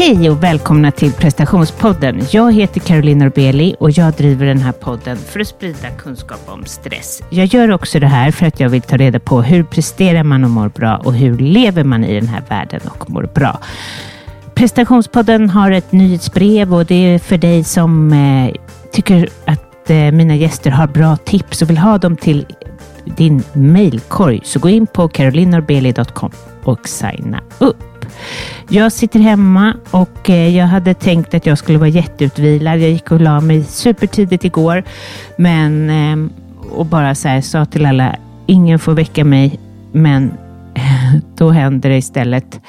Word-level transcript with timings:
Hej 0.00 0.30
och 0.30 0.42
välkomna 0.42 0.90
till 0.90 1.12
prestationspodden. 1.12 2.20
Jag 2.30 2.52
heter 2.52 2.80
Caroline 2.80 3.18
Norbeli 3.18 3.76
och 3.80 3.90
jag 3.90 4.12
driver 4.12 4.46
den 4.46 4.58
här 4.58 4.72
podden 4.72 5.16
för 5.16 5.40
att 5.40 5.46
sprida 5.46 5.90
kunskap 5.98 6.40
om 6.46 6.64
stress. 6.64 7.22
Jag 7.30 7.46
gör 7.46 7.70
också 7.70 8.00
det 8.00 8.06
här 8.06 8.30
för 8.30 8.46
att 8.46 8.60
jag 8.60 8.68
vill 8.68 8.82
ta 8.82 8.96
reda 8.96 9.20
på 9.20 9.42
hur 9.42 9.64
presterar 9.64 10.24
man 10.24 10.44
och 10.44 10.50
mår 10.50 10.68
bra 10.68 10.96
och 10.96 11.14
hur 11.14 11.38
lever 11.38 11.84
man 11.84 12.04
i 12.04 12.14
den 12.20 12.28
här 12.28 12.42
världen 12.48 12.80
och 12.84 13.10
mår 13.10 13.22
bra. 13.34 13.60
Prestationspodden 14.54 15.50
har 15.50 15.70
ett 15.70 15.92
nyhetsbrev 15.92 16.74
och 16.74 16.86
det 16.86 16.94
är 17.14 17.18
för 17.18 17.38
dig 17.38 17.64
som 17.64 18.12
eh, 18.12 18.54
tycker 18.92 19.28
att 19.44 19.90
eh, 19.90 19.96
mina 19.96 20.36
gäster 20.36 20.70
har 20.70 20.86
bra 20.86 21.16
tips 21.16 21.62
och 21.62 21.70
vill 21.70 21.78
ha 21.78 21.98
dem 21.98 22.16
till 22.16 22.46
din 23.04 23.42
mailkorg. 23.52 24.40
Så 24.44 24.58
gå 24.58 24.68
in 24.68 24.86
på 24.86 25.08
carolinorbeli.com 25.08 26.30
och 26.64 26.88
signa 26.88 27.42
upp. 27.58 28.04
Jag 28.68 28.92
sitter 28.92 29.20
hemma 29.20 29.74
och 29.90 30.30
eh, 30.30 30.56
jag 30.56 30.66
hade 30.66 30.94
tänkt 30.94 31.34
att 31.34 31.46
jag 31.46 31.58
skulle 31.58 31.78
vara 31.78 31.88
jätteutvilad. 31.88 32.78
Jag 32.78 32.90
gick 32.90 33.10
och 33.10 33.20
la 33.20 33.40
mig 33.40 33.64
supertidigt 33.64 34.44
igår, 34.44 34.84
men 35.36 35.90
ehm, 35.90 36.32
och 36.70 36.86
bara 36.86 37.14
så 37.14 37.28
här, 37.28 37.40
sa 37.40 37.64
till 37.64 37.86
alla, 37.86 38.16
ingen 38.46 38.78
får 38.78 38.92
väcka 38.92 39.24
mig, 39.24 39.60
men 39.92 40.32
då 41.36 41.50
händer 41.50 41.90
det 41.90 41.96
istället 41.96 42.60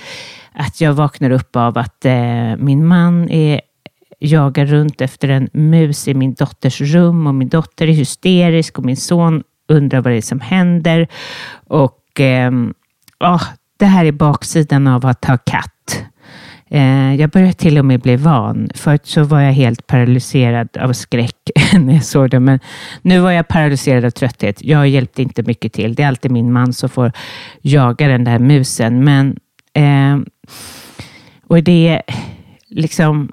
att 0.53 0.81
jag 0.81 0.93
vaknar 0.93 1.29
upp 1.31 1.55
av 1.55 1.77
att 1.77 2.05
eh, 2.05 2.55
min 2.57 2.85
man 2.85 3.29
är 3.29 3.61
jagar 4.19 4.65
runt 4.65 5.01
efter 5.01 5.29
en 5.29 5.49
mus 5.53 6.07
i 6.07 6.13
min 6.13 6.33
dotters 6.33 6.81
rum 6.81 7.27
och 7.27 7.35
min 7.35 7.49
dotter 7.49 7.87
är 7.87 7.93
hysterisk 7.93 8.77
och 8.77 8.85
min 8.85 8.97
son 8.97 9.43
undrar 9.67 10.01
vad 10.01 10.13
det 10.13 10.17
är 10.17 10.21
som 10.21 10.39
händer. 10.39 11.07
Och 11.67 12.19
eh, 12.19 12.51
oh, 13.19 13.43
det 13.81 13.87
här 13.87 14.05
är 14.05 14.11
baksidan 14.11 14.87
av 14.87 15.05
att 15.05 15.25
ha 15.25 15.37
katt. 15.37 16.03
Eh, 16.67 17.15
jag 17.15 17.29
börjar 17.29 17.51
till 17.51 17.77
och 17.77 17.85
med 17.85 17.99
bli 17.99 18.15
van. 18.15 18.69
Förut 18.75 19.05
så 19.05 19.23
var 19.23 19.39
jag 19.39 19.53
helt 19.53 19.87
paralyserad 19.87 20.77
av 20.77 20.93
skräck 20.93 21.49
när 21.73 21.93
jag 21.93 22.03
såg 22.03 22.29
det, 22.29 22.39
men 22.39 22.59
nu 23.01 23.19
var 23.19 23.31
jag 23.31 23.47
paralyserad 23.47 24.05
av 24.05 24.09
trötthet. 24.09 24.63
Jag 24.63 24.87
hjälpte 24.87 25.21
inte 25.21 25.43
mycket 25.43 25.73
till. 25.73 25.95
Det 25.95 26.03
är 26.03 26.07
alltid 26.07 26.31
min 26.31 26.53
man 26.53 26.73
som 26.73 26.89
får 26.89 27.11
jaga 27.61 28.07
den 28.07 28.23
där 28.23 28.39
musen. 28.39 29.03
Men, 29.03 29.37
eh, 29.73 30.19
och 31.47 31.63
det 31.63 31.87
är 31.87 32.01
liksom 32.69 33.31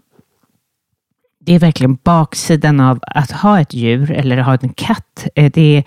det 1.40 1.54
är 1.54 1.58
verkligen 1.58 1.98
baksidan 2.04 2.80
av 2.80 2.98
att 3.02 3.30
ha 3.30 3.60
ett 3.60 3.74
djur 3.74 4.10
eller 4.10 4.36
ha 4.36 4.58
en 4.62 4.68
katt. 4.68 5.26
Eh, 5.34 5.50
det, 5.54 5.84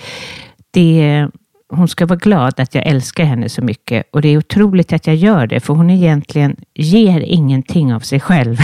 det, 0.71 1.27
hon 1.71 1.87
ska 1.87 2.05
vara 2.05 2.19
glad 2.19 2.59
att 2.59 2.75
jag 2.75 2.87
älskar 2.87 3.23
henne 3.23 3.49
så 3.49 3.61
mycket 3.61 4.05
och 4.11 4.21
det 4.21 4.27
är 4.29 4.37
otroligt 4.37 4.93
att 4.93 5.07
jag 5.07 5.15
gör 5.15 5.47
det, 5.47 5.59
för 5.59 5.73
hon 5.73 5.89
egentligen 5.89 6.55
ger 6.73 7.19
ingenting 7.19 7.93
av 7.93 7.99
sig 7.99 8.19
själv, 8.19 8.57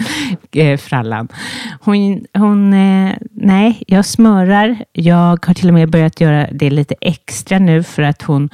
eh, 0.52 0.76
frallan. 0.76 1.28
Hon, 1.80 2.24
hon, 2.34 2.72
eh, 2.72 3.12
nej, 3.32 3.82
jag 3.86 4.04
smörar. 4.04 4.84
Jag 4.92 5.46
har 5.46 5.54
till 5.54 5.68
och 5.68 5.74
med 5.74 5.90
börjat 5.90 6.20
göra 6.20 6.48
det 6.52 6.70
lite 6.70 6.94
extra 7.00 7.58
nu 7.58 7.82
för 7.82 8.02
att 8.02 8.22
hon, 8.22 8.50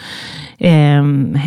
eh, 0.58 1.04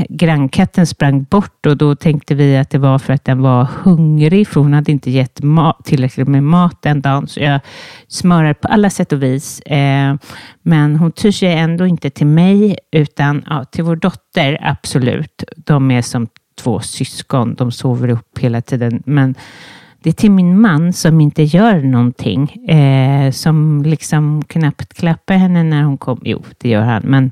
grannkatten 0.09 0.87
sprang 0.87 1.23
bort 1.23 1.65
och 1.65 1.77
då 1.77 1.95
tänkte 1.95 2.35
vi 2.35 2.57
att 2.57 2.69
det 2.69 2.77
var 2.77 2.99
för 2.99 3.13
att 3.13 3.25
den 3.25 3.41
var 3.41 3.67
hungrig, 3.83 4.47
för 4.47 4.61
hon 4.61 4.73
hade 4.73 4.91
inte 4.91 5.11
gett 5.11 5.43
mat, 5.43 5.85
tillräckligt 5.85 6.27
med 6.27 6.43
mat 6.43 6.81
den 6.81 7.01
dagen, 7.01 7.27
så 7.27 7.39
jag 7.39 7.59
smörar 8.07 8.53
på 8.53 8.67
alla 8.67 8.89
sätt 8.89 9.13
och 9.13 9.23
vis. 9.23 9.59
Eh, 9.59 10.15
men 10.67 10.95
hon 10.95 11.11
tyr 11.11 11.31
sig 11.31 11.53
ändå 11.53 11.85
inte 11.85 12.09
till 12.09 12.27
mig, 12.27 12.46
utan 12.91 13.43
ja, 13.49 13.63
till 13.65 13.83
vår 13.83 13.95
dotter, 13.95 14.57
absolut. 14.61 15.43
De 15.57 15.91
är 15.91 16.01
som 16.01 16.27
två 16.57 16.79
syskon. 16.79 17.55
De 17.55 17.71
sover 17.71 18.09
upp 18.09 18.39
hela 18.39 18.61
tiden. 18.61 19.03
Men 19.05 19.35
det 19.99 20.09
är 20.09 20.13
till 20.13 20.31
min 20.31 20.61
man 20.61 20.93
som 20.93 21.21
inte 21.21 21.43
gör 21.43 21.81
någonting. 21.81 22.49
Eh, 22.69 23.31
som 23.31 23.83
liksom 23.83 24.43
knappt 24.43 24.93
klappar 24.93 25.35
henne 25.35 25.63
när 25.63 25.83
hon 25.83 25.97
kommer. 25.97 26.21
Jo, 26.25 26.43
det 26.57 26.69
gör 26.69 26.81
han. 26.81 27.03
Men, 27.05 27.31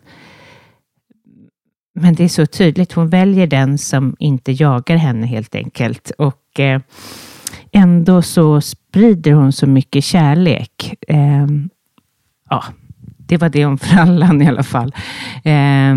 men 1.96 2.16
det 2.16 2.24
är 2.24 2.28
så 2.28 2.46
tydligt. 2.46 2.94
Hon 2.94 3.10
väljer 3.10 3.48
den 3.48 3.78
som 3.78 4.16
inte 4.20 4.52
jagar 4.52 4.96
henne 4.96 5.28
helt 5.28 5.56
enkelt. 5.56 6.12
Och 6.18 6.60
eh, 6.60 6.82
ändå 7.72 8.22
så 8.22 8.62
sprider 8.62 9.32
hon 9.32 9.52
så 9.52 9.68
mycket 9.68 10.04
kärlek. 10.04 10.96
Eh, 11.08 11.48
ja, 12.50 12.64
det 13.28 13.38
var 13.38 13.50
det 13.50 13.66
om 13.66 13.78
frallan 13.78 14.42
i 14.42 14.48
alla 14.48 14.64
fall. 14.64 14.96
Eh, 15.44 15.96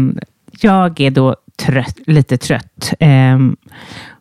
jag 0.61 1.01
är 1.01 1.11
då 1.11 1.37
trött, 1.59 1.97
lite 2.07 2.37
trött. 2.37 2.93
Eh, 3.01 3.39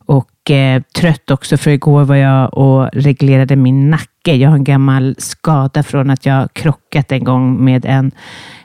och 0.08 0.52
eh, 0.52 0.82
trött 0.96 1.32
också 1.32 1.58
för 1.58 1.72
igår 1.72 2.04
var 2.04 2.16
jag 2.16 2.54
och 2.54 2.90
reglerade 2.94 3.56
min 3.56 3.90
nacke. 3.90 4.36
Jag 4.36 4.50
har 4.50 4.56
en 4.56 4.64
gammal 4.64 5.16
skada 5.18 5.84
från 5.84 6.10
att 6.10 6.26
jag 6.26 6.54
krockat 6.54 7.12
en 7.12 7.24
gång 7.24 7.66
med 7.66 7.86
en 7.86 8.12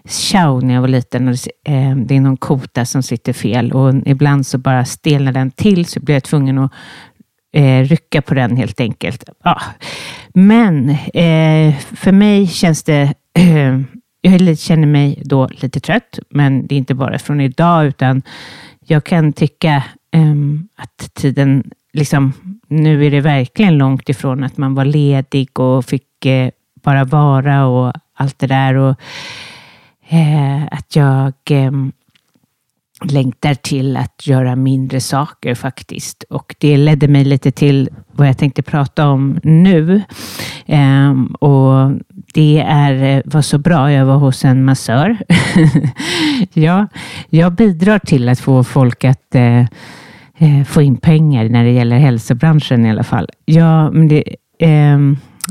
chow 0.04 0.64
när 0.64 0.74
jag 0.74 0.80
var 0.80 0.88
liten. 0.88 1.28
Och, 1.28 1.34
eh, 1.64 1.96
det 1.96 2.16
är 2.16 2.20
någon 2.20 2.36
kota 2.36 2.84
som 2.84 3.02
sitter 3.02 3.32
fel 3.32 3.72
och 3.72 3.94
ibland 4.06 4.46
så 4.46 4.58
bara 4.58 4.84
stelnar 4.84 5.32
den 5.32 5.50
till 5.50 5.86
så 5.86 6.00
blir 6.00 6.14
jag 6.14 6.24
tvungen 6.24 6.58
att 6.58 6.72
eh, 7.52 7.80
rycka 7.80 8.22
på 8.22 8.34
den 8.34 8.56
helt 8.56 8.80
enkelt. 8.80 9.24
Ja. 9.44 9.60
Men 10.34 10.90
eh, 10.90 11.74
för 11.76 12.12
mig 12.12 12.46
känns 12.46 12.82
det 12.82 13.14
jag 14.22 14.58
känner 14.58 14.86
mig 14.86 15.22
då 15.24 15.48
lite 15.48 15.80
trött, 15.80 16.18
men 16.28 16.66
det 16.66 16.74
är 16.74 16.76
inte 16.76 16.94
bara 16.94 17.18
från 17.18 17.40
idag, 17.40 17.86
utan 17.86 18.22
jag 18.86 19.04
kan 19.04 19.32
tycka 19.32 19.84
um, 20.16 20.68
att 20.76 21.14
tiden, 21.14 21.70
liksom, 21.92 22.32
nu 22.68 23.06
är 23.06 23.10
det 23.10 23.20
verkligen 23.20 23.78
långt 23.78 24.08
ifrån 24.08 24.44
att 24.44 24.56
man 24.56 24.74
var 24.74 24.84
ledig 24.84 25.60
och 25.60 25.84
fick 25.84 26.26
uh, 26.26 26.48
bara 26.74 27.04
vara 27.04 27.66
och 27.66 27.92
allt 28.14 28.38
det 28.38 28.46
där. 28.46 28.74
Och 28.74 29.00
uh, 30.12 30.64
att 30.70 30.96
jag 30.96 31.34
um, 31.50 31.92
längtar 33.04 33.54
till 33.54 33.96
att 33.96 34.26
göra 34.26 34.56
mindre 34.56 35.00
saker 35.00 35.54
faktiskt. 35.54 36.24
Och 36.30 36.54
det 36.58 36.76
ledde 36.76 37.08
mig 37.08 37.24
lite 37.24 37.50
till 37.50 37.88
vad 38.12 38.28
jag 38.28 38.38
tänkte 38.38 38.62
prata 38.62 39.08
om 39.08 39.40
nu. 39.42 40.02
Um, 40.66 41.26
och 41.26 41.92
det 42.34 42.60
är, 42.66 43.16
eh, 43.16 43.22
var 43.24 43.42
så 43.42 43.58
bra. 43.58 43.92
Jag 43.92 44.06
var 44.06 44.16
hos 44.16 44.44
en 44.44 44.64
massör. 44.64 45.16
ja, 46.52 46.86
jag 47.28 47.52
bidrar 47.52 47.98
till 47.98 48.28
att 48.28 48.40
få 48.40 48.64
folk 48.64 49.04
att 49.04 49.34
eh, 49.34 49.60
eh, 50.38 50.64
få 50.66 50.82
in 50.82 50.96
pengar 50.96 51.48
när 51.48 51.64
det 51.64 51.70
gäller 51.70 51.98
hälsobranschen 51.98 52.86
i 52.86 52.90
alla 52.90 53.04
fall. 53.04 53.28
Ja, 53.44 53.90
men 53.90 54.08
det, 54.08 54.24
eh, 54.58 54.98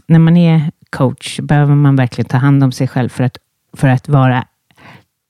när 0.08 0.20
man 0.20 0.38
är 0.38 0.72
coach 0.90 1.40
behöver 1.40 1.76
man 1.76 1.96
verkligen 1.96 2.30
ta 2.30 2.38
hand 2.38 2.64
om 2.64 2.72
sig 2.72 2.88
själv 2.88 3.10
för 3.10 3.24
att, 3.24 3.38
för 3.78 3.88
att 3.88 4.10
vara 4.10 4.46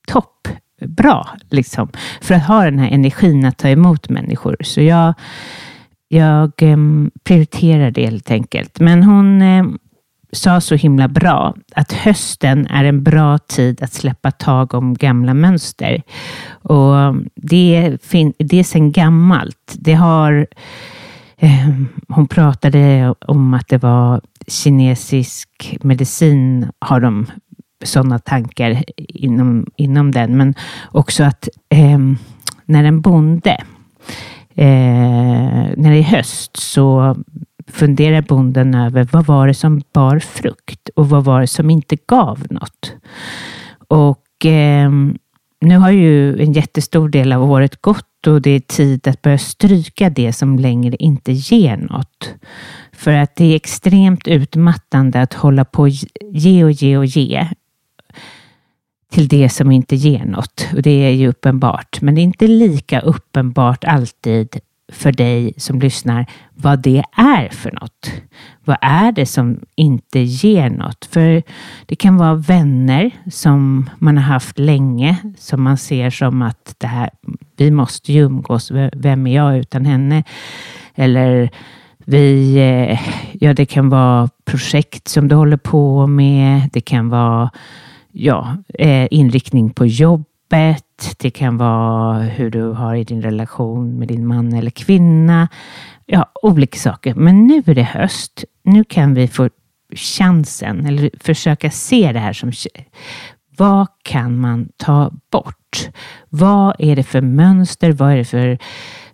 topp 0.08 0.48
bra, 0.88 1.30
liksom. 1.50 1.90
För 2.22 2.36
att 2.36 2.48
ha 2.48 2.64
den 2.64 2.80
här 2.80 2.90
energin 2.90 3.46
att 3.46 3.58
ta 3.58 3.70
emot 3.70 4.10
människor. 4.10 4.58
Så 4.62 4.82
jag, 4.82 5.14
jag 6.08 6.52
ehm, 6.58 7.12
prioriterar 7.24 7.92
det 7.92 8.06
helt 8.06 8.32
enkelt. 8.32 8.80
Men 8.80 9.04
hon 9.04 9.42
ehm, 9.42 9.78
sa 10.32 10.62
så 10.62 10.76
himla 10.76 11.08
bra 11.08 11.56
att 11.76 11.92
hösten 11.92 12.68
är 12.68 12.84
en 12.84 13.04
bra 13.04 13.38
tid 13.38 13.84
att 13.84 13.94
släppa 13.94 14.32
tag 14.32 14.74
om 14.74 14.94
gamla 14.94 15.34
mönster. 15.34 16.04
Och 16.52 17.16
det, 17.36 17.98
det 18.40 18.60
är 18.60 18.64
sedan 18.64 18.92
gammalt. 18.92 19.76
Det 19.80 19.94
har, 19.94 20.48
eh, 21.38 21.70
hon 22.08 22.28
pratade 22.28 23.16
om 23.20 23.54
att 23.54 23.68
det 23.68 23.78
var 23.78 24.22
kinesisk 24.48 25.78
medicin, 25.82 26.68
har 26.80 27.00
de 27.00 27.26
sådana 27.84 28.20
tankar 28.20 28.84
inom, 28.98 29.66
inom 29.76 30.12
den, 30.12 30.38
men 30.38 30.56
också 30.92 31.24
att 31.24 31.50
eh, 31.70 32.00
när 32.66 32.84
en 32.84 33.02
bonde 33.02 33.58
Eh, 34.56 35.74
när 35.78 35.92
det 35.92 35.98
är 35.98 36.04
höst 36.04 36.58
så 36.58 37.16
funderar 37.68 38.22
bonden 38.22 38.76
över 38.76 39.08
vad 39.12 39.26
var 39.26 39.48
det 39.48 39.54
som 39.54 39.82
bar 39.94 40.20
frukt 40.20 40.90
och 40.96 41.10
vad 41.10 41.24
var 41.24 41.42
det 41.42 41.48
som 41.48 41.70
inte 41.70 41.98
gav 42.08 42.48
något. 42.50 42.94
Och 43.88 44.46
eh, 44.46 44.92
nu 45.62 45.78
har 45.78 45.92
ju 45.92 46.42
en 46.42 46.54
jättestor 46.54 47.10
del 47.10 47.34
av 47.34 47.52
året 47.52 47.82
gått 47.82 48.28
och 48.28 48.42
det 48.42 48.52
är 48.52 48.60
tid 48.60 49.08
att 49.08 49.22
börja 49.22 49.38
stryka 49.38 50.10
det 50.10 50.34
som 50.34 50.60
längre 50.60 50.96
inte 50.96 51.32
ger 51.32 51.78
något. 51.78 52.34
För 52.94 53.14
att 53.14 53.36
det 53.36 53.46
är 53.46 53.56
extremt 53.56 54.28
utmattande 54.28 55.22
att 55.22 55.34
hålla 55.34 55.66
på 55.66 55.88
ge 56.32 56.64
och 56.64 56.72
ge 56.72 56.98
och 56.98 57.06
ge 57.06 57.48
till 59.12 59.28
det 59.28 59.50
som 59.50 59.72
inte 59.72 59.96
ger 59.96 60.26
något. 60.26 60.68
Och 60.76 60.82
det 60.82 61.06
är 61.06 61.12
ju 61.12 61.28
uppenbart. 61.28 62.02
Men 62.02 62.16
det 62.16 62.22
är 62.22 62.24
inte 62.24 62.48
lika 62.48 63.00
uppenbart 63.00 63.84
alltid 63.84 64.60
för 64.92 65.12
dig 65.12 65.54
som 65.58 65.80
lyssnar 65.80 66.26
vad 66.56 66.80
det 66.80 67.04
är 67.18 67.50
för 67.50 67.72
något. 67.72 68.12
Vad 68.66 68.78
är 68.82 69.12
det 69.12 69.26
som 69.26 69.60
inte 69.76 70.20
ger 70.20 70.70
något? 70.70 71.06
För 71.06 71.44
det 71.86 71.96
kan 71.96 72.18
vara 72.18 72.36
vänner 72.36 73.12
som 73.32 73.90
man 74.00 74.18
har 74.18 74.24
haft 74.24 74.60
länge, 74.60 75.18
som 75.38 75.64
man 75.64 75.78
ser 75.78 76.10
som 76.10 76.42
att 76.42 76.76
det 76.78 76.88
här, 76.88 77.10
vi 77.58 77.72
måste 77.72 78.14
ju 78.14 78.22
umgås. 78.22 78.72
Vem 78.94 79.28
är 79.28 79.36
jag 79.36 79.58
utan 79.58 79.86
henne? 79.86 80.24
Eller 80.96 81.50
Vi, 82.06 82.58
eh, 82.58 83.00
ja, 83.34 83.54
det 83.54 83.66
kan 83.66 83.90
vara 83.90 84.30
projekt 84.46 85.08
som 85.08 85.28
du 85.28 85.36
håller 85.36 85.58
på 85.58 86.08
med. 86.08 86.70
Det 86.74 86.82
kan 86.82 87.10
vara 87.10 87.50
ja, 88.12 88.58
eh, 88.80 89.08
inriktning 89.12 89.70
på 89.70 89.86
jobbet. 89.86 91.16
Det 91.18 91.30
kan 91.30 91.58
vara 91.58 92.20
hur 92.20 92.50
du 92.50 92.64
har 92.64 92.96
i 92.96 93.04
din 93.04 93.22
relation 93.22 94.00
med 94.00 94.08
din 94.08 94.28
man 94.28 94.54
eller 94.54 94.72
kvinna. 94.72 95.48
Ja, 96.06 96.32
olika 96.42 96.78
saker. 96.78 97.16
Men 97.16 97.48
nu 97.48 97.64
är 97.66 97.76
det 97.76 97.84
höst. 97.84 98.46
Nu 98.64 98.84
kan 98.84 99.14
vi 99.14 99.28
få 99.28 99.50
chansen, 99.96 100.86
eller 100.86 101.10
försöka 101.20 101.72
se 101.72 102.12
det 102.12 102.20
här 102.20 102.34
som 102.34 102.52
vad 103.58 103.88
kan 104.04 104.40
man 104.40 104.70
ta 104.78 105.12
bort? 105.32 105.90
Vad 106.30 106.76
är 106.80 106.96
det 106.96 107.04
för 107.04 107.22
mönster? 107.22 107.92
Vad 107.92 108.12
är 108.12 108.18
det 108.18 108.26
för 108.26 108.58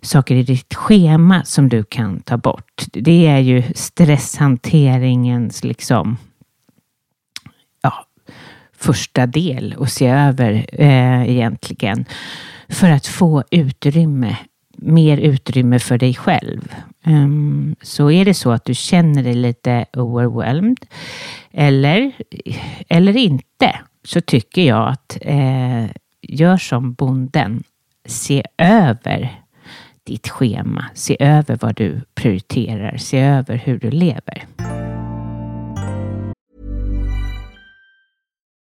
saker 0.02 0.34
i 0.34 0.42
ditt 0.42 0.74
schema 0.74 1.44
som 1.44 1.68
du 1.68 1.84
kan 1.84 2.20
ta 2.20 2.36
bort? 2.36 2.84
Det 2.92 3.26
är 3.26 3.38
ju 3.38 3.62
stresshanteringens 3.74 5.64
liksom 5.64 6.16
första 8.78 9.26
del 9.26 9.74
och 9.78 9.88
se 9.88 10.06
över 10.06 10.66
eh, 10.72 11.30
egentligen. 11.30 12.04
För 12.68 12.90
att 12.90 13.06
få 13.06 13.44
utrymme, 13.50 14.36
mer 14.76 15.18
utrymme 15.18 15.78
för 15.78 15.98
dig 15.98 16.14
själv. 16.14 16.74
Um, 17.06 17.76
så 17.82 18.10
är 18.10 18.24
det 18.24 18.34
så 18.34 18.50
att 18.50 18.64
du 18.64 18.74
känner 18.74 19.22
dig 19.22 19.34
lite 19.34 19.86
overwhelmed 19.92 20.86
eller, 21.52 22.12
eller 22.88 23.16
inte 23.16 23.78
så 24.04 24.20
tycker 24.20 24.62
jag 24.62 24.88
att 24.88 25.18
eh, 25.20 25.84
gör 26.22 26.56
som 26.56 26.92
bonden. 26.92 27.62
Se 28.06 28.42
över 28.58 29.42
ditt 30.04 30.28
schema. 30.28 30.84
Se 30.94 31.16
över 31.20 31.58
vad 31.60 31.76
du 31.76 32.00
prioriterar. 32.14 32.96
Se 32.96 33.18
över 33.18 33.56
hur 33.56 33.78
du 33.78 33.90
lever. 33.90 34.46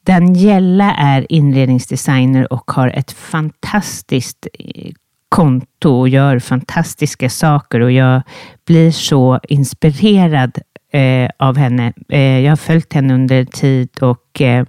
Daniela 0.03 0.93
är 0.95 1.31
inredningsdesigner 1.31 2.53
och 2.53 2.71
har 2.71 2.87
ett 2.87 3.11
fantastiskt 3.11 4.47
eh, 4.53 4.91
konto 5.29 5.89
och 5.89 6.09
gör 6.09 6.39
fantastiska 6.39 7.29
saker 7.29 7.79
och 7.79 7.91
jag 7.91 8.21
blir 8.65 8.91
så 8.91 9.39
inspirerad 9.43 10.57
eh, 10.91 11.29
av 11.39 11.57
henne. 11.57 11.93
Eh, 12.09 12.39
jag 12.39 12.51
har 12.51 12.55
följt 12.55 12.93
henne 12.93 13.13
under 13.13 13.45
tid 13.45 13.89
och 14.01 14.41
eh, 14.41 14.65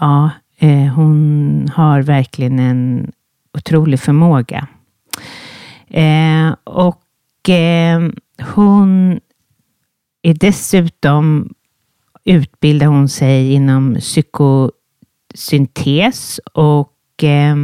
ja, 0.00 0.30
eh, 0.58 0.94
hon 0.94 1.70
har 1.74 2.02
verkligen 2.02 2.58
en 2.58 3.12
otrolig 3.58 4.00
förmåga. 4.00 4.66
Eh, 5.88 6.54
och 6.64 7.48
eh, 7.48 8.00
hon 8.54 9.20
är 10.22 10.34
dessutom 10.34 11.54
utbildar 12.24 12.86
hon 12.86 13.08
sig 13.08 13.52
inom 13.52 13.94
psykosyntes 13.94 16.40
och 16.54 17.24
eh, 17.24 17.56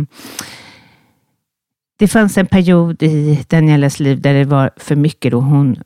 det 1.99 2.09
fanns 2.09 2.39
en 2.39 2.47
period 2.47 3.03
i 3.03 3.45
Danielas 3.49 4.01
liv 4.01 4.21
där 4.21 4.35
det 4.35 4.45
var 4.45 4.71
för 4.77 4.97
mycket 4.97 5.33
då 5.33 5.41
hon 5.41 5.77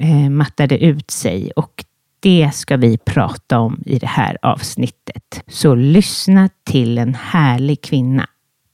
eh, 0.00 0.30
mattade 0.30 0.78
ut 0.78 1.10
sig 1.10 1.50
och 1.56 1.84
det 2.20 2.50
ska 2.54 2.76
vi 2.76 2.98
prata 2.98 3.58
om 3.58 3.82
i 3.86 3.98
det 3.98 4.06
här 4.06 4.38
avsnittet. 4.42 5.42
Så 5.46 5.74
lyssna 5.74 6.48
till 6.64 6.98
en 6.98 7.14
härlig 7.14 7.82
kvinna, 7.82 8.28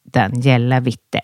Daniela 0.05 0.81
Witte. 0.81 1.21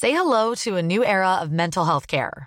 Say 0.00 0.12
hello 0.12 0.54
to 0.64 0.76
a 0.76 0.82
new 0.82 1.02
era 1.02 1.40
of 1.42 1.50
mental 1.50 1.86
health 1.86 2.06
care. 2.06 2.46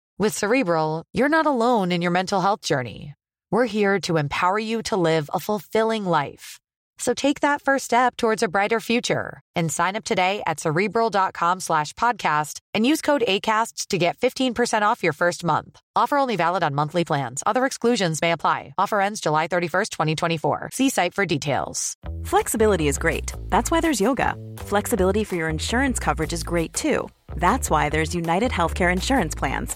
With 0.19 0.37
Cerebral, 0.37 1.03
you're 1.13 1.29
not 1.29 1.45
alone 1.47 1.91
in 1.91 2.01
your 2.01 2.11
mental 2.11 2.41
health 2.41 2.61
journey. 2.61 3.15
We're 3.49 3.65
here 3.65 3.99
to 4.01 4.17
empower 4.17 4.59
you 4.59 4.81
to 4.83 4.95
live 4.95 5.29
a 5.33 5.39
fulfilling 5.39 6.05
life. 6.05 6.59
So 6.99 7.15
take 7.15 7.39
that 7.39 7.63
first 7.63 7.85
step 7.85 8.15
towards 8.15 8.43
a 8.43 8.47
brighter 8.47 8.79
future 8.79 9.41
and 9.55 9.71
sign 9.71 9.95
up 9.95 10.03
today 10.03 10.43
at 10.45 10.59
cerebral.com 10.59 11.59
slash 11.59 11.93
podcast 11.93 12.59
and 12.75 12.85
use 12.85 13.01
code 13.01 13.23
ACasts 13.27 13.87
to 13.87 13.97
get 13.97 14.19
15% 14.19 14.83
off 14.83 15.01
your 15.01 15.13
first 15.13 15.43
month. 15.43 15.79
Offer 15.95 16.19
only 16.19 16.35
valid 16.35 16.61
on 16.61 16.75
monthly 16.75 17.03
plans. 17.03 17.41
Other 17.47 17.65
exclusions 17.65 18.21
may 18.21 18.31
apply. 18.33 18.75
Offer 18.77 19.01
ends 19.01 19.19
July 19.19 19.47
31st, 19.47 19.89
2024. 19.89 20.69
See 20.73 20.89
site 20.91 21.15
for 21.15 21.25
details. 21.25 21.95
Flexibility 22.23 22.87
is 22.87 22.99
great. 22.99 23.33
That's 23.49 23.71
why 23.71 23.81
there's 23.81 23.99
yoga. 23.99 24.35
Flexibility 24.57 25.23
for 25.23 25.35
your 25.35 25.49
insurance 25.49 25.97
coverage 25.97 26.33
is 26.33 26.43
great 26.43 26.73
too. 26.73 27.09
That's 27.35 27.71
why 27.71 27.89
there's 27.89 28.13
United 28.13 28.51
Healthcare 28.51 28.93
Insurance 28.93 29.33
Plans. 29.33 29.75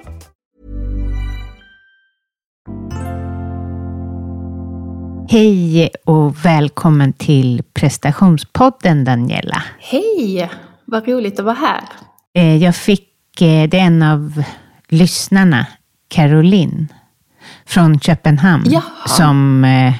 Hej 5.31 5.89
och 6.05 6.45
välkommen 6.45 7.13
till 7.13 7.63
prestationspodden 7.73 9.03
Daniela. 9.05 9.63
Hej! 9.79 10.49
Vad 10.85 11.07
roligt 11.07 11.39
att 11.39 11.45
vara 11.45 11.55
här. 11.55 11.81
Eh, 12.33 12.57
jag 12.57 12.75
fick, 12.75 13.41
eh, 13.41 13.69
det 13.69 13.79
är 13.79 13.85
en 13.85 14.03
av 14.03 14.43
lyssnarna, 14.87 15.65
Caroline 16.07 16.87
från 17.65 17.99
Köpenhamn, 17.99 18.63
Jaha. 18.65 19.07
som, 19.07 19.63
eh, 19.63 19.93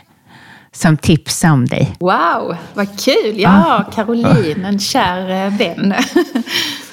som 0.71 0.97
tipsade 0.97 1.53
om 1.53 1.65
dig. 1.65 1.95
Wow, 1.99 2.55
vad 2.73 2.99
kul! 2.99 3.39
Ja, 3.39 3.85
Caroline, 3.93 4.65
en 4.65 4.79
kär 4.79 5.49
vän. 5.49 5.93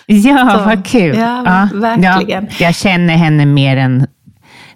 Ja, 0.06 0.52
Så, 0.54 0.64
vad 0.64 0.86
kul. 0.86 1.16
ja, 1.18 1.68
verkligen. 1.74 2.44
Ja, 2.44 2.66
jag 2.66 2.74
känner 2.74 3.16
henne 3.16 3.46
mer 3.46 3.76
än, 3.76 4.06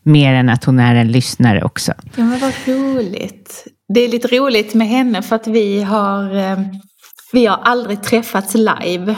mer 0.03 0.35
än 0.35 0.49
att 0.49 0.65
hon 0.65 0.81
är 0.81 0.95
en 0.95 1.13
lyssnare 1.13 1.63
också. 1.63 1.93
Ja, 2.17 2.25
men 2.25 2.41
vad 2.41 2.53
roligt. 2.67 3.67
Det 3.95 4.01
är 4.01 4.09
lite 4.09 4.29
roligt 4.29 4.75
med 4.75 4.89
henne 4.89 5.23
för 5.23 5.37
att 5.37 5.47
vi 5.47 5.83
har, 5.83 6.37
eh, 6.37 6.59
vi 7.33 7.47
har 7.47 7.57
aldrig 7.57 8.03
träffats 8.03 8.55
live. 8.55 9.17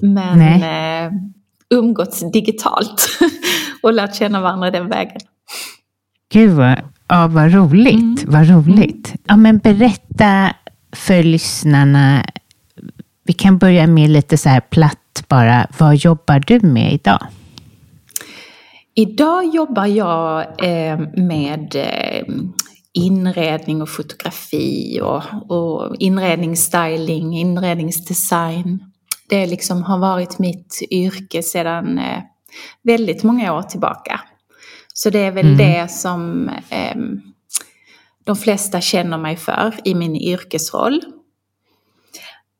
Men 0.00 0.62
eh, 0.62 1.12
umgåtts 1.74 2.32
digitalt 2.32 3.08
och 3.82 3.92
lärt 3.92 4.14
känna 4.14 4.40
varandra 4.40 4.70
den 4.70 4.88
vägen. 4.88 5.20
Gud, 6.32 6.50
vad, 6.50 6.78
ja, 7.08 7.26
vad 7.26 7.54
roligt. 7.54 7.94
Mm. 7.94 8.16
Vad 8.26 8.48
roligt. 8.48 9.14
Ja, 9.26 9.36
men 9.36 9.58
berätta 9.58 10.52
för 10.92 11.22
lyssnarna. 11.22 12.24
Vi 13.24 13.32
kan 13.32 13.58
börja 13.58 13.86
med 13.86 14.10
lite 14.10 14.38
så 14.38 14.48
här 14.48 14.60
platt 14.60 15.24
bara. 15.28 15.66
Vad 15.78 15.96
jobbar 15.96 16.44
du 16.46 16.60
med 16.60 16.92
idag? 16.92 17.26
Idag 18.98 19.44
jobbar 19.54 19.86
jag 19.86 20.40
eh, 20.40 20.98
med 21.16 21.76
eh, 21.76 22.34
inredning 22.92 23.82
och 23.82 23.88
fotografi 23.88 25.00
och, 25.02 25.22
och 25.50 25.96
inredningsstyling, 25.98 27.36
inredningsdesign. 27.38 28.84
Det 29.28 29.46
liksom 29.46 29.82
har 29.82 29.98
varit 29.98 30.38
mitt 30.38 30.82
yrke 30.90 31.42
sedan 31.42 31.98
eh, 31.98 32.22
väldigt 32.82 33.22
många 33.22 33.54
år 33.54 33.62
tillbaka. 33.62 34.20
Så 34.94 35.10
det 35.10 35.18
är 35.18 35.32
väl 35.32 35.56
det 35.56 35.90
som 35.90 36.48
eh, 36.48 36.96
de 38.24 38.36
flesta 38.36 38.80
känner 38.80 39.18
mig 39.18 39.36
för 39.36 39.74
i 39.84 39.94
min 39.94 40.16
yrkesroll. 40.16 41.00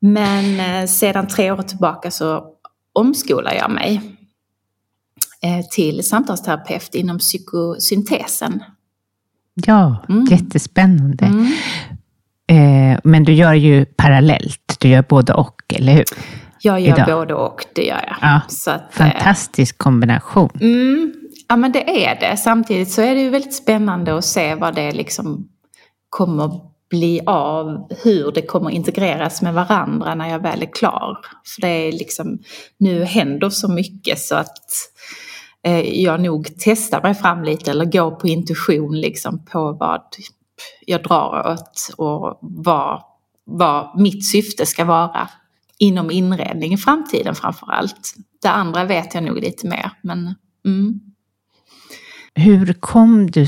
Men 0.01 0.87
sedan 0.87 1.27
tre 1.27 1.51
år 1.51 1.61
tillbaka 1.61 2.11
så 2.11 2.45
omskolar 2.93 3.53
jag 3.53 3.71
mig 3.71 4.18
till 5.71 6.03
samtalsterapeut 6.07 6.95
inom 6.95 7.17
psykosyntesen. 7.19 8.63
Ja, 9.65 10.05
Mm. 10.09 10.25
jättespännande. 10.25 11.25
Mm. 11.25 11.45
Eh, 12.93 12.99
men 13.03 13.23
du 13.23 13.33
gör 13.33 13.53
ju 13.53 13.85
parallellt. 13.85 14.75
Du 14.79 14.87
gör 14.87 15.03
både 15.09 15.33
och, 15.33 15.61
eller 15.75 15.93
hur? 15.93 16.05
Jag 16.61 16.79
gör 16.79 16.95
Idag. 16.95 17.05
både 17.19 17.33
och, 17.33 17.65
det 17.75 17.83
gör 17.85 18.03
jag. 18.07 18.15
Ja, 18.21 18.41
Så 18.49 18.71
att, 18.71 18.81
eh, 18.81 18.87
Fantastisk 18.91 19.77
kombination. 19.77 20.49
Mm, 20.61 21.13
ja 21.49 21.55
men 21.55 21.71
det 21.71 22.05
är 22.07 22.19
det. 22.19 22.37
Samtidigt 22.37 22.91
så 22.91 23.01
är 23.01 23.15
det 23.15 23.21
ju 23.21 23.29
väldigt 23.29 23.53
spännande 23.55 24.17
att 24.17 24.25
se 24.25 24.55
vad 24.55 24.75
det 24.75 24.91
liksom 24.91 25.47
kommer 26.09 26.51
bli 26.89 27.21
av, 27.25 27.87
hur 28.03 28.31
det 28.31 28.41
kommer 28.41 28.69
integreras 28.69 29.41
med 29.41 29.53
varandra 29.53 30.15
när 30.15 30.27
jag 30.29 30.39
väl 30.39 30.61
är 30.61 30.73
klar. 30.73 31.17
För 31.55 31.61
det 31.61 31.67
är 31.67 31.91
liksom, 31.91 32.39
nu 32.77 33.03
händer 33.03 33.49
så 33.49 33.67
mycket 33.71 34.19
så 34.19 34.35
att 34.35 34.47
eh, 34.47 35.28
Eh, 35.65 36.01
jag 36.01 36.21
nog 36.21 36.47
testar 36.57 37.01
mig 37.01 37.13
fram 37.15 37.43
lite 37.43 37.71
eller 37.71 37.85
går 37.85 38.11
på 38.11 38.27
intuition 38.27 38.99
liksom 39.01 39.45
på 39.45 39.71
vad 39.79 40.01
jag 40.85 41.03
drar 41.03 41.51
åt 41.53 41.93
och 41.97 42.39
vad, 42.41 43.01
vad 43.45 43.99
mitt 44.01 44.25
syfte 44.25 44.65
ska 44.65 44.85
vara 44.85 45.29
inom 45.77 46.11
inredning 46.11 46.73
i 46.73 46.77
framtiden 46.77 47.35
framför 47.35 47.67
allt. 47.71 48.13
Det 48.41 48.49
andra 48.49 48.85
vet 48.85 49.13
jag 49.13 49.23
nog 49.23 49.39
lite 49.39 49.67
mer 49.67 49.91
men 50.01 50.35
mm. 50.65 50.99
Hur 52.35 52.73
kom 52.73 53.31
du 53.31 53.41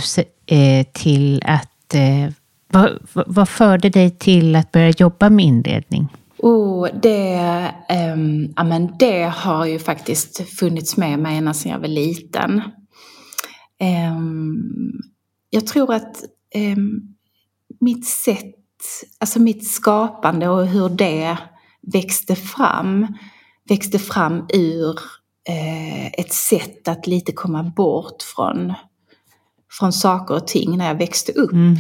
eh, 0.46 0.86
till 0.94 1.44
att... 1.46 1.94
Eh, 1.94 2.34
vad, 2.74 2.89
vad- 3.13 3.25
vad 3.27 3.50
förde 3.50 3.89
dig 3.89 4.10
till 4.12 4.56
att 4.56 4.72
börja 4.72 4.89
jobba 4.89 5.30
med 5.30 5.46
inredning? 5.46 6.08
Oh, 6.41 6.88
det, 7.01 7.74
ehm, 7.89 8.53
ja, 8.55 8.63
men 8.63 8.98
det 9.00 9.24
har 9.24 9.65
ju 9.65 9.79
faktiskt 9.79 10.50
funnits 10.60 10.98
med 10.98 11.19
mig 11.19 11.38
ända 11.38 11.53
sedan 11.53 11.71
jag 11.71 11.79
var 11.79 11.88
liten. 11.88 12.62
Ehm, 13.79 15.01
jag 15.50 15.67
tror 15.67 15.93
att 15.93 16.24
ehm, 16.55 17.01
mitt 17.79 18.07
sätt, 18.07 18.55
alltså 19.19 19.39
mitt 19.39 19.67
skapande 19.67 20.50
och 20.50 20.67
hur 20.67 20.89
det 20.89 21.38
växte 21.93 22.36
fram, 22.36 23.07
växte 23.69 24.00
fram 24.00 24.45
ur 24.53 25.00
eh, 25.50 26.07
ett 26.07 26.33
sätt 26.33 26.88
att 26.88 27.07
lite 27.07 27.31
komma 27.31 27.63
bort 27.63 28.21
från, 28.36 28.74
från 29.79 29.93
saker 29.93 30.36
och 30.36 30.48
ting 30.48 30.77
när 30.77 30.88
jag 30.88 30.95
växte 30.95 31.31
upp. 31.31 31.51
Mm. 31.51 31.79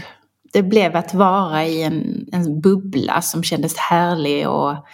Det 0.53 0.63
blev 0.63 0.95
att 0.95 1.13
vara 1.13 1.65
i 1.65 1.83
en, 1.83 2.29
en 2.31 2.61
bubbla 2.61 3.21
som 3.21 3.43
kändes 3.43 3.77
härlig 3.77 4.49
och 4.49 4.85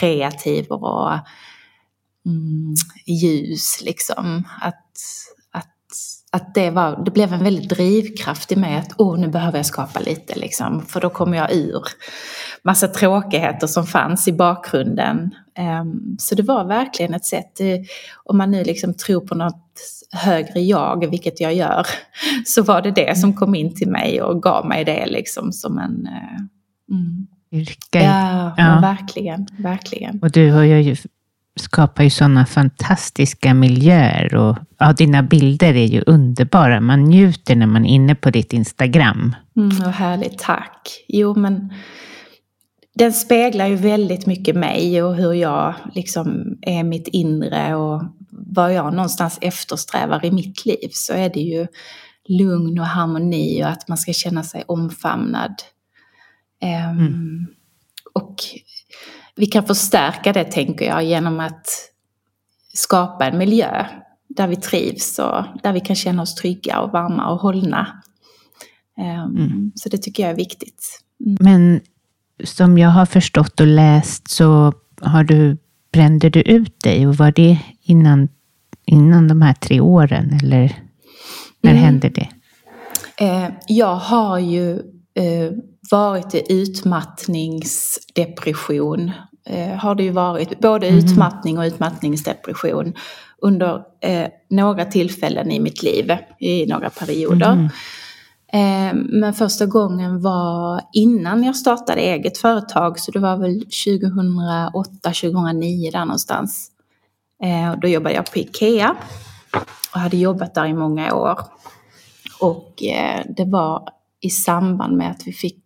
kreativ 0.00 0.66
och 0.66 1.12
mm, 2.26 2.74
ljus 3.06 3.82
liksom. 3.82 4.48
Att, 4.60 4.86
att, 5.50 5.76
att 6.30 6.54
det, 6.54 6.70
var, 6.70 7.04
det 7.04 7.10
blev 7.10 7.32
en 7.32 7.44
väldigt 7.44 7.68
drivkraft 7.68 8.52
i 8.52 8.56
mig 8.56 8.76
att 8.76 8.92
åh, 8.98 9.18
nu 9.18 9.28
behöver 9.28 9.58
jag 9.58 9.66
skapa 9.66 10.00
lite 10.00 10.38
liksom. 10.38 10.86
För 10.86 11.00
då 11.00 11.10
kommer 11.10 11.36
jag 11.36 11.52
ur 11.52 11.82
massa 12.62 12.88
tråkigheter 12.88 13.66
som 13.66 13.86
fanns 13.86 14.28
i 14.28 14.32
bakgrunden. 14.32 15.34
Um, 15.58 16.16
så 16.18 16.34
det 16.34 16.42
var 16.42 16.64
verkligen 16.64 17.14
ett 17.14 17.24
sätt, 17.24 17.60
eh, 17.60 17.78
om 18.24 18.38
man 18.38 18.50
nu 18.50 18.64
liksom 18.64 18.94
tror 18.94 19.20
på 19.20 19.34
något 19.34 19.80
högre 20.12 20.60
jag, 20.60 21.10
vilket 21.10 21.40
jag 21.40 21.54
gör, 21.54 21.86
så 22.46 22.62
var 22.62 22.82
det 22.82 22.90
det 22.90 23.18
som 23.18 23.32
kom 23.34 23.54
in 23.54 23.74
till 23.74 23.88
mig 23.90 24.22
och 24.22 24.42
gav 24.42 24.66
mig 24.66 24.84
det 24.84 25.06
liksom 25.06 25.52
som 25.52 25.78
en... 25.78 26.06
eh, 26.06 26.40
Mm. 26.90 27.26
Yrke. 27.52 28.02
Ja, 28.04 28.54
Ja. 28.56 28.78
verkligen, 28.80 29.46
verkligen. 29.58 30.18
Och 30.22 30.30
du 30.30 30.50
har 30.50 30.62
ju, 30.62 30.96
skapar 31.60 32.04
ju 32.04 32.10
sådana 32.10 32.46
fantastiska 32.46 33.54
miljöer. 33.54 34.34
Och, 34.34 34.58
ja, 34.78 34.92
dina 34.92 35.22
bilder 35.22 35.74
är 35.74 35.86
ju 35.86 36.02
underbara. 36.06 36.80
Man 36.80 37.04
njuter 37.04 37.56
när 37.56 37.66
man 37.66 37.84
är 37.86 37.90
inne 37.94 38.14
på 38.14 38.30
ditt 38.30 38.52
Instagram. 38.52 39.36
Mm, 39.56 39.68
vad 39.78 39.90
härligt, 39.94 40.38
tack. 40.38 41.04
Jo, 41.08 41.34
men 41.38 41.72
den 42.94 43.12
speglar 43.12 43.66
ju 43.66 43.74
väldigt 43.76 44.26
mycket 44.26 44.56
mig 44.56 45.02
och 45.02 45.14
hur 45.16 45.32
jag 45.32 45.74
liksom 45.94 46.56
är 46.62 46.84
mitt 46.84 47.08
inre 47.08 47.74
och 47.74 48.02
vad 48.30 48.74
jag 48.74 48.94
någonstans 48.94 49.38
eftersträvar 49.40 50.24
i 50.24 50.30
mitt 50.30 50.66
liv 50.66 50.88
så 50.92 51.12
är 51.12 51.28
det 51.30 51.40
ju 51.40 51.66
lugn 52.28 52.78
och 52.78 52.86
harmoni 52.86 53.64
och 53.64 53.68
att 53.68 53.88
man 53.88 53.98
ska 53.98 54.12
känna 54.12 54.42
sig 54.42 54.64
omfamnad. 54.68 55.54
Ehm, 56.60 57.46
Och 58.14 58.34
vi 59.36 59.46
kan 59.46 59.64
förstärka 59.66 60.32
det, 60.32 60.44
tänker 60.44 60.84
jag, 60.86 61.04
genom 61.04 61.40
att 61.40 61.66
skapa 62.74 63.26
en 63.26 63.38
miljö 63.38 63.86
där 64.28 64.48
vi 64.48 64.56
trivs 64.56 65.18
och 65.18 65.44
där 65.62 65.72
vi 65.72 65.80
kan 65.80 65.96
känna 65.96 66.22
oss 66.22 66.34
trygga 66.34 66.80
och 66.80 66.90
varma 66.90 67.30
och 67.30 67.38
hållna. 67.38 68.02
Ehm, 68.98 69.72
Så 69.74 69.88
det 69.88 69.98
tycker 69.98 70.22
jag 70.22 70.32
är 70.32 70.36
viktigt. 70.36 71.00
Men 71.40 71.80
som 72.44 72.78
jag 72.78 72.88
har 72.88 73.06
förstått 73.06 73.60
och 73.60 73.66
läst 73.66 74.30
så 74.30 74.72
har 75.00 75.24
du, 75.24 75.56
brände 75.92 76.30
du 76.30 76.40
ut 76.40 76.82
dig. 76.82 77.06
Och 77.06 77.14
var 77.14 77.32
det 77.32 77.58
innan, 77.82 78.28
innan 78.86 79.28
de 79.28 79.42
här 79.42 79.54
tre 79.54 79.80
åren? 79.80 80.38
Eller 80.42 80.76
när 81.60 81.70
mm. 81.70 81.82
hände 81.82 82.08
det? 82.08 82.28
Eh, 83.16 83.48
jag 83.68 83.94
har 83.94 84.38
ju 84.38 84.72
eh, 85.14 85.52
varit 85.90 86.34
i 86.34 86.44
utmattningsdepression. 86.48 89.10
Eh, 89.46 89.76
har 89.76 89.94
det 89.94 90.02
ju 90.02 90.10
varit, 90.10 90.60
både 90.60 90.88
mm. 90.88 90.98
utmattning 90.98 91.58
och 91.58 91.64
utmattningsdepression 91.64 92.94
under 93.38 93.82
några 94.50 94.84
tillfällen 94.84 95.50
i 95.50 95.60
mitt 95.60 95.82
liv, 95.82 96.16
i 96.38 96.66
några 96.66 96.90
perioder. 96.90 97.52
Mm. 97.52 97.68
Eh, 98.52 98.94
men 98.94 99.34
första 99.34 99.66
gången 99.66 100.20
var 100.20 100.80
innan 100.92 101.44
jag 101.44 101.56
startade 101.56 102.00
eget 102.00 102.38
företag, 102.38 102.98
så 102.98 103.10
det 103.10 103.18
var 103.18 103.36
väl 103.36 103.64
2008-2009 103.64 105.92
där 105.92 106.04
någonstans. 106.04 106.70
Eh, 107.42 107.74
då 107.82 107.88
jobbade 107.88 108.14
jag 108.14 108.32
på 108.32 108.38
Ikea 108.38 108.96
och 109.94 110.00
hade 110.00 110.16
jobbat 110.16 110.54
där 110.54 110.66
i 110.66 110.74
många 110.74 111.14
år. 111.14 111.38
Och 112.40 112.82
eh, 112.82 113.24
det 113.36 113.44
var 113.44 113.88
i 114.20 114.30
samband 114.30 114.96
med 114.96 115.10
att 115.10 115.26
vi 115.26 115.32
fick, 115.32 115.64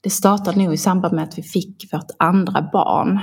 det 0.00 0.10
startade 0.10 0.58
nog 0.58 0.74
i 0.74 0.78
samband 0.78 1.14
med 1.14 1.24
att 1.24 1.38
vi 1.38 1.42
fick 1.42 1.92
vårt 1.92 2.10
andra 2.18 2.68
barn. 2.72 3.20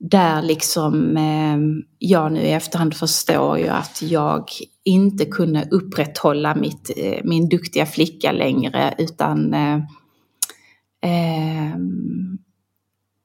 Där 0.00 0.42
liksom 0.42 1.16
eh, 1.16 1.58
jag 1.98 2.32
nu 2.32 2.40
i 2.40 2.52
efterhand 2.52 2.94
förstår 2.94 3.58
ju 3.58 3.68
att 3.68 4.02
jag 4.02 4.44
inte 4.84 5.24
kunde 5.24 5.68
upprätthålla 5.70 6.54
mitt, 6.54 6.90
eh, 6.96 7.20
min 7.24 7.48
duktiga 7.48 7.86
flicka 7.86 8.32
längre 8.32 8.94
utan 8.98 9.54
eh, 9.54 9.76
eh, 11.02 11.76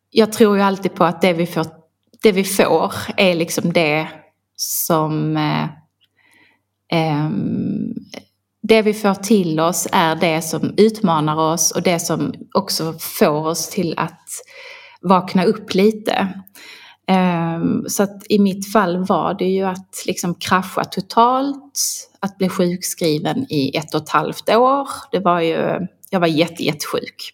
jag 0.10 0.34
tror 0.34 0.58
ju 0.58 0.63
alltid 0.63 0.94
på 0.94 1.03
att 1.03 1.22
det 1.22 1.34
vi 1.34 1.46
får, 1.46 1.65
det 2.24 2.32
vi 2.32 2.44
får 2.44 2.94
är 3.18 3.36
liksom 3.36 3.74
det 3.74 4.08
som 4.56 5.38
eh, 5.38 5.68
ehm, 6.92 7.94
det 8.62 8.82
vi 8.82 8.94
får 8.94 9.13
till 9.13 9.60
oss 9.60 9.88
är 9.92 10.15
det 10.15 10.42
som 10.42 10.74
utmanar 10.77 11.53
oss 11.53 11.72
och 11.72 11.82
det 11.82 12.00
som 12.00 12.34
också 12.53 12.94
får 13.00 13.48
oss 13.48 13.70
till 13.70 13.94
att 13.98 14.30
vakna 15.03 15.43
upp 15.43 15.74
lite. 15.74 16.27
Ehm, 17.07 17.86
så 17.88 18.03
att 18.03 18.24
i 18.29 18.39
mitt 18.39 18.72
fall 18.72 19.05
var 19.05 19.33
det 19.33 19.45
ju 19.45 19.63
att 19.63 20.03
liksom 20.07 20.36
krascha 20.36 20.83
totalt, 20.83 21.79
att 22.19 22.38
bli 22.38 22.50
sjukskriven 22.50 23.45
i 23.50 23.77
ett 23.77 23.93
och 23.93 24.01
ett 24.01 24.10
halvt 24.10 24.50
år. 24.50 24.88
Det 25.12 25.19
var 25.19 25.41
ju, 25.41 25.88
jag 26.10 26.19
var 26.19 26.27
jätte, 26.27 26.63
jättesjuk. 26.63 27.33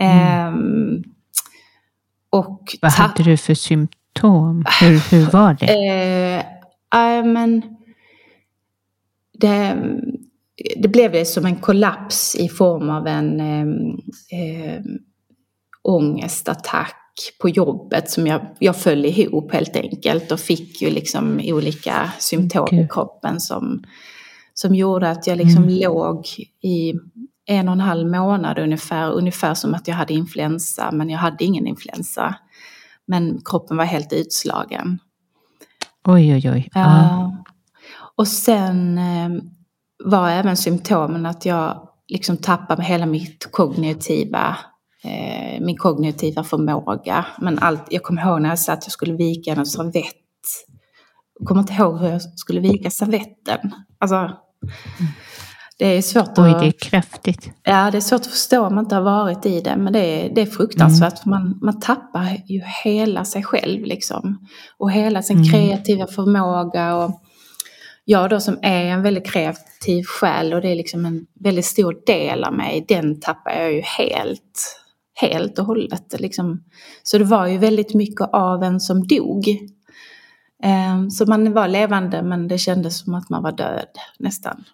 Mm. 0.00 1.04
Och 2.30 2.76
Vad 2.80 2.92
hade 2.92 3.22
du 3.22 3.36
för 3.36 3.54
symptom? 3.54 4.64
Hur, 4.80 5.10
hur 5.10 5.30
var 5.30 5.56
det? 5.60 6.44
Uh, 6.94 7.32
men 7.32 7.62
det, 9.40 9.76
det 10.76 10.88
blev 10.88 11.12
det 11.12 11.24
som 11.24 11.46
en 11.46 11.56
kollaps 11.56 12.36
i 12.36 12.48
form 12.48 12.90
av 12.90 13.06
en 13.06 13.40
eh, 13.40 14.82
ångestattack 15.88 16.94
på 17.40 17.48
jobbet 17.48 18.10
som 18.10 18.26
jag, 18.26 18.40
jag 18.58 18.76
föll 18.76 19.04
ihop 19.04 19.52
helt 19.52 19.76
enkelt 19.76 20.32
och 20.32 20.40
fick 20.40 20.82
ju 20.82 20.90
liksom 20.90 21.40
olika 21.44 22.12
symptom 22.18 22.62
okay. 22.62 22.80
i 22.84 22.88
kroppen 22.88 23.40
som, 23.40 23.82
som 24.54 24.74
gjorde 24.74 25.10
att 25.10 25.26
jag 25.26 25.38
liksom 25.38 25.62
mm. 25.62 25.78
låg 25.82 26.26
i 26.62 26.94
en 27.46 27.68
och 27.68 27.72
en 27.72 27.80
halv 27.80 28.08
månad 28.08 28.58
ungefär, 28.58 29.12
ungefär 29.12 29.54
som 29.54 29.74
att 29.74 29.88
jag 29.88 29.94
hade 29.94 30.14
influensa 30.14 30.90
men 30.92 31.10
jag 31.10 31.18
hade 31.18 31.44
ingen 31.44 31.66
influensa. 31.66 32.34
Men 33.06 33.40
kroppen 33.44 33.76
var 33.76 33.84
helt 33.84 34.12
utslagen. 34.12 34.98
Oj, 36.06 36.34
oj, 36.34 36.50
oj. 36.50 36.70
Uh, 36.76 37.30
och 38.16 38.28
sen 38.28 38.98
eh, 38.98 39.42
var 40.04 40.30
även 40.30 40.56
symptomen 40.56 41.26
att 41.26 41.46
jag 41.46 41.88
liksom 42.08 42.36
tappade 42.36 42.82
hela 42.82 43.06
mitt 43.06 43.48
kognitiva 43.50 44.56
eh, 45.04 45.60
min 45.60 45.76
kognitiva 45.76 46.44
förmåga. 46.44 47.26
Men 47.40 47.58
allt, 47.58 47.82
jag 47.90 48.02
kommer 48.02 48.22
ihåg 48.22 48.42
när 48.42 48.48
jag 48.48 48.58
sa 48.58 48.72
att 48.72 48.84
jag 48.84 48.92
skulle 48.92 49.14
vika 49.14 49.52
en 49.52 49.66
servett. 49.66 50.14
Jag 51.38 51.48
kommer 51.48 51.60
inte 51.60 51.72
ihåg 51.72 51.98
hur 51.98 52.08
jag 52.08 52.22
skulle 52.22 52.60
vika 52.60 52.90
servetten. 52.90 53.74
Alltså, 53.98 54.30
det 55.78 55.86
är 55.86 56.02
svårt 56.02 56.38
Oj, 56.38 56.50
att... 56.50 56.60
det 56.60 56.66
är 56.66 56.90
kraftigt. 56.90 57.50
Ja, 57.62 57.90
det 57.90 57.98
är 57.98 58.00
svårt 58.00 58.20
att 58.20 58.26
förstå 58.26 58.66
om 58.66 58.74
man 58.74 58.84
inte 58.84 58.94
har 58.94 59.02
varit 59.02 59.46
i 59.46 59.60
det. 59.60 59.76
Men 59.76 59.92
det 59.92 59.98
är, 59.98 60.34
det 60.34 60.40
är 60.40 60.46
fruktansvärt. 60.46 61.26
Mm. 61.26 61.40
Man, 61.40 61.58
man 61.62 61.80
tappar 61.80 62.42
ju 62.46 62.62
hela 62.84 63.24
sig 63.24 63.42
själv 63.42 63.84
liksom. 63.84 64.46
Och 64.78 64.92
hela 64.92 65.22
sin 65.22 65.36
mm. 65.36 65.48
kreativa 65.48 66.06
förmåga. 66.06 66.96
Och 66.96 67.22
jag 68.04 68.30
då 68.30 68.40
som 68.40 68.58
är 68.62 68.84
en 68.84 69.02
väldigt 69.02 69.26
kreativ 69.26 70.04
själ 70.04 70.54
och 70.54 70.60
det 70.60 70.68
är 70.68 70.76
liksom 70.76 71.06
en 71.06 71.26
väldigt 71.40 71.64
stor 71.64 71.96
del 72.06 72.44
av 72.44 72.52
mig. 72.52 72.84
Den 72.88 73.20
tappar 73.20 73.50
jag 73.50 73.72
ju 73.72 73.80
helt 73.80 74.78
helt 75.20 75.58
och 75.58 75.64
hållet. 75.64 76.14
Liksom. 76.18 76.64
Så 77.02 77.18
det 77.18 77.24
var 77.24 77.46
ju 77.46 77.58
väldigt 77.58 77.94
mycket 77.94 78.28
av 78.32 78.62
en 78.62 78.80
som 78.80 79.06
dog. 79.06 79.48
Ehm, 80.62 81.10
så 81.10 81.26
man 81.26 81.52
var 81.52 81.68
levande 81.68 82.22
men 82.22 82.48
det 82.48 82.58
kändes 82.58 82.98
som 82.98 83.14
att 83.14 83.30
man 83.30 83.42
var 83.42 83.52
död 83.52 83.88
nästan. 84.18 84.64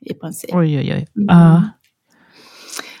I 0.00 0.14
princip. 0.14 0.54
Oj, 0.54 0.78
oj, 0.78 0.94
oj. 0.94 1.06
Mm. 1.16 1.36
Uh. 1.36 1.62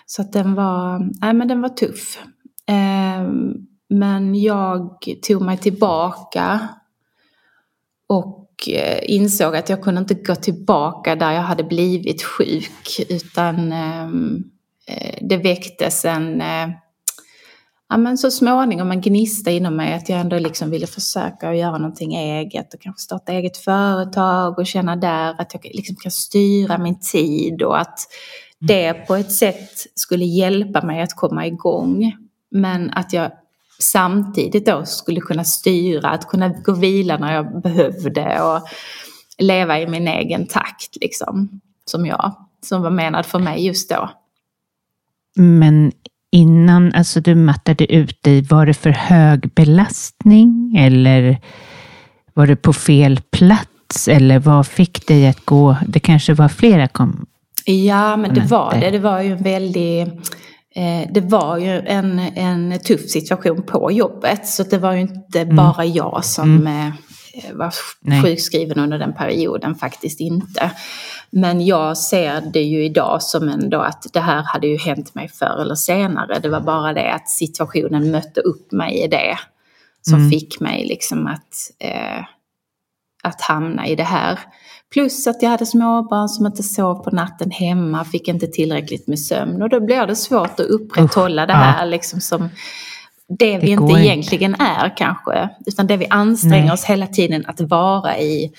Så 0.06 0.22
att 0.22 0.32
den 0.32 0.54
var, 0.54 1.10
nej 1.20 1.32
men 1.34 1.48
den 1.48 1.60
var 1.60 1.68
tuff. 1.68 2.22
Ehm, 2.66 3.52
men 3.88 4.34
jag 4.34 4.98
tog 5.28 5.42
mig 5.42 5.58
tillbaka 5.58 6.68
och 8.06 8.68
eh, 8.68 8.98
insåg 9.06 9.56
att 9.56 9.68
jag 9.68 9.82
kunde 9.82 10.00
inte 10.00 10.14
gå 10.14 10.34
tillbaka 10.34 11.16
där 11.16 11.32
jag 11.32 11.42
hade 11.42 11.64
blivit 11.64 12.22
sjuk 12.22 13.06
utan 13.08 13.72
ehm, 13.72 14.44
eh, 14.86 15.18
det 15.20 15.36
väcktes 15.36 16.04
en 16.04 16.40
eh, 16.40 16.68
ja, 17.92 17.98
men 17.98 18.18
så 18.18 18.30
småningom 18.30 18.90
en 18.90 19.00
gnista 19.00 19.50
inom 19.50 19.76
mig 19.76 19.94
att 19.94 20.08
jag 20.08 20.20
ändå 20.20 20.38
liksom 20.38 20.70
ville 20.70 20.86
försöka 20.86 21.54
göra 21.54 21.78
någonting 21.78 22.14
eget 22.14 22.74
och 22.74 22.80
kanske 22.80 23.02
starta 23.02 23.32
eget 23.32 23.56
företag 23.56 24.58
och 24.58 24.66
känna 24.66 24.96
där 24.96 25.40
att 25.40 25.54
jag 25.54 25.64
liksom 25.74 25.96
kan 25.96 26.12
styra 26.12 26.78
min 26.78 27.00
tid 27.00 27.62
och 27.62 27.80
att 27.80 27.98
det 28.58 28.92
på 28.92 29.14
ett 29.14 29.32
sätt 29.32 29.86
skulle 29.94 30.24
hjälpa 30.24 30.82
mig 30.82 31.02
att 31.02 31.16
komma 31.16 31.46
igång. 31.46 32.16
Men 32.50 32.90
att 32.90 33.12
jag 33.12 33.30
samtidigt 33.78 34.66
då 34.66 34.84
skulle 34.84 35.20
kunna 35.20 35.44
styra, 35.44 36.10
att 36.10 36.28
kunna 36.28 36.48
gå 36.48 36.72
och 36.72 36.82
vila 36.82 37.18
när 37.18 37.34
jag 37.34 37.62
behövde 37.62 38.42
och 38.42 38.68
leva 39.38 39.80
i 39.80 39.86
min 39.86 40.08
egen 40.08 40.46
takt 40.46 40.96
liksom. 41.00 41.60
Som 41.84 42.06
jag, 42.06 42.34
som 42.64 42.82
var 42.82 42.90
menad 42.90 43.26
för 43.26 43.38
mig 43.38 43.66
just 43.66 43.90
då. 43.90 44.10
Men 45.36 45.92
innan 46.32 46.92
alltså 46.92 47.20
du 47.20 47.34
mattade 47.34 47.92
ut 47.92 48.22
dig, 48.22 48.42
var 48.42 48.66
det 48.66 48.74
för 48.74 48.90
hög 48.90 49.50
belastning 49.54 50.76
eller 50.78 51.38
var 52.34 52.46
det 52.46 52.56
på 52.56 52.72
fel 52.72 53.20
plats 53.30 54.08
eller 54.08 54.38
vad 54.38 54.66
fick 54.66 55.06
dig 55.06 55.28
att 55.28 55.44
gå? 55.44 55.76
Det 55.86 56.00
kanske 56.00 56.34
var 56.34 56.48
flera 56.48 56.88
kom 56.88 57.26
Ja, 57.64 58.16
men 58.16 58.34
det 58.34 58.40
var 58.40 58.80
det. 58.80 58.90
Det 58.90 58.98
var 58.98 59.20
ju 59.20 59.32
en 59.32 59.42
väldigt 59.42 60.08
eh, 60.74 61.12
det 61.12 61.20
var 61.20 61.58
ju 61.58 61.80
en, 61.80 62.18
en 62.18 62.78
tuff 62.78 63.10
situation 63.10 63.62
på 63.62 63.92
jobbet 63.92 64.46
så 64.46 64.62
det 64.62 64.78
var 64.78 64.92
ju 64.92 65.00
inte 65.00 65.40
mm. 65.40 65.56
bara 65.56 65.84
jag 65.84 66.24
som 66.24 66.56
mm. 66.56 66.92
Eh, 67.34 67.56
var 67.56 67.74
Nej. 68.00 68.22
sjukskriven 68.22 68.78
under 68.78 68.98
den 68.98 69.14
perioden, 69.14 69.74
faktiskt 69.74 70.20
inte. 70.20 70.70
Men 71.32 71.66
jag 71.66 71.98
ser 71.98 72.40
det 72.40 72.62
ju 72.62 72.84
idag 72.84 73.22
som 73.22 73.48
ändå 73.48 73.80
att 73.80 74.06
det 74.12 74.20
här 74.20 74.42
hade 74.42 74.66
ju 74.66 74.78
hänt 74.78 75.14
mig 75.14 75.28
förr 75.28 75.60
eller 75.60 75.74
senare. 75.74 76.38
Det 76.38 76.48
var 76.48 76.60
bara 76.60 76.92
det 76.92 77.12
att 77.12 77.28
situationen 77.28 78.10
mötte 78.10 78.40
upp 78.40 78.72
mig 78.72 79.04
i 79.04 79.08
det 79.08 79.38
som 80.02 80.18
mm. 80.18 80.30
fick 80.30 80.60
mig 80.60 80.86
liksom 80.86 81.26
att, 81.26 81.54
eh, 81.78 82.24
att 83.22 83.40
hamna 83.40 83.86
i 83.86 83.94
det 83.94 84.02
här. 84.02 84.38
Plus 84.92 85.26
att 85.26 85.42
jag 85.42 85.50
hade 85.50 85.66
småbarn 85.66 86.28
som 86.28 86.46
inte 86.46 86.62
sov 86.62 86.94
på 86.94 87.10
natten 87.10 87.50
hemma, 87.50 88.04
fick 88.04 88.28
inte 88.28 88.46
tillräckligt 88.46 89.06
med 89.06 89.18
sömn 89.18 89.62
och 89.62 89.68
då 89.68 89.80
blir 89.80 90.06
det 90.06 90.16
svårt 90.16 90.60
att 90.60 90.66
upprätthålla 90.66 91.42
Usch, 91.42 91.48
det 91.48 91.54
här 91.54 91.84
ja. 91.84 91.90
liksom 91.90 92.20
som 92.20 92.48
det 93.38 93.58
vi 93.58 93.70
inte 93.70 93.92
egentligen 93.92 94.54
är 94.54 94.96
kanske. 94.96 95.48
Utan 95.66 95.86
det 95.86 95.96
vi 95.96 96.06
anstränger 96.10 96.64
Nej. 96.64 96.72
oss 96.72 96.84
hela 96.84 97.06
tiden 97.06 97.44
att 97.46 97.60
vara 97.60 98.18
i 98.18 98.52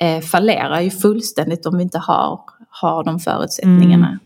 eh, 0.00 0.20
fallerar 0.20 0.80
ju 0.80 0.90
fullständigt 0.90 1.66
om 1.66 1.76
vi 1.76 1.82
inte 1.82 1.98
har, 1.98 2.40
har 2.70 3.04
de 3.04 3.18
förutsättningarna. 3.18 4.06
Mm. 4.06 4.18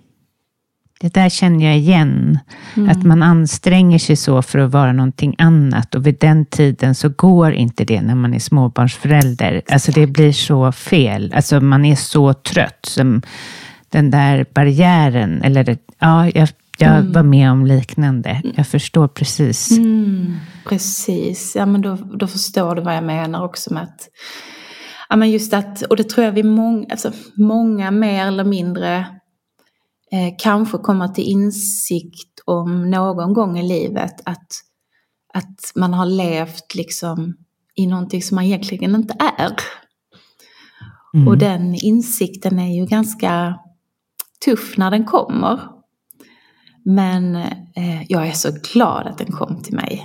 Det 1.01 1.15
där 1.15 1.29
känner 1.29 1.65
jag 1.65 1.77
igen. 1.77 2.39
Mm. 2.77 2.89
Att 2.91 3.03
man 3.03 3.23
anstränger 3.23 3.99
sig 3.99 4.17
så 4.17 4.43
för 4.43 4.59
att 4.59 4.71
vara 4.71 4.93
någonting 4.93 5.35
annat 5.39 5.95
och 5.95 6.07
vid 6.07 6.17
den 6.21 6.47
tiden 6.47 6.95
så 6.95 7.09
går 7.09 7.53
inte 7.53 7.85
det 7.85 8.03
när 8.03 8.15
man 8.15 8.35
är 8.35 8.39
småbarnsförälder. 8.39 9.63
Alltså 9.69 9.93
det 9.93 10.07
blir 10.07 10.33
så 10.33 10.73
fel. 10.73 11.33
Alltså 11.37 11.61
man 11.61 11.85
är 11.85 11.97
så 11.97 12.33
trött. 12.35 12.87
Som 12.87 13.23
den 13.89 14.11
där 14.11 14.47
barriären, 14.55 15.43
eller 15.43 15.79
ja, 15.99 16.31
jag 16.35 16.49
jag 16.79 16.97
mm. 16.97 17.13
var 17.13 17.23
med 17.23 17.51
om 17.51 17.67
liknande. 17.67 18.43
Jag 18.57 18.67
förstår 18.67 19.09
precis. 19.09 19.71
Mm, 19.71 20.37
precis, 20.69 21.57
ja 21.57 21.67
men 21.67 21.83
då, 21.83 21.97
då 21.97 22.27
förstår 22.27 22.75
du 22.75 22.83
vad 22.83 22.97
jag 22.97 23.05
menar 23.05 23.45
också 23.45 23.75
med 23.75 23.83
att 23.83 24.09
ja, 25.09 25.17
men 25.17 25.31
just 25.31 25.55
att, 25.55 25.83
och 25.83 25.97
det 25.97 26.09
tror 26.09 26.25
jag 26.25 26.33
vi 26.33 26.43
många, 26.43 26.87
alltså, 26.91 27.13
många 27.35 27.91
mer 27.91 28.27
eller 28.27 28.45
mindre 28.45 28.97
eh, 30.11 30.35
kanske 30.39 30.79
kommer 30.79 31.09
till 31.09 31.25
insikt 31.25 32.41
om 32.45 32.91
någon 32.91 33.35
gång 33.35 33.59
i 33.59 33.63
livet 33.63 34.21
att, 34.25 34.49
att 35.35 35.73
man 35.75 35.95
har 35.95 36.07
levt 36.07 36.75
liksom 36.75 37.37
i 37.75 37.87
någonting 37.87 38.23
som 38.23 38.35
man 38.35 38.45
egentligen 38.45 38.95
inte 38.95 39.17
är. 39.39 39.57
Mm. 41.15 41.29
Och 41.29 41.39
den 41.39 41.75
insikten 41.75 42.59
är 42.59 42.75
ju 42.81 42.87
ganska 42.87 43.59
tuff 44.45 44.77
när 44.77 44.91
den 44.91 45.05
kommer. 45.05 45.61
Men 46.85 47.37
eh, 47.77 48.03
jag 48.09 48.29
är 48.29 48.33
så 48.33 48.49
glad 48.73 49.07
att 49.07 49.19
den 49.19 49.33
kom 49.33 49.63
till 49.63 49.75
mig. 49.75 50.05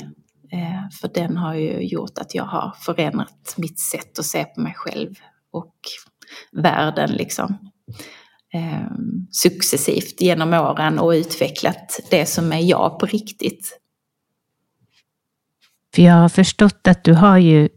Eh, 0.52 0.90
för 1.02 1.12
den 1.14 1.38
har 1.38 1.56
ju 1.56 1.82
gjort 1.82 2.18
att 2.18 2.36
jag 2.36 2.44
har 2.44 2.76
förändrat 2.80 3.54
mitt 3.58 3.80
sätt 3.80 4.20
att 4.20 4.26
se 4.26 4.46
på 4.46 4.62
mig 4.62 4.74
själv 4.76 5.16
och 5.52 5.76
världen 6.52 7.12
liksom. 7.12 7.58
Eh, 8.54 8.92
successivt 9.32 10.22
genom 10.22 10.54
åren 10.54 11.00
och 11.00 11.10
utvecklat 11.10 12.00
det 12.12 12.26
som 12.26 12.52
är 12.52 12.60
jag 12.60 13.00
på 13.00 13.06
riktigt. 13.06 13.80
För 15.96 16.02
jag 16.02 16.14
har 16.14 16.30
förstått 16.30 16.88
att 16.88 17.04
du 17.04 17.14
har 17.14 17.38
ju 17.38 17.70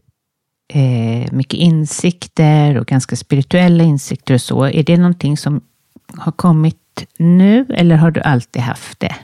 eh, 0.73 1.31
mycket 1.31 1.59
insikter 1.59 2.77
och 2.77 2.87
ganska 2.87 3.15
spirituella 3.15 3.83
insikter 3.83 4.33
och 4.33 4.41
så. 4.41 4.65
Är 4.65 4.83
det 4.83 4.97
någonting 4.97 5.37
som 5.37 5.61
har 6.17 6.31
kommit 6.31 7.05
nu 7.17 7.65
eller 7.69 7.95
har 7.95 8.11
du 8.11 8.21
alltid 8.21 8.61
haft 8.61 8.99
det? 8.99 9.15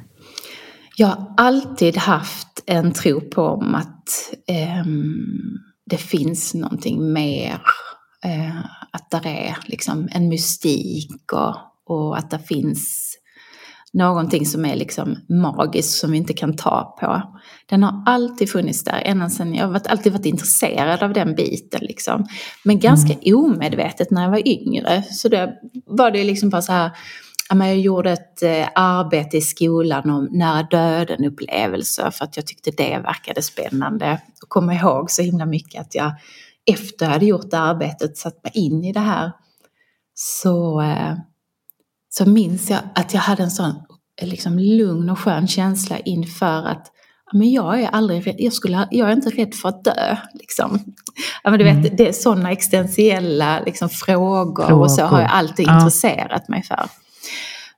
Jag 1.00 1.08
har 1.08 1.34
alltid 1.38 1.98
haft 1.98 2.64
en 2.66 2.94
tro 2.94 3.22
på 3.22 3.64
att 3.74 4.34
eh, 4.48 4.86
det 5.86 5.98
finns 5.98 6.54
någonting 6.54 7.14
mer. 7.14 7.62
Eh, 8.26 8.60
att 8.92 9.12
det 9.12 9.30
är 9.30 9.58
liksom 9.66 10.10
en 10.12 10.30
mystik 10.30 11.34
och, 11.34 11.56
och 11.86 12.18
att 12.18 12.32
det 12.32 12.40
finns 12.40 13.16
någonting 13.94 14.46
som 14.46 14.66
är 14.66 14.76
liksom 14.76 15.16
magiskt 15.30 16.00
som 16.00 16.12
vi 16.12 16.18
inte 16.18 16.34
kan 16.34 16.56
ta 16.56 16.98
på. 17.02 17.22
Den 17.70 17.84
har 17.84 18.04
alltid 18.06 18.52
funnits 18.52 18.84
där, 18.84 19.02
ända 19.06 19.30
sedan 19.30 19.56
jag 19.56 19.68
har 19.68 19.82
alltid 19.90 20.14
varit 20.14 20.26
intresserad 20.26 21.04
av 21.04 21.14
den 21.14 21.36
biten. 21.36 21.82
Liksom. 21.82 22.26
Men 22.64 22.80
ganska 22.80 23.14
mm. 23.14 23.38
omedvetet 23.38 24.12
när 24.12 24.24
jag 24.24 24.32
var 24.32 24.48
yngre. 24.48 25.04
Så 25.04 25.30
då 25.30 25.54
var 25.86 26.12
det 26.12 26.24
liksom 26.24 26.50
bara 26.50 26.62
så 26.62 26.72
här, 26.72 26.92
jag 27.58 27.80
gjorde 27.80 28.12
ett 28.12 28.44
eh, 28.44 28.68
arbete 28.76 29.38
i 29.38 29.42
skolan 29.42 30.10
om 30.10 30.28
nära 30.32 30.64
döden-upplevelser 30.64 32.12
för 32.12 32.26
att 32.26 32.38
jag 32.38 32.48
tyckte 32.48 32.72
det 32.72 33.00
verkade 33.00 33.42
spännande. 33.42 34.22
Och 34.44 34.50
kommer 34.50 34.74
ihåg 34.74 35.12
så 35.12 35.22
himla 35.22 35.46
mycket 35.46 35.82
att 35.82 35.96
jag 35.96 36.12
efter 36.72 37.06
jag 37.06 37.14
hade 37.14 37.26
gjort 37.26 37.54
arbetet 37.54 38.18
satt 38.18 38.44
mig 38.44 38.52
in 38.56 38.84
i 38.84 38.94
det 38.94 39.00
här 39.00 39.32
så 40.14 40.82
eh, 40.82 41.14
så 42.10 42.30
minns 42.30 42.70
jag 42.70 42.80
att 42.96 43.14
jag 43.14 43.22
hade 43.22 43.44
en 43.44 43.52
sån 43.52 43.74
liksom, 44.22 44.60
lugn 44.60 45.10
och 45.10 45.20
skön 45.20 45.48
känsla 45.48 46.00
inför 46.00 46.68
att 46.68 46.92
men 47.34 47.52
jag 47.52 47.82
är 47.82 47.88
aldrig 47.88 48.36
jag, 48.38 48.54
skulle, 48.54 48.88
jag 48.92 49.10
är 49.10 49.14
inte 49.14 49.30
rädd 49.30 49.56
för 49.56 49.70
att 49.70 49.84
dö. 49.84 50.18
Liksom. 50.34 50.80
Ja, 51.44 51.50
men 51.50 51.60
du 51.60 51.70
mm. 51.70 51.82
vet, 51.82 51.98
det 51.98 52.08
är 52.08 52.14
sådana 52.14 52.52
existentiella 52.52 53.60
liksom, 53.66 53.90
frågor, 53.90 54.68
frågor, 54.68 54.84
och 54.84 54.92
så 54.92 55.02
har 55.02 55.22
jag 55.22 55.32
alltid 55.32 55.68
ja. 55.68 55.76
intresserat 55.76 56.48
mig 56.48 56.64
för. 56.64 56.90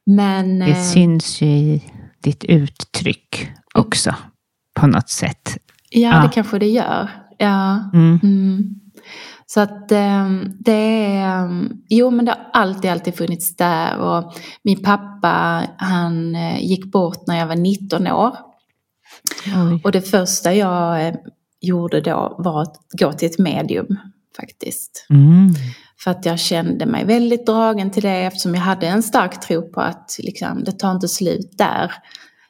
Men, 0.05 0.59
det 0.59 0.65
eh, 0.65 0.83
syns 0.83 1.41
ju 1.41 1.47
i 1.47 1.83
ditt 2.23 2.43
uttryck 2.43 3.51
också 3.73 4.15
på 4.79 4.87
något 4.87 5.09
sätt. 5.09 5.57
Ja, 5.89 6.15
ja. 6.15 6.21
det 6.21 6.29
kanske 6.33 6.59
det 6.59 6.69
gör. 6.69 7.09
Ja. 7.37 7.89
Mm. 7.93 8.19
Mm. 8.23 8.75
Så 9.45 9.59
att 9.59 9.91
ehm, 9.91 10.57
det 10.59 11.05
är, 11.05 11.43
ehm, 11.43 11.69
jo 11.89 12.09
men 12.11 12.25
det 12.25 12.31
har 12.31 12.49
alltid, 12.53 12.91
alltid 12.91 13.15
funnits 13.15 13.55
där 13.55 13.97
och 13.97 14.33
min 14.63 14.83
pappa 14.83 15.65
han 15.77 16.35
eh, 16.35 16.65
gick 16.65 16.85
bort 16.91 17.27
när 17.27 17.39
jag 17.39 17.47
var 17.47 17.55
19 17.55 18.07
år. 18.07 18.35
Oj. 19.45 19.81
Och 19.83 19.91
det 19.91 20.01
första 20.01 20.53
jag 20.53 21.07
eh, 21.07 21.15
gjorde 21.61 22.01
då 22.01 22.35
var 22.39 22.61
att 22.61 22.75
gå 22.99 23.13
till 23.13 23.29
ett 23.29 23.39
medium 23.39 23.97
faktiskt. 24.37 25.05
Mm. 25.09 25.53
För 26.03 26.11
att 26.11 26.25
jag 26.25 26.39
kände 26.39 26.85
mig 26.85 27.05
väldigt 27.05 27.45
dragen 27.45 27.91
till 27.91 28.03
det 28.03 28.09
eftersom 28.09 28.55
jag 28.55 28.61
hade 28.61 28.87
en 28.87 29.03
stark 29.03 29.41
tro 29.41 29.71
på 29.71 29.81
att 29.81 30.15
liksom, 30.19 30.63
det 30.63 30.71
tar 30.71 30.91
inte 30.91 31.07
slut 31.07 31.57
där. 31.57 31.91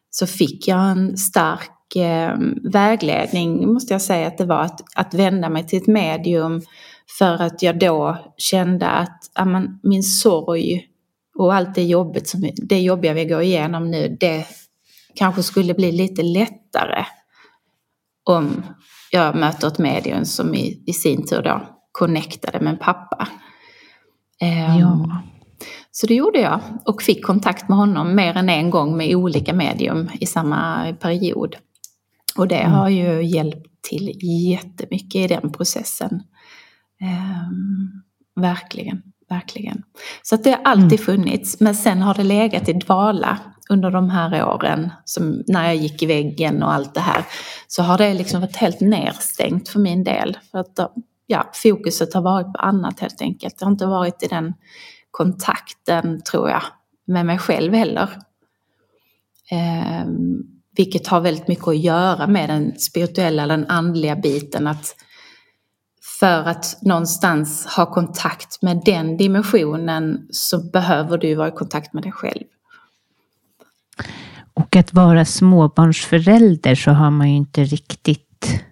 Så 0.09 0.27
fick 0.27 0.67
jag 0.67 0.91
en 0.91 1.17
stark 1.17 1.95
eh, 1.95 2.35
vägledning 2.73 3.73
måste 3.73 3.93
jag 3.93 4.01
säga 4.01 4.27
att 4.27 4.37
det 4.37 4.45
var 4.45 4.61
att, 4.61 4.81
att 4.95 5.13
vända 5.13 5.49
mig 5.49 5.67
till 5.67 5.81
ett 5.81 5.87
medium 5.87 6.61
för 7.17 7.41
att 7.41 7.61
jag 7.61 7.79
då 7.79 8.17
kände 8.37 8.87
att 8.87 9.31
amen, 9.35 9.79
min 9.83 10.03
sorg 10.03 10.87
och 11.37 11.53
allt 11.53 11.75
det 11.75 11.83
jobbet 11.83 12.27
som, 12.27 12.49
det 12.55 12.79
jobbiga 12.79 13.13
vi 13.13 13.25
går 13.25 13.41
igenom 13.41 13.91
nu, 13.91 14.17
det 14.19 14.45
kanske 15.15 15.43
skulle 15.43 15.73
bli 15.73 15.91
lite 15.91 16.23
lättare 16.23 17.05
om 18.23 18.63
jag 19.11 19.35
möter 19.35 19.67
ett 19.67 19.77
medium 19.77 20.25
som 20.25 20.55
i, 20.55 20.83
i 20.85 20.93
sin 20.93 21.27
tur 21.27 21.41
då 21.41 21.80
connectade 22.01 22.59
med 22.59 22.79
pappa. 22.79 23.27
Um, 24.41 24.79
ja. 24.79 25.21
Så 25.91 26.07
det 26.07 26.15
gjorde 26.15 26.39
jag 26.39 26.59
och 26.85 27.01
fick 27.01 27.25
kontakt 27.25 27.69
med 27.69 27.77
honom 27.77 28.15
mer 28.15 28.37
än 28.37 28.49
en 28.49 28.69
gång 28.69 28.97
med 28.97 29.15
olika 29.15 29.53
medium 29.53 30.09
i 30.19 30.25
samma 30.25 30.93
period. 30.99 31.55
Och 32.37 32.47
det 32.47 32.59
mm. 32.59 32.71
har 32.71 32.89
ju 32.89 33.23
hjälpt 33.23 33.67
till 33.89 34.11
jättemycket 34.51 35.15
i 35.15 35.27
den 35.27 35.51
processen. 35.51 36.23
Um, 37.01 38.01
verkligen, 38.35 39.01
verkligen. 39.29 39.83
Så 40.23 40.35
att 40.35 40.43
det 40.43 40.51
har 40.51 40.61
alltid 40.63 40.99
mm. 40.99 41.05
funnits, 41.05 41.59
men 41.59 41.75
sen 41.75 42.01
har 42.01 42.13
det 42.13 42.23
legat 42.23 42.69
i 42.69 42.73
dvala 42.73 43.39
under 43.69 43.91
de 43.91 44.09
här 44.09 44.45
åren, 44.45 44.89
som 45.05 45.43
när 45.47 45.65
jag 45.65 45.75
gick 45.75 46.03
i 46.03 46.05
väggen 46.05 46.63
och 46.63 46.73
allt 46.73 46.93
det 46.93 47.01
här, 47.01 47.25
så 47.67 47.83
har 47.83 47.97
det 47.97 48.13
liksom 48.13 48.41
varit 48.41 48.55
helt 48.55 48.81
nedstängt 48.81 49.69
för 49.69 49.79
min 49.79 50.03
del. 50.03 50.37
För 50.51 50.59
att 50.59 50.79
ja, 51.31 51.49
fokuset 51.53 52.13
har 52.13 52.21
varit 52.21 52.53
på 52.53 52.59
annat 52.59 52.99
helt 52.99 53.21
enkelt. 53.21 53.55
Jag 53.59 53.65
har 53.65 53.71
inte 53.71 53.85
varit 53.85 54.23
i 54.23 54.27
den 54.27 54.53
kontakten, 55.11 56.21
tror 56.21 56.49
jag, 56.49 56.63
med 57.07 57.25
mig 57.25 57.37
själv 57.37 57.73
heller. 57.73 58.09
Eh, 59.51 60.05
vilket 60.77 61.07
har 61.07 61.21
väldigt 61.21 61.47
mycket 61.47 61.67
att 61.67 61.79
göra 61.79 62.27
med 62.27 62.49
den 62.49 62.79
spirituella, 62.79 63.47
den 63.47 63.65
andliga 63.67 64.15
biten. 64.15 64.67
Att 64.67 64.95
för 66.19 66.43
att 66.43 66.77
någonstans 66.81 67.65
ha 67.65 67.93
kontakt 67.93 68.61
med 68.61 68.81
den 68.85 69.17
dimensionen 69.17 70.27
så 70.31 70.63
behöver 70.71 71.17
du 71.17 71.35
vara 71.35 71.47
i 71.47 71.51
kontakt 71.51 71.93
med 71.93 72.03
dig 72.03 72.11
själv. 72.11 72.43
Och 74.53 74.75
att 74.75 74.93
vara 74.93 75.25
småbarnsförälder 75.25 76.75
så 76.75 76.91
har 76.91 77.11
man 77.11 77.29
ju 77.29 77.35
inte 77.35 77.63
riktigt 77.63 78.63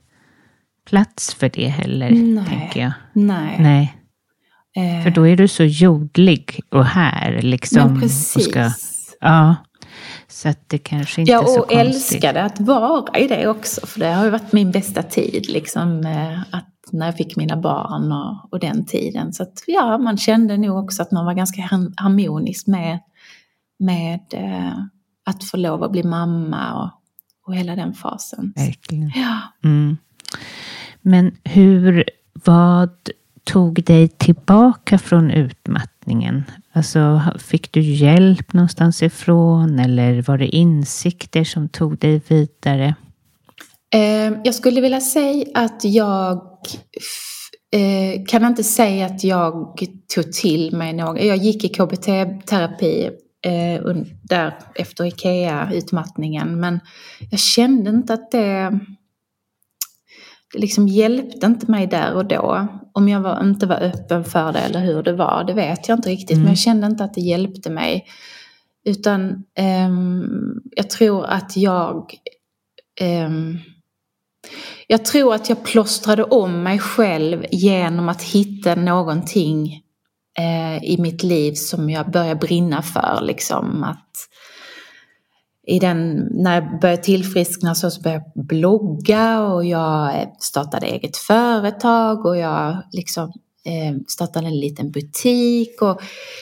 plats 0.90 1.34
för 1.34 1.50
det 1.50 1.68
heller, 1.68 2.12
Nej. 2.12 2.46
tänker 2.46 2.80
jag. 2.80 2.92
Nej. 3.14 3.58
Nej. 3.60 3.96
Eh. 4.76 5.04
För 5.04 5.10
då 5.10 5.28
är 5.28 5.36
du 5.36 5.48
så 5.48 5.64
jordlig 5.64 6.60
och 6.70 6.86
här. 6.86 7.42
Liksom, 7.42 7.92
Men 7.92 8.02
precis. 8.02 8.36
Och 8.36 8.42
ska, 8.42 8.72
ja. 9.20 9.56
Så 10.28 10.50
att 10.50 10.70
det 10.70 10.78
kanske 10.78 11.22
inte 11.22 11.32
ja, 11.32 11.42
är 11.42 11.46
så 11.46 11.54
konstigt. 11.54 11.78
Ja, 11.78 11.82
och 11.82 11.86
älskade 11.88 12.44
att 12.44 12.60
vara 12.60 13.20
i 13.20 13.28
det 13.28 13.48
också. 13.48 13.88
För 13.88 14.00
det 14.00 14.14
har 14.14 14.26
ju 14.26 14.32
varit 14.32 14.54
min 14.54 14.72
bästa 14.72 15.04
tid. 15.04 15.50
Liksom, 15.50 16.06
eh, 16.06 16.40
att 16.40 16.66
när 16.92 17.06
jag 17.06 17.18
fick 17.18 17.36
mina 17.36 17.58
barn 17.58 18.12
och, 18.12 18.54
och 18.54 18.60
den 18.60 18.86
tiden. 18.86 19.34
Så 19.34 19.44
att 19.44 19.64
ja, 19.68 19.98
man 19.98 20.18
kände 20.18 20.58
nog 20.58 20.84
också 20.84 21.02
att 21.02 21.12
man 21.12 21.26
var 21.26 21.34
ganska 21.34 21.62
harmonisk 21.98 22.68
med, 22.68 23.00
med 23.80 24.20
eh, 24.34 24.78
att 25.26 25.44
få 25.44 25.58
lov 25.58 25.84
att 25.84 25.92
bli 25.92 26.04
mamma 26.04 26.84
och, 26.84 26.92
och 27.48 27.56
hela 27.56 27.76
den 27.76 27.94
fasen. 27.94 28.54
Verkligen. 28.56 29.12
Ja. 29.16 29.38
Mm. 29.64 29.98
Men 31.02 31.32
hur, 31.44 32.10
vad 32.34 32.90
tog 33.44 33.84
dig 33.84 34.08
tillbaka 34.08 34.98
från 34.98 35.32
utmattningen? 35.32 36.44
Alltså, 36.74 37.22
fick 37.40 37.72
du 37.72 37.82
hjälp 37.82 38.54
någonstans 38.54 39.04
ifrån 39.04 39.80
eller 39.80 40.22
var 40.22 40.38
det 40.38 40.48
insikter 40.48 41.44
som 41.44 41.70
tog 41.70 41.98
dig 41.98 42.22
vidare? 42.28 42.96
Eh, 43.94 44.34
jag 44.44 44.56
skulle 44.56 44.82
vilja 44.82 45.02
säga 45.02 45.46
att 45.54 45.82
jag 45.84 46.42
eh, 47.72 48.26
kan 48.28 48.46
inte 48.46 48.64
säga 48.64 49.06
att 49.06 49.24
jag 49.24 49.78
tog 50.16 50.34
till 50.34 50.76
mig 50.76 50.94
något. 50.94 51.24
Jag 51.24 51.38
gick 51.38 51.64
i 51.64 51.70
KBT-terapi 51.70 53.10
eh, 53.46 53.96
där 54.24 54.54
efter 54.76 55.06
IKEA-utmattningen 55.06 56.60
men 56.60 56.80
jag 57.32 57.40
kände 57.40 57.90
inte 57.90 58.14
att 58.14 58.32
det 58.32 58.80
det 60.54 60.60
liksom 60.60 60.88
hjälpte 60.88 61.46
inte 61.46 61.72
mig 61.72 61.88
där 61.88 62.14
och 62.14 62.26
då. 62.26 62.68
Om 62.94 63.10
jag 63.10 63.22
var, 63.22 63.44
inte 63.44 63.66
var 63.66 63.84
öppen 63.84 64.24
för 64.24 64.54
det 64.54 64.60
eller 64.60 64.80
hur 64.80 65.04
det 65.04 65.14
var, 65.14 65.44
det 65.44 65.54
vet 65.54 65.88
jag 65.88 65.98
inte 65.98 66.10
riktigt. 66.10 66.32
Mm. 66.32 66.44
Men 66.44 66.52
jag 66.52 66.58
kände 66.58 66.88
inte 66.88 67.04
att 67.04 67.14
det 67.14 67.22
hjälpte 67.22 67.70
mig. 67.70 68.06
Utan 68.86 69.44
um, 69.88 70.62
jag 70.72 70.90
tror 70.90 71.26
att 71.26 71.58
jag 71.58 72.14
um, 73.02 73.60
Jag 74.88 75.06
tror 75.06 75.36
att 75.36 75.50
jag 75.50 75.64
plåstrade 75.64 76.24
om 76.24 76.64
mig 76.64 76.80
själv 76.80 77.46
genom 77.52 78.10
att 78.10 78.22
hitta 78.22 78.76
någonting 78.76 79.82
eh, 80.38 80.84
i 80.84 80.98
mitt 81.00 81.24
liv 81.24 81.54
som 81.54 81.90
jag 81.90 82.12
började 82.12 82.40
brinna 82.40 82.82
för. 82.82 83.20
Liksom. 83.22 83.84
Att 83.84 84.12
i 85.70 85.80
den, 85.80 86.28
när 86.32 86.56
jag 86.56 86.80
började 86.80 87.04
tillfriskna 87.04 87.76
så 87.76 88.02
började 88.02 88.24
jag 88.36 88.46
blogga 88.46 89.42
och 89.42 89.66
jag 89.66 90.28
startade 90.40 90.86
eget 90.86 91.18
företag 91.18 92.26
och 92.26 92.38
jag 92.38 92.78
liksom 92.92 93.24
eh, 93.66 93.98
startade 94.08 94.48
en 94.48 94.60
liten 94.60 94.92
butik 94.92 95.82
och 95.82 96.02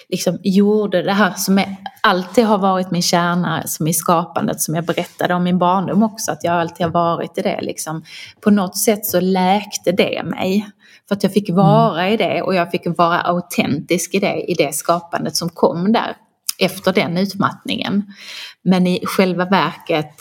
liksom 0.10 0.40
gjorde 0.44 1.02
det 1.02 1.14
här 1.14 1.34
som 1.34 1.58
är, 1.58 1.76
alltid 2.04 2.46
har 2.46 2.58
varit 2.58 2.92
min 2.92 3.02
kärna 3.02 3.64
som 3.66 3.88
i 3.88 3.94
skapandet 3.94 4.62
som 4.62 4.76
jag 4.76 4.86
berättade 4.86 5.34
om 5.34 5.44
min 5.44 5.58
barndom 5.58 6.04
också 6.04 6.32
att 6.32 6.44
jag 6.44 6.54
alltid 6.54 6.86
har 6.86 6.94
varit 6.94 7.38
i 7.38 7.42
det 7.42 7.62
liksom. 7.62 8.04
På 8.42 8.50
något 8.50 8.78
sätt 8.78 9.06
så 9.06 9.20
läkte 9.20 9.92
det 9.92 10.24
mig. 10.24 10.70
För 11.08 11.16
att 11.16 11.24
jag 11.24 11.34
fick 11.34 11.50
vara 11.50 12.02
mm. 12.02 12.14
i 12.14 12.18
det 12.18 12.42
och 12.42 12.56
jag 12.56 12.72
fick 12.72 12.98
vara 12.98 13.22
autentisk 13.22 14.14
i 14.14 14.20
det, 14.20 14.52
i 14.52 14.54
det 14.54 14.76
skapandet 14.76 15.36
som 15.36 15.50
kom 15.50 15.94
där 15.94 16.16
efter 16.60 16.94
den 16.94 17.18
utmattningen. 17.18 18.14
Men 18.62 18.88
i 18.88 19.06
själva 19.06 19.46
verket 19.46 20.14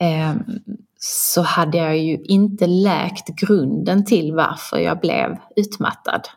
eh, 0.00 0.34
så 0.98 1.42
hade 1.42 1.78
jag 1.78 1.98
ju 1.98 2.16
inte 2.16 2.66
läkt 2.66 3.28
grunden 3.28 4.04
till 4.04 4.32
varför 4.32 4.78
jag 4.78 5.00
blev 5.00 5.36
utmattad. 5.56 6.28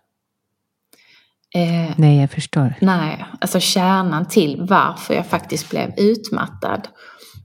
Eh, 1.56 1.94
nej, 1.98 2.20
jag 2.20 2.32
förstår. 2.32 2.74
Nej, 2.82 3.26
alltså 3.42 3.60
kärnan 3.60 4.28
till 4.28 4.62
varför 4.62 5.14
jag 5.14 5.26
faktiskt 5.26 5.70
blev 5.70 5.94
utmattad. 5.98 6.88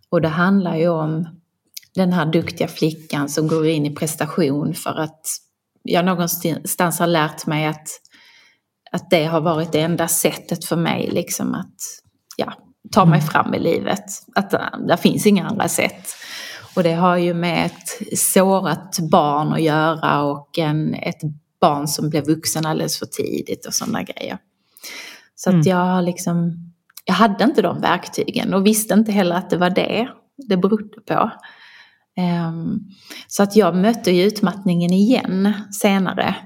Och 0.08 0.20
det 0.20 0.28
handlar 0.28 0.76
ju 0.76 0.88
om 0.88 1.28
den 1.94 2.12
här 2.12 2.26
duktiga 2.26 2.68
flickan 2.68 3.28
som 3.28 3.48
går 3.48 3.66
in 3.66 3.86
i 3.86 3.94
prestation 3.94 4.74
för 4.74 5.00
att 5.00 5.26
jag 5.82 6.04
någonstans 6.04 6.98
har 6.98 7.06
lärt 7.06 7.46
mig 7.46 7.66
att, 7.66 7.88
att 8.92 9.10
det 9.10 9.24
har 9.24 9.40
varit 9.40 9.72
det 9.72 9.80
enda 9.80 10.08
sättet 10.08 10.64
för 10.64 10.76
mig 10.76 11.10
liksom 11.12 11.54
att 11.54 11.74
ja, 12.36 12.52
ta 12.92 13.04
mig 13.04 13.18
mm. 13.18 13.30
fram 13.30 13.54
i 13.54 13.58
livet. 13.58 14.04
Att 14.34 14.50
det 14.88 14.96
finns 14.96 15.26
inga 15.26 15.46
andra 15.48 15.68
sätt. 15.68 16.08
Och 16.76 16.82
det 16.82 16.92
har 16.92 17.16
ju 17.16 17.34
med 17.34 17.66
ett 17.66 18.18
sårat 18.18 18.98
barn 18.98 19.52
att 19.52 19.62
göra 19.62 20.22
och 20.22 20.58
en, 20.58 20.94
ett 20.94 21.20
barn 21.60 21.88
som 21.88 22.10
blev 22.10 22.26
vuxen 22.26 22.66
alldeles 22.66 22.98
för 22.98 23.06
tidigt 23.06 23.66
och 23.66 23.74
sådana 23.74 24.02
grejer. 24.02 24.38
Så 25.34 25.50
mm. 25.50 25.60
att 25.60 25.66
jag 25.66 26.04
liksom, 26.04 26.52
jag 27.04 27.14
hade 27.14 27.44
inte 27.44 27.62
de 27.62 27.80
verktygen 27.80 28.54
och 28.54 28.66
visste 28.66 28.94
inte 28.94 29.12
heller 29.12 29.36
att 29.36 29.50
det 29.50 29.56
var 29.56 29.70
det 29.70 30.08
det 30.48 30.56
berodde 30.56 31.00
på. 31.06 31.30
Um, 32.48 32.88
så 33.28 33.42
att 33.42 33.56
jag 33.56 33.76
mötte 33.76 34.10
ju 34.10 34.22
utmattningen 34.22 34.92
igen 34.92 35.52
senare 35.80 36.36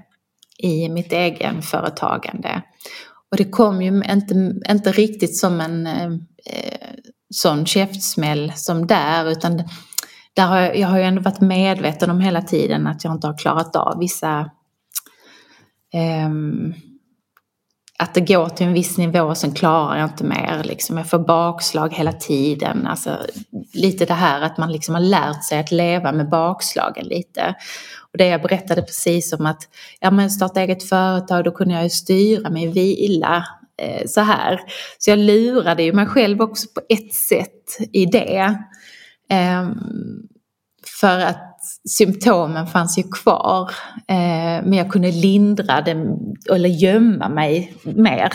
i 0.63 0.89
mitt 0.89 1.13
egen 1.13 1.63
företagande. 1.63 2.63
Och 3.31 3.37
det 3.37 3.45
kom 3.45 3.83
ju 3.83 4.03
inte, 4.13 4.35
inte 4.71 4.93
riktigt 4.93 5.39
som 5.39 5.61
en 5.61 5.87
eh, 5.87 6.11
sån 7.35 7.67
käftsmäll 7.67 8.53
som 8.57 8.87
där 8.87 9.31
utan 9.31 9.63
där 10.35 10.47
har 10.47 10.61
jag, 10.61 10.79
jag 10.79 10.89
har 10.89 10.99
ju 10.99 11.05
ändå 11.05 11.23
varit 11.23 11.41
medveten 11.41 12.11
om 12.11 12.21
hela 12.21 12.43
tiden 12.43 12.87
att 12.87 13.05
jag 13.05 13.15
inte 13.15 13.27
har 13.27 13.39
klarat 13.39 13.77
av 13.77 13.99
vissa 13.99 14.51
eh, 15.95 16.31
att 18.01 18.15
det 18.15 18.21
går 18.21 18.49
till 18.49 18.67
en 18.67 18.73
viss 18.73 18.99
nivå 18.99 19.21
och 19.21 19.37
sen 19.37 19.55
klarar 19.55 19.99
jag 19.99 20.09
inte 20.09 20.25
mer. 20.25 20.63
Liksom. 20.65 20.97
Jag 20.97 21.11
får 21.11 21.19
bakslag 21.19 21.95
hela 21.95 22.13
tiden. 22.13 22.87
Alltså, 22.87 23.19
lite 23.75 24.05
det 24.05 24.15
här 24.15 24.41
att 24.41 24.59
man 24.59 24.73
liksom 24.73 24.95
har 24.95 25.03
lärt 25.03 25.45
sig 25.45 25.59
att 25.59 25.73
leva 25.73 26.13
med 26.13 26.29
bakslagen 26.29 27.07
lite. 27.07 27.55
Och 28.13 28.19
det 28.19 28.27
jag 28.27 28.43
berättade 28.43 28.83
precis 28.83 29.33
om 29.33 29.47
att 29.47 29.69
ja, 30.01 30.11
men 30.11 30.31
starta 30.31 30.61
eget 30.61 30.89
företag, 30.89 31.45
då 31.45 31.51
kunde 31.51 31.75
jag 31.75 31.83
ju 31.83 31.91
styra 31.91 32.51
mig 32.51 32.67
vila 32.69 33.45
eh, 33.83 34.07
så 34.07 34.21
här. 34.21 34.61
Så 34.99 35.11
jag 35.11 35.19
lurade 35.19 35.83
ju 35.83 35.93
mig 35.93 36.07
själv 36.07 36.43
också 36.43 36.69
på 36.75 36.81
ett 36.89 37.15
sätt 37.15 37.91
i 37.93 38.07
det. 38.07 38.57
Eh, 39.31 39.69
för 41.01 41.21
att 41.21 41.50
symptomen 41.89 42.67
fanns 42.67 42.99
ju 42.99 43.03
kvar. 43.03 43.71
Eh, 44.09 44.65
men 44.65 44.73
jag 44.73 44.91
kunde 44.91 45.13
lindra 45.13 45.81
det 45.81 46.17
eller 46.55 46.69
gömma 46.69 47.29
mig 47.29 47.75
mer 47.85 48.33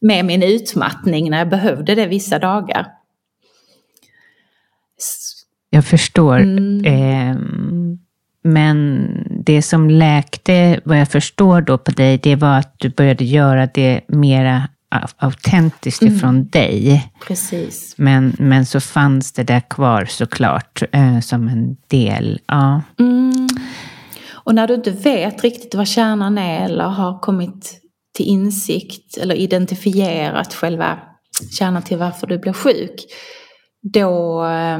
med 0.00 0.24
min 0.24 0.42
utmattning 0.42 1.30
när 1.30 1.38
jag 1.38 1.48
behövde 1.48 1.94
det 1.94 2.06
vissa 2.06 2.38
dagar. 2.38 2.86
Jag 5.70 5.84
förstår. 5.84 6.38
Mm. 6.38 6.84
Eh, 6.84 7.36
men 8.42 9.08
det 9.44 9.62
som 9.62 9.90
läkte, 9.90 10.80
vad 10.84 11.00
jag 11.00 11.08
förstår 11.08 11.60
då 11.60 11.78
på 11.78 11.90
dig, 11.90 12.18
det 12.18 12.36
var 12.36 12.58
att 12.58 12.74
du 12.78 12.88
började 12.88 13.24
göra 13.24 13.66
det 13.66 14.00
mera 14.08 14.68
autentiskt 15.16 16.02
mm. 16.02 16.14
ifrån 16.14 16.48
dig. 16.48 17.12
Precis. 17.26 17.94
Men, 17.98 18.36
men 18.38 18.66
så 18.66 18.80
fanns 18.80 19.32
det 19.32 19.42
där 19.42 19.60
kvar 19.60 20.04
såklart 20.04 20.82
eh, 20.92 21.20
som 21.20 21.48
en 21.48 21.76
del. 21.86 22.40
Ja. 22.46 22.82
Mm. 22.98 23.48
Och 24.32 24.54
när 24.54 24.66
du 24.66 24.74
inte 24.74 24.90
vet 24.90 25.44
riktigt 25.44 25.74
vad 25.74 25.88
kärnan 25.88 26.38
är 26.38 26.64
eller 26.64 26.84
har 26.84 27.18
kommit 27.18 27.80
till 28.14 28.26
insikt 28.26 29.16
eller 29.16 29.34
identifierat 29.34 30.54
själva 30.54 30.98
kärnan 31.58 31.82
till 31.82 31.98
varför 31.98 32.26
du 32.26 32.38
blir 32.38 32.52
sjuk. 32.52 33.04
Då, 33.82 34.44
eh, 34.44 34.78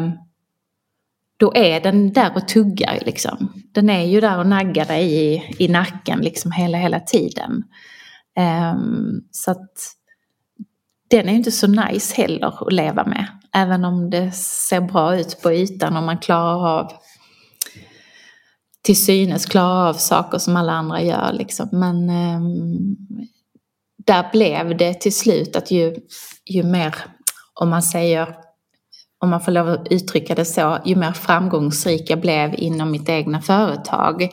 då 1.36 1.52
är 1.54 1.80
den 1.80 2.12
där 2.12 2.36
och 2.36 2.48
tuggar 2.48 2.98
liksom. 3.06 3.52
Den 3.74 3.90
är 3.90 4.04
ju 4.04 4.20
där 4.20 4.38
och 4.38 4.46
naggar 4.46 4.84
dig 4.84 5.12
i, 5.14 5.42
i 5.58 5.68
nacken 5.68 6.20
liksom 6.20 6.52
hela, 6.52 6.78
hela 6.78 7.00
tiden. 7.00 7.62
Um, 8.38 9.24
så 9.30 9.50
att 9.50 9.95
den 11.08 11.28
är 11.28 11.32
ju 11.32 11.38
inte 11.38 11.52
så 11.52 11.66
nice 11.66 12.14
heller 12.16 12.66
att 12.66 12.72
leva 12.72 13.04
med. 13.04 13.26
Även 13.52 13.84
om 13.84 14.10
det 14.10 14.32
ser 14.32 14.80
bra 14.80 15.16
ut 15.18 15.42
på 15.42 15.52
ytan 15.52 15.96
och 15.96 16.02
man 16.02 16.18
klarar 16.18 16.78
av 16.78 16.92
till 18.86 19.04
synes 19.04 19.46
klarar 19.46 19.88
av 19.88 19.94
saker 19.94 20.38
som 20.38 20.56
alla 20.56 20.72
andra 20.72 21.02
gör. 21.02 21.32
Liksom. 21.32 21.68
Men 21.72 22.10
um, 22.10 22.96
där 24.06 24.30
blev 24.32 24.76
det 24.76 24.94
till 24.94 25.16
slut 25.16 25.56
att 25.56 25.70
ju, 25.70 25.94
ju 26.44 26.62
mer, 26.62 26.94
om 27.54 27.70
man 27.70 27.82
säger, 27.82 28.36
om 29.18 29.30
man 29.30 29.40
får 29.40 29.52
lov 29.52 29.68
att 29.68 29.86
uttrycka 29.90 30.34
det 30.34 30.44
så, 30.44 30.78
ju 30.84 30.96
mer 30.96 31.12
framgångsrik 31.12 32.10
jag 32.10 32.20
blev 32.20 32.54
inom 32.58 32.90
mitt 32.90 33.08
egna 33.08 33.40
företag, 33.40 34.28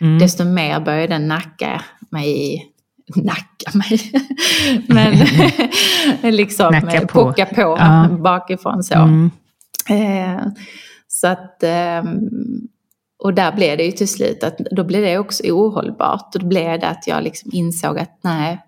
mm. 0.00 0.18
desto 0.18 0.44
mer 0.44 0.80
började 0.80 1.14
den 1.14 1.28
nacka 1.28 1.84
mig 2.10 2.54
i 2.54 2.62
nacka 3.16 3.70
mig. 3.78 4.12
Men 4.88 5.26
liksom 6.34 6.72
Nacka 6.72 7.00
på. 7.00 7.06
pocka 7.06 7.46
på 7.46 7.76
ja. 7.78 8.08
bakifrån 8.08 8.82
så. 8.82 8.94
Mm. 8.94 9.30
Eh, 9.88 10.46
så 11.08 11.26
att, 11.26 11.62
eh, 11.62 12.02
och 13.22 13.34
där 13.34 13.52
blev 13.52 13.76
det 13.78 13.84
ju 13.84 13.92
till 13.92 14.08
slut 14.08 14.44
att 14.44 14.58
då 14.58 14.84
blev 14.84 15.02
det 15.02 15.18
också 15.18 15.42
ohållbart. 15.46 16.34
Och 16.34 16.40
då 16.40 16.46
blev 16.46 16.80
det 16.80 16.88
att 16.88 17.06
jag 17.06 17.22
liksom 17.22 17.50
insåg 17.54 17.98
att 17.98 18.18
nej, 18.22 18.60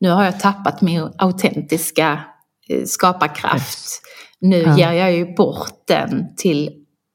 nu 0.00 0.10
har 0.10 0.24
jag 0.24 0.40
tappat 0.40 0.80
min 0.80 1.08
autentiska 1.18 2.20
eh, 2.68 2.84
skaparkraft. 2.84 4.02
Nu 4.38 4.62
ja. 4.62 4.78
ger 4.78 4.92
jag 4.92 5.12
ju 5.12 5.34
bort 5.34 5.86
den 5.88 6.36
till 6.36 6.70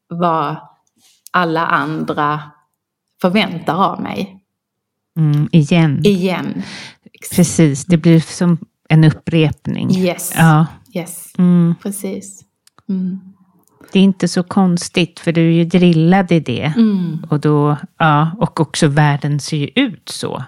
vad 0.10 0.56
alla 1.32 1.68
andra 1.68 2.42
förväntar 3.22 3.86
av 3.92 4.02
mig. 4.02 4.37
Mm, 5.18 5.50
igen. 5.52 6.06
Igen. 6.06 6.64
Precis, 7.36 7.86
det 7.86 7.98
blir 7.98 8.20
som 8.20 8.58
en 8.90 9.04
upprepning. 9.04 9.98
Yes, 9.98 10.34
ja. 10.38 10.66
yes. 10.94 11.34
Mm. 11.38 11.76
precis. 11.84 12.42
Mm. 12.90 13.20
Det 13.92 14.00
är 14.00 14.04
inte 14.04 14.28
så 14.28 14.44
konstigt, 14.44 15.20
för 15.20 15.32
du 15.32 15.42
är 15.48 15.52
ju 15.52 15.66
drillad 15.66 16.32
i 16.32 16.40
det. 16.40 16.74
Mm. 16.78 17.26
Och, 17.30 17.40
då, 17.40 17.78
ja, 17.98 18.32
och 18.38 18.60
också 18.60 18.88
världen 18.88 19.40
ser 19.40 19.58
ju 19.58 19.70
ut 19.76 20.10
så. 20.10 20.44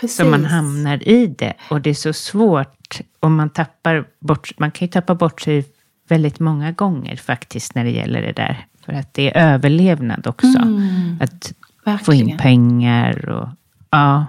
Precis. 0.00 0.16
Så 0.16 0.24
man 0.24 0.44
hamnar 0.44 1.08
i 1.08 1.26
det. 1.26 1.54
Och 1.70 1.80
det 1.80 1.90
är 1.90 1.94
så 1.94 2.12
svårt 2.12 3.00
om 3.20 3.36
man 3.36 3.50
tappar 3.50 4.04
bort, 4.20 4.58
man 4.58 4.70
kan 4.70 4.86
ju 4.86 4.92
tappa 4.92 5.14
bort 5.14 5.40
sig 5.40 5.64
väldigt 6.08 6.40
många 6.40 6.72
gånger 6.72 7.16
faktiskt 7.16 7.74
när 7.74 7.84
det 7.84 7.90
gäller 7.90 8.22
det 8.22 8.32
där. 8.32 8.66
För 8.84 8.92
att 8.92 9.14
det 9.14 9.36
är 9.36 9.52
överlevnad 9.54 10.26
också. 10.26 10.58
Mm. 10.58 11.16
Att 11.20 11.52
Verkligen. 11.84 12.04
få 12.04 12.14
in 12.14 12.38
pengar 12.38 13.28
och 13.28 13.48
Ja. 13.90 14.26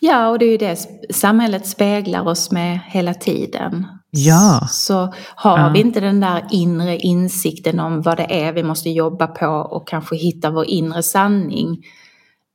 Ja, 0.00 0.28
och 0.28 0.38
det 0.38 0.44
är 0.44 0.50
ju 0.50 0.56
det 0.56 0.76
samhället 1.14 1.66
speglar 1.66 2.28
oss 2.28 2.50
med 2.50 2.80
hela 2.86 3.14
tiden. 3.14 3.86
Ja. 4.10 4.68
Så 4.70 5.14
har 5.34 5.58
ja. 5.58 5.68
vi 5.68 5.80
inte 5.80 6.00
den 6.00 6.20
där 6.20 6.46
inre 6.50 6.98
insikten 6.98 7.80
om 7.80 8.02
vad 8.02 8.16
det 8.16 8.42
är 8.44 8.52
vi 8.52 8.62
måste 8.62 8.90
jobba 8.90 9.26
på 9.26 9.46
och 9.46 9.88
kanske 9.88 10.16
hitta 10.16 10.50
vår 10.50 10.64
inre 10.64 11.02
sanning. 11.02 11.84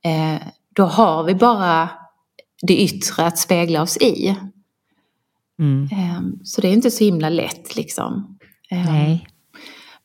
Eh, 0.04 0.46
då 0.74 0.84
har 0.84 1.24
vi 1.24 1.34
bara 1.34 1.88
det 2.62 2.82
yttre 2.82 3.26
att 3.26 3.38
spegla 3.38 3.82
oss 3.82 3.96
i. 3.96 4.36
Mm. 5.58 5.88
Eh, 5.92 6.20
så 6.44 6.60
det 6.60 6.68
är 6.68 6.72
inte 6.72 6.90
så 6.90 7.04
himla 7.04 7.28
lätt 7.28 7.76
liksom. 7.76 8.38
Eh, 8.70 8.92
Nej. 8.92 9.28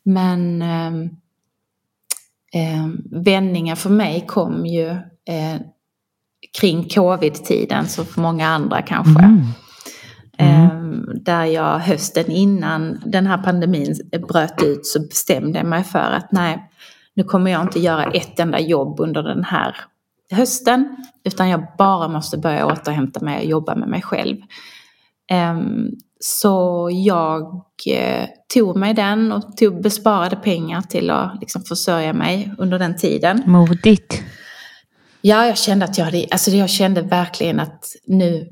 Men 0.03 0.61
ehm, 0.61 1.09
eh, 2.53 2.87
vändningen 3.11 3.77
för 3.77 3.89
mig 3.89 4.25
kom 4.27 4.65
ju 4.65 4.87
eh, 5.25 5.61
kring 6.59 6.89
covid-tiden, 6.89 7.87
så 7.87 8.05
för 8.05 8.21
många 8.21 8.47
andra 8.47 8.81
kanske. 8.81 9.23
Mm. 9.23 9.45
Mm. 10.37 11.05
Där 11.13 11.45
jag 11.45 11.79
hösten 11.79 12.31
innan 12.31 13.01
den 13.05 13.27
här 13.27 13.37
pandemin 13.37 13.95
bröt 14.29 14.63
ut 14.63 14.85
så 14.85 14.99
bestämde 14.99 15.59
jag 15.59 15.67
mig 15.67 15.83
för 15.83 15.99
att 15.99 16.31
nej, 16.31 16.69
nu 17.15 17.23
kommer 17.23 17.51
jag 17.51 17.61
inte 17.61 17.79
göra 17.79 18.03
ett 18.03 18.39
enda 18.39 18.59
jobb 18.59 18.99
under 18.99 19.23
den 19.23 19.43
här 19.43 19.75
hösten. 20.31 20.95
Utan 21.23 21.49
jag 21.49 21.63
bara 21.77 22.07
måste 22.07 22.37
börja 22.37 22.65
återhämta 22.65 23.19
mig 23.19 23.37
och 23.37 23.45
jobba 23.45 23.75
med 23.75 23.89
mig 23.89 24.01
själv. 24.01 24.37
Um, 25.31 25.91
så 26.19 26.89
jag 26.91 27.63
eh, 27.87 28.25
tog 28.53 28.75
mig 28.77 28.93
den 28.93 29.31
och 29.31 29.57
tog 29.57 29.81
besparade 29.81 30.35
pengar 30.35 30.81
till 30.81 31.09
att 31.09 31.37
liksom 31.41 31.61
försörja 31.61 32.13
mig 32.13 32.51
under 32.57 32.79
den 32.79 32.97
tiden. 32.97 33.43
Modigt. 33.45 34.23
Ja, 35.25 35.47
jag 35.47 35.57
kände 35.57 35.85
att 35.85 35.97
jag 35.97 36.05
hade, 36.05 36.25
alltså 36.31 36.51
jag 36.51 36.69
kände 36.69 37.01
verkligen 37.01 37.59
att 37.59 37.85
nu, 38.05 38.47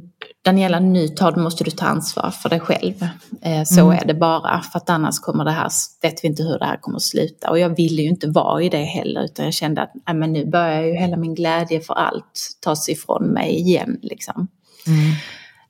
Daniela, 0.45 0.79
nu 0.79 1.07
tar, 1.07 1.35
måste 1.35 1.63
du 1.63 1.71
ta 1.71 1.85
ansvar 1.85 2.31
för 2.31 2.49
dig 2.49 2.59
själv. 2.59 3.07
Eh, 3.41 3.63
så 3.65 3.81
mm. 3.81 3.97
är 4.01 4.05
det 4.05 4.13
bara, 4.13 4.61
för 4.61 4.77
att 4.77 4.89
annars 4.89 5.19
kommer 5.19 5.45
det 5.45 5.51
här, 5.51 5.69
vet 6.01 6.23
vi 6.23 6.27
inte 6.27 6.43
hur 6.43 6.59
det 6.59 6.65
här 6.65 6.77
kommer 6.77 6.95
att 6.95 7.01
sluta. 7.03 7.49
Och 7.49 7.59
jag 7.59 7.75
ville 7.75 8.01
ju 8.01 8.09
inte 8.09 8.27
vara 8.27 8.63
i 8.63 8.69
det 8.69 8.83
heller, 8.83 9.23
utan 9.23 9.45
jag 9.45 9.53
kände 9.53 9.81
att 9.81 9.91
äh, 10.09 10.13
men 10.13 10.33
nu 10.33 10.45
börjar 10.45 10.81
ju 10.81 10.93
hela 10.93 11.17
min 11.17 11.35
glädje 11.35 11.81
för 11.81 11.93
allt 11.93 12.57
tas 12.61 12.89
ifrån 12.89 13.27
mig 13.27 13.59
igen. 13.59 13.99
Liksom. 14.01 14.47
Mm. 14.87 15.11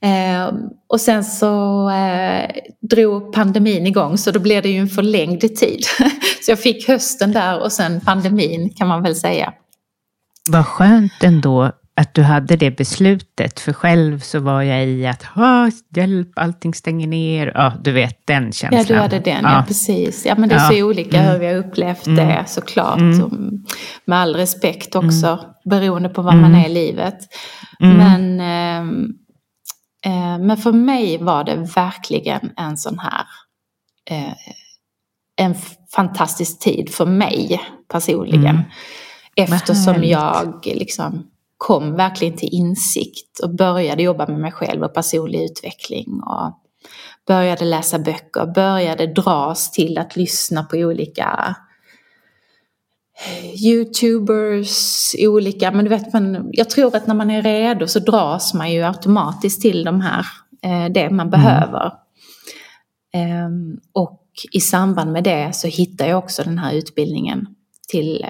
Eh, 0.03 0.53
och 0.87 1.01
sen 1.01 1.23
så 1.23 1.89
eh, 1.89 2.49
drog 2.81 3.33
pandemin 3.33 3.87
igång 3.87 4.17
så 4.17 4.31
då 4.31 4.39
blev 4.39 4.63
det 4.63 4.69
ju 4.69 4.79
en 4.79 4.89
förlängd 4.89 5.41
tid. 5.41 5.83
så 6.45 6.51
jag 6.51 6.59
fick 6.59 6.87
hösten 6.87 7.31
där 7.31 7.63
och 7.63 7.71
sen 7.71 8.01
pandemin 8.01 8.69
kan 8.69 8.87
man 8.87 9.03
väl 9.03 9.15
säga. 9.15 9.53
Vad 10.51 10.65
skönt 10.65 11.23
ändå 11.23 11.71
att 11.95 12.13
du 12.13 12.23
hade 12.23 12.55
det 12.55 12.71
beslutet, 12.71 13.59
för 13.59 13.73
själv 13.73 14.19
så 14.19 14.39
var 14.39 14.61
jag 14.61 14.87
i 14.87 15.07
att 15.07 15.25
hjälp, 15.95 16.31
allting 16.35 16.73
stänger 16.73 17.07
ner. 17.07 17.51
Ja, 17.55 17.73
du 17.81 17.91
vet 17.91 18.27
den 18.27 18.51
känslan. 18.51 18.81
Ja, 18.81 18.87
du 18.87 18.95
hade 18.95 19.19
den, 19.19 19.43
ja, 19.43 19.51
ja 19.51 19.63
precis. 19.67 20.25
Ja, 20.25 20.35
men 20.37 20.49
det 20.49 20.55
är 20.55 20.59
ja. 20.59 20.69
så 20.69 20.85
olika 20.85 21.17
mm. 21.17 21.31
hur 21.31 21.39
vi 21.39 21.47
har 21.47 21.55
upplevt 21.55 22.07
mm. 22.07 22.27
det 22.27 22.43
såklart. 22.47 22.99
Mm. 22.99 23.65
Med 24.05 24.19
all 24.19 24.35
respekt 24.35 24.95
också, 24.95 25.27
mm. 25.27 25.45
beroende 25.65 26.09
på 26.09 26.21
var 26.21 26.31
man 26.31 26.55
mm. 26.55 26.61
är 26.61 26.69
i 26.69 26.73
livet. 26.73 27.17
Mm. 27.79 27.97
Men, 27.97 28.39
eh, 28.39 28.93
eh, 30.13 30.39
men 30.39 30.57
för 30.57 30.71
mig 30.71 31.17
var 31.17 31.43
det 31.43 31.55
verkligen 31.55 32.51
en 32.57 32.77
sån 32.77 32.99
här 32.99 33.25
eh, 34.09 34.33
en 35.37 35.55
fantastisk 35.95 36.59
tid 36.59 36.93
för 36.93 37.05
mig 37.05 37.61
personligen. 37.91 38.63
Eftersom 39.35 40.03
jag 40.03 40.61
liksom 40.65 41.27
kom 41.57 41.95
verkligen 41.95 42.37
till 42.37 42.49
insikt 42.51 43.39
och 43.43 43.55
började 43.55 44.03
jobba 44.03 44.27
med 44.27 44.39
mig 44.39 44.51
själv 44.51 44.83
och 44.83 44.93
personlig 44.93 45.43
utveckling. 45.43 46.21
Och 46.23 46.57
började 47.27 47.65
läsa 47.65 47.99
böcker, 47.99 48.45
började 48.45 49.07
dras 49.07 49.71
till 49.71 49.97
att 49.97 50.15
lyssna 50.15 50.63
på 50.63 50.77
olika 50.77 51.55
Youtubers, 53.65 55.15
olika, 55.19 55.71
men 55.71 55.85
du 55.85 55.89
vet, 55.89 56.13
man, 56.13 56.49
jag 56.51 56.69
tror 56.69 56.95
att 56.95 57.07
när 57.07 57.15
man 57.15 57.31
är 57.31 57.41
redo 57.41 57.87
så 57.87 57.99
dras 57.99 58.53
man 58.53 58.71
ju 58.71 58.83
automatiskt 58.83 59.61
till 59.61 59.83
de 59.83 60.01
här, 60.01 60.25
eh, 60.61 60.91
det 60.93 61.09
man 61.09 61.27
mm. 61.27 61.29
behöver. 61.29 61.93
Um, 63.45 63.79
och 63.93 64.21
i 64.51 64.59
samband 64.59 65.11
med 65.11 65.23
det 65.23 65.55
så 65.55 65.67
hittar 65.67 66.07
jag 66.07 66.17
också 66.17 66.43
den 66.43 66.57
här 66.57 66.73
utbildningen 66.73 67.47
till 67.87 68.25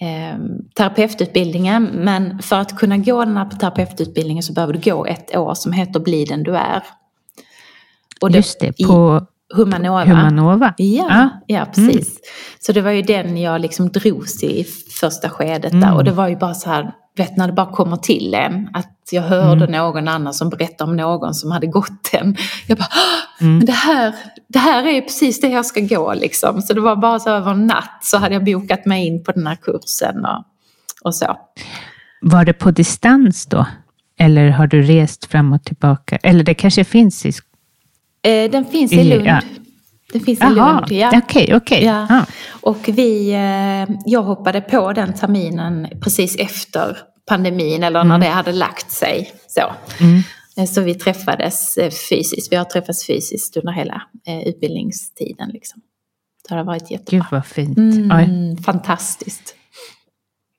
eh, 0.00 0.38
terapeututbildningen. 0.76 1.84
Men 1.84 2.42
för 2.42 2.56
att 2.56 2.78
kunna 2.78 2.98
gå 2.98 3.24
den 3.24 3.36
här 3.36 3.50
terapeututbildningen 3.50 4.42
så 4.42 4.52
behöver 4.52 4.72
du 4.72 4.90
gå 4.90 5.06
ett 5.06 5.36
år 5.36 5.54
som 5.54 5.72
heter 5.72 6.00
Bli 6.00 6.24
den 6.24 6.42
du 6.42 6.56
är. 6.56 6.82
Och 8.20 8.30
det, 8.30 8.36
Just 8.36 8.60
det, 8.60 8.86
på 8.86 9.26
Humanova. 9.54 10.04
Humanova. 10.04 10.74
Ja, 10.76 11.06
ah. 11.10 11.28
ja 11.46 11.64
precis. 11.64 12.08
Mm. 12.08 12.22
Så 12.60 12.72
det 12.72 12.80
var 12.80 12.90
ju 12.90 13.02
den 13.02 13.36
jag 13.36 13.60
liksom 13.60 13.88
drogs 13.88 14.42
i 14.42 14.64
första 15.00 15.28
skedet 15.28 15.72
mm. 15.72 15.80
där. 15.80 15.94
Och 15.94 16.04
det 16.04 16.10
var 16.10 16.28
ju 16.28 16.36
bara 16.36 16.54
så 16.54 16.70
här, 16.70 16.92
vet 17.18 17.36
när 17.36 17.46
det 17.46 17.52
bara 17.52 17.72
kommer 17.72 17.96
till 17.96 18.34
en. 18.34 18.68
Att 18.72 19.08
jag 19.10 19.22
hörde 19.22 19.64
mm. 19.64 19.72
någon 19.72 20.08
annan 20.08 20.34
som 20.34 20.50
berättade 20.50 20.90
om 20.90 20.96
någon 20.96 21.34
som 21.34 21.50
hade 21.50 21.66
gått 21.66 22.12
den. 22.12 22.36
Jag 22.66 22.78
bara, 22.78 22.88
mm. 23.40 23.56
men 23.56 23.66
det 23.66 23.72
här, 23.72 24.14
det 24.48 24.58
här 24.58 24.86
är 24.86 25.00
precis 25.00 25.40
det 25.40 25.48
jag 25.48 25.66
ska 25.66 25.80
gå 25.80 26.14
liksom. 26.14 26.62
Så 26.62 26.74
det 26.74 26.80
var 26.80 26.96
bara 26.96 27.18
så 27.18 27.30
över 27.30 27.50
en 27.50 27.66
natt 27.66 27.98
så 28.02 28.18
hade 28.18 28.34
jag 28.34 28.44
bokat 28.44 28.84
mig 28.86 29.06
in 29.06 29.24
på 29.24 29.32
den 29.32 29.46
här 29.46 29.56
kursen 29.56 30.24
och, 30.24 30.44
och 31.02 31.14
så. 31.14 31.36
Var 32.20 32.44
det 32.44 32.52
på 32.52 32.70
distans 32.70 33.46
då? 33.46 33.66
Eller 34.18 34.48
har 34.48 34.66
du 34.66 34.82
rest 34.82 35.24
fram 35.24 35.52
och 35.52 35.64
tillbaka? 35.64 36.16
Eller 36.16 36.44
det 36.44 36.54
kanske 36.54 36.84
finns 36.84 37.26
i... 37.26 37.32
Eh, 38.22 38.50
den 38.50 38.64
finns 38.64 38.92
i 38.92 39.04
Lund. 39.04 39.26
Ja. 39.26 39.40
Den 40.12 40.20
finns 40.20 40.40
Aha, 40.40 40.52
i 40.52 40.54
Lund. 40.54 40.92
Ja. 40.92 41.18
Okej, 41.24 41.54
okej. 41.56 41.84
Ja. 41.84 42.06
Ah. 42.10 42.26
Och 42.60 42.88
vi, 42.88 43.30
eh, 43.32 43.96
jag 44.04 44.22
hoppade 44.22 44.60
på 44.60 44.92
den 44.92 45.14
terminen 45.14 45.88
precis 46.00 46.36
efter 46.36 46.98
pandemin 47.28 47.82
eller 47.82 48.04
när 48.04 48.14
mm. 48.14 48.20
det 48.20 48.34
hade 48.34 48.52
lagt 48.52 48.90
sig. 48.90 49.32
Så. 49.46 49.72
Mm. 50.04 50.22
Eh, 50.56 50.64
så 50.64 50.80
vi 50.80 50.94
träffades 50.94 51.76
eh, 51.76 51.90
fysiskt. 52.10 52.52
Vi 52.52 52.56
har 52.56 52.64
träffats 52.64 53.06
fysiskt 53.06 53.56
under 53.56 53.72
hela 53.72 54.02
utbildningstiden. 54.46 55.48
Liksom. 55.48 55.80
Det 56.48 56.54
har 56.54 56.64
varit 56.64 56.90
jättebra. 56.90 57.18
Gud 57.18 57.24
vad 57.30 57.46
fint. 57.46 57.78
Mm, 57.78 58.56
fantastiskt. 58.56 59.54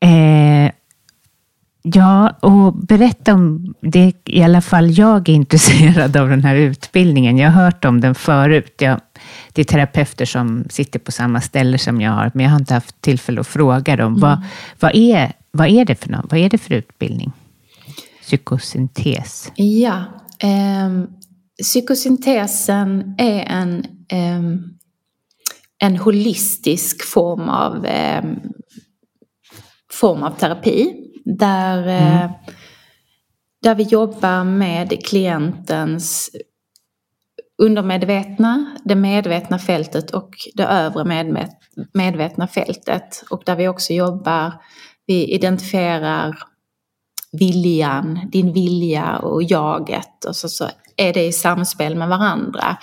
Eh, 0.04 0.72
Ja, 1.82 2.30
och 2.30 2.74
berätta 2.74 3.34
om 3.34 3.74
det. 3.82 4.14
I 4.26 4.44
alla 4.44 4.62
fall 4.62 4.92
jag 4.92 5.30
är 5.30 5.34
intresserad 5.34 6.18
av 6.18 6.30
den 6.30 6.44
här 6.44 6.56
utbildningen. 6.56 7.38
Jag 7.38 7.52
har 7.52 7.64
hört 7.64 7.86
om 7.86 8.02
den 8.02 8.16
förut. 8.16 8.74
Jag, 8.80 9.00
det 9.54 9.62
är 9.62 9.66
terapeuter 9.66 10.26
som 10.26 10.66
sitter 10.70 11.00
på 11.00 11.12
samma 11.12 11.42
ställe 11.42 11.78
som 11.78 12.02
jag 12.02 12.12
har, 12.12 12.32
men 12.34 12.44
jag 12.44 12.52
har 12.52 12.60
inte 12.60 12.74
haft 12.74 13.02
tillfälle 13.02 13.42
att 13.42 13.48
fråga 13.48 13.96
dem. 13.96 14.08
Mm. 14.08 14.20
Vad, 14.20 14.44
vad, 14.80 14.96
är, 14.96 15.34
vad, 15.52 15.68
är 15.68 15.86
det 15.86 15.96
för 15.96 16.10
något? 16.10 16.32
Vad 16.32 16.40
är 16.40 16.50
det 16.50 16.58
för 16.58 16.74
utbildning? 16.74 17.32
Psykosyntes. 18.22 19.52
Ja, 19.56 20.04
eh, 20.40 21.04
psykosyntesen 21.64 23.16
är 23.18 23.40
en, 23.40 23.86
eh, 24.10 24.42
en 25.80 25.98
holistisk 25.98 27.04
form 27.04 27.50
av, 27.50 27.86
eh, 27.86 28.24
form 29.92 30.24
av 30.24 30.32
terapi 30.32 30.94
där, 31.26 31.82
mm. 31.82 32.24
Eh, 32.24 32.32
där 33.62 33.76
vi 33.76 33.84
jobbar 33.84 34.44
med 34.44 35.06
klientens 35.06 36.30
undermedvetna, 37.60 38.66
det 38.84 38.96
medvetna 38.96 39.60
fältet 39.60 40.12
och 40.12 40.30
det 40.54 40.64
övre 40.64 41.34
medvetna 41.94 42.48
fältet. 42.48 43.24
Och 43.30 43.44
där 43.46 43.56
vi 43.56 43.68
också 43.68 43.94
jobbar, 43.94 44.54
vi 45.08 45.34
identifierar 45.34 46.38
viljan, 47.32 48.20
din 48.32 48.54
vilja 48.54 49.18
och 49.18 49.44
jaget 49.44 50.26
och 50.28 50.36
så, 50.36 50.50
så 50.50 50.70
är 50.98 51.14
det 51.14 51.26
i 51.26 51.32
samspel 51.32 51.96
med 51.96 52.10
varandra. 52.10 52.78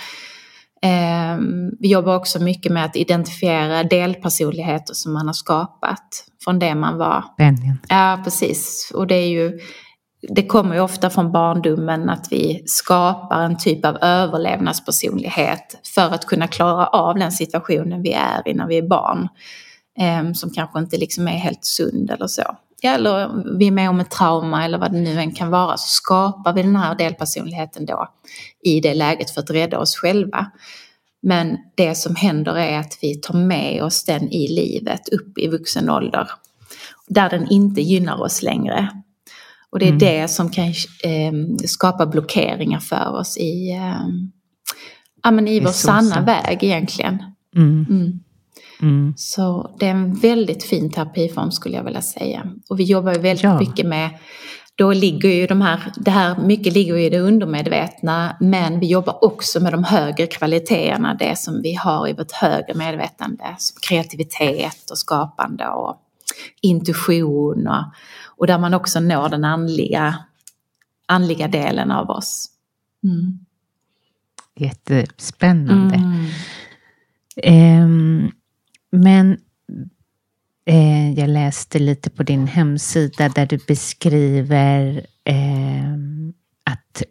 Eh, 0.82 1.38
vi 1.78 1.88
jobbar 1.88 2.16
också 2.16 2.42
mycket 2.42 2.72
med 2.72 2.84
att 2.84 2.96
identifiera 2.96 3.82
delpersonligheter 3.82 4.94
som 4.94 5.12
man 5.12 5.26
har 5.26 5.34
skapat 5.34 6.24
från 6.44 6.58
det 6.58 6.74
man 6.74 6.98
var. 6.98 7.24
Benjen. 7.38 7.78
Ja, 7.88 8.20
precis. 8.24 8.92
Och 8.94 9.06
det 9.06 9.14
är 9.14 9.28
ju 9.28 9.60
det 10.28 10.46
kommer 10.46 10.74
ju 10.74 10.80
ofta 10.80 11.10
från 11.10 11.32
barndomen 11.32 12.10
att 12.10 12.32
vi 12.32 12.62
skapar 12.66 13.42
en 13.42 13.58
typ 13.58 13.84
av 13.84 13.96
överlevnadspersonlighet 14.02 15.80
för 15.94 16.14
att 16.14 16.26
kunna 16.26 16.48
klara 16.48 16.86
av 16.86 17.18
den 17.18 17.32
situationen 17.32 18.02
vi 18.02 18.12
är 18.12 18.48
i 18.48 18.54
när 18.54 18.66
vi 18.66 18.78
är 18.78 18.88
barn. 18.88 19.28
Ehm, 19.98 20.34
som 20.34 20.50
kanske 20.50 20.78
inte 20.78 20.96
liksom 20.96 21.28
är 21.28 21.32
helt 21.32 21.64
sund 21.64 22.10
eller 22.10 22.26
så. 22.26 22.56
Eller 22.82 23.30
vi 23.58 23.66
är 23.66 23.70
med 23.70 23.90
om 23.90 24.00
ett 24.00 24.10
trauma 24.10 24.64
eller 24.64 24.78
vad 24.78 24.92
det 24.92 24.98
nu 24.98 25.20
än 25.20 25.32
kan 25.32 25.50
vara 25.50 25.76
så 25.76 25.86
skapar 25.86 26.52
vi 26.52 26.62
den 26.62 26.76
här 26.76 26.94
delpersonligheten 26.94 27.86
då 27.86 28.08
i 28.64 28.80
det 28.80 28.94
läget 28.94 29.30
för 29.30 29.40
att 29.40 29.50
rädda 29.50 29.78
oss 29.78 29.96
själva. 29.96 30.50
Men 31.22 31.56
det 31.74 31.94
som 31.94 32.16
händer 32.16 32.58
är 32.58 32.78
att 32.78 32.98
vi 33.02 33.14
tar 33.14 33.34
med 33.34 33.82
oss 33.82 34.04
den 34.04 34.28
i 34.32 34.48
livet 34.48 35.08
upp 35.08 35.38
i 35.38 35.48
vuxen 35.48 35.90
ålder. 35.90 36.30
Där 37.08 37.30
den 37.30 37.50
inte 37.50 37.80
gynnar 37.80 38.22
oss 38.22 38.42
längre. 38.42 39.02
Och 39.72 39.78
det 39.78 39.84
är 39.84 39.88
mm. 39.88 39.98
det 39.98 40.28
som 40.28 40.50
kan 40.50 40.68
eh, 41.04 41.32
skapa 41.66 42.06
blockeringar 42.06 42.80
för 42.80 43.12
oss 43.20 43.36
i, 43.36 43.70
eh, 43.70 44.06
ja, 45.22 45.30
men 45.30 45.48
i 45.48 45.60
vår 45.60 45.70
sanna 45.70 46.20
väg 46.20 46.64
egentligen. 46.64 47.22
Mm. 47.56 47.86
Mm. 47.90 48.20
Mm. 48.82 49.14
Så 49.16 49.76
det 49.78 49.86
är 49.86 49.90
en 49.90 50.14
väldigt 50.14 50.64
fin 50.64 50.92
terapiform 50.92 51.50
skulle 51.50 51.76
jag 51.76 51.84
vilja 51.84 52.02
säga. 52.02 52.46
Och 52.70 52.80
vi 52.80 52.84
jobbar 52.84 53.12
ju 53.12 53.20
väldigt 53.20 53.44
ja. 53.44 53.58
mycket 53.58 53.86
med 53.86 54.10
då 54.76 54.92
ligger 54.92 55.28
ju 55.28 55.46
de 55.46 55.60
här, 55.60 55.92
det 55.96 56.10
här, 56.10 56.36
mycket 56.38 56.72
ligger 56.72 56.96
i 56.96 57.10
det 57.10 57.18
undermedvetna 57.18 58.36
men 58.40 58.80
vi 58.80 58.86
jobbar 58.86 59.24
också 59.24 59.60
med 59.60 59.72
de 59.72 59.84
högre 59.84 60.26
kvaliteterna, 60.26 61.14
det 61.14 61.38
som 61.38 61.62
vi 61.62 61.74
har 61.74 62.08
i 62.08 62.12
vårt 62.12 62.32
högre 62.32 62.74
medvetande, 62.74 63.54
som 63.58 63.80
kreativitet 63.88 64.90
och 64.90 64.98
skapande 64.98 65.68
och 65.68 65.96
intuition 66.62 67.66
och, 67.66 67.84
och 68.36 68.46
där 68.46 68.58
man 68.58 68.74
också 68.74 69.00
når 69.00 69.28
den 69.28 69.44
andliga, 69.44 70.18
andliga 71.06 71.48
delen 71.48 71.90
av 71.90 72.10
oss. 72.10 72.50
Mm. 73.04 73.38
Jättespännande. 74.56 75.94
Mm. 75.94 76.26
Eh, 77.36 78.30
men 78.90 79.38
eh, 80.66 81.12
jag 81.12 81.28
läste 81.28 81.78
lite 81.78 82.10
på 82.10 82.22
din 82.22 82.46
hemsida 82.46 83.28
där 83.28 83.46
du 83.46 83.58
beskriver 83.66 85.06
eh, 85.24 85.92
att 86.64 87.02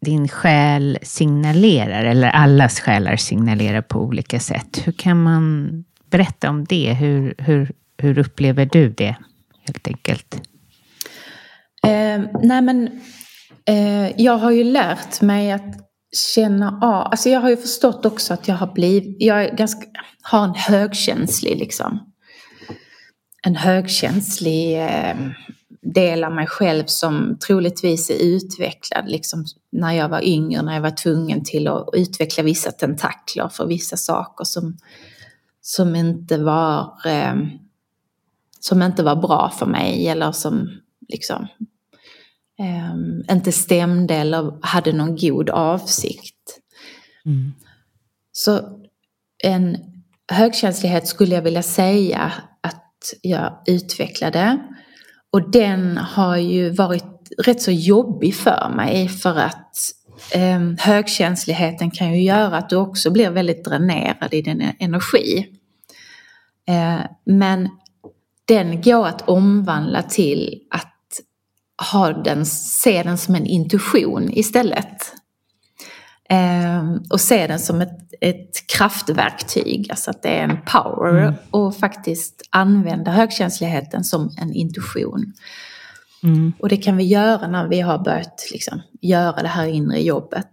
din 0.00 0.28
själ 0.28 0.98
signalerar, 1.02 2.04
eller 2.04 2.28
allas 2.28 2.80
själar 2.80 3.16
signalerar 3.16 3.82
på 3.82 4.00
olika 4.00 4.40
sätt. 4.40 4.82
Hur 4.84 4.92
kan 4.92 5.22
man 5.22 5.84
berätta 6.10 6.50
om 6.50 6.64
det? 6.64 6.94
Hur, 6.94 7.34
hur, 7.38 7.72
hur 7.98 8.18
upplever 8.18 8.66
du 8.66 8.88
det, 8.88 9.16
helt 9.66 9.88
enkelt? 9.88 10.42
Eh, 11.86 12.20
nej 12.42 12.62
men, 12.62 13.00
eh, 13.66 14.20
jag 14.22 14.38
har 14.38 14.50
ju 14.50 14.64
lärt 14.64 15.20
mig 15.20 15.52
att 15.52 15.88
känna 16.34 16.78
av, 16.82 17.06
alltså 17.10 17.28
jag 17.28 17.40
har 17.40 17.50
ju 17.50 17.56
förstått 17.56 18.06
också 18.06 18.34
att 18.34 18.48
jag 18.48 18.54
har 18.54 18.72
blivit, 18.72 19.16
jag 19.18 19.44
är 19.44 19.56
ganska, 19.56 19.86
har 20.22 20.44
en 20.44 20.54
högkänslig 20.54 21.58
liksom. 21.58 22.12
En 23.42 23.56
högkänslig 23.56 24.82
eh, 24.84 25.16
del 25.94 26.24
av 26.24 26.32
mig 26.32 26.46
själv 26.46 26.84
som 26.86 27.38
troligtvis 27.46 28.10
är 28.10 28.24
utvecklad 28.24 29.08
liksom 29.08 29.44
när 29.72 29.92
jag 29.92 30.08
var 30.08 30.24
yngre, 30.24 30.62
när 30.62 30.74
jag 30.74 30.80
var 30.80 30.90
tvungen 30.90 31.44
till 31.44 31.68
att 31.68 31.88
utveckla 31.92 32.42
vissa 32.42 32.72
tentakler 32.72 33.48
för 33.48 33.66
vissa 33.66 33.96
saker 33.96 34.44
som, 34.44 34.76
som 35.60 35.96
inte 35.96 36.38
var 36.38 36.92
eh, 37.06 37.34
som 38.60 38.82
inte 38.82 39.02
var 39.02 39.16
bra 39.16 39.52
för 39.58 39.66
mig 39.66 40.08
eller 40.08 40.32
som 40.32 40.70
liksom 41.08 41.46
eh, 42.58 43.34
inte 43.34 43.52
stämde 43.52 44.14
eller 44.14 44.58
hade 44.62 44.92
någon 44.92 45.16
god 45.16 45.50
avsikt. 45.50 46.60
Mm. 47.26 47.52
Så 48.32 48.60
en 49.44 49.76
högkänslighet 50.32 51.08
skulle 51.08 51.34
jag 51.34 51.42
vilja 51.42 51.62
säga 51.62 52.32
att 52.60 53.14
jag 53.22 53.62
utvecklade. 53.66 54.58
Och 55.30 55.50
den 55.50 55.96
har 55.96 56.36
ju 56.36 56.70
varit 56.70 57.04
rätt 57.38 57.62
så 57.62 57.70
jobbig 57.70 58.34
för 58.34 58.72
mig 58.76 59.08
för 59.08 59.36
att 59.36 59.76
eh, 60.34 60.60
högkänsligheten 60.78 61.90
kan 61.90 62.12
ju 62.14 62.22
göra 62.22 62.56
att 62.56 62.70
du 62.70 62.76
också 62.76 63.10
blir 63.10 63.30
väldigt 63.30 63.64
dränerad 63.64 64.34
i 64.34 64.42
din 64.42 64.72
energi. 64.78 65.46
Eh, 66.68 67.00
men 67.24 67.68
den 68.44 68.82
går 68.82 69.06
att 69.06 69.28
omvandla 69.28 70.02
till 70.02 70.60
att 70.70 70.97
ha 71.78 72.12
den, 72.12 72.46
se 72.46 73.02
den 73.02 73.18
som 73.18 73.34
en 73.34 73.46
intuition 73.46 74.30
istället. 74.32 75.12
Eh, 76.30 76.94
och 77.10 77.20
se 77.20 77.46
den 77.46 77.58
som 77.58 77.80
ett, 77.80 77.98
ett 78.20 78.66
kraftverktyg, 78.66 79.90
alltså 79.90 80.10
att 80.10 80.22
det 80.22 80.28
är 80.28 80.42
en 80.42 80.58
power 80.66 81.22
mm. 81.22 81.34
och 81.50 81.76
faktiskt 81.76 82.48
använda 82.50 83.10
högkänsligheten 83.10 84.04
som 84.04 84.30
en 84.38 84.52
intuition. 84.52 85.32
Mm. 86.22 86.52
Och 86.60 86.68
det 86.68 86.76
kan 86.76 86.96
vi 86.96 87.04
göra 87.04 87.48
när 87.48 87.68
vi 87.68 87.80
har 87.80 87.98
börjat 87.98 88.48
liksom, 88.52 88.80
göra 89.00 89.42
det 89.42 89.48
här 89.48 89.66
inre 89.66 90.00
jobbet. 90.00 90.50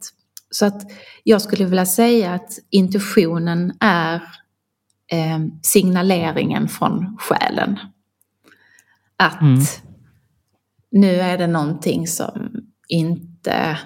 Så 0.52 0.66
att 0.66 0.82
jag 1.24 1.42
skulle 1.42 1.66
vilja 1.66 1.86
säga 1.86 2.34
att 2.34 2.60
intuitionen 2.70 3.74
är 3.80 4.16
eh, 5.12 5.40
signaleringen 5.62 6.68
från 6.68 7.18
själen. 7.20 7.80
Att 9.18 9.42
mm 9.42 9.66
nu 10.96 11.20
är 11.20 11.38
det 11.38 11.48
någonting 11.48 12.08
som 12.08 12.52
inte 12.88 13.78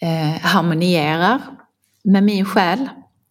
eh, 0.00 0.40
harmonierar 0.40 1.40
med 2.04 2.22
min 2.22 2.44
själ. 2.44 2.88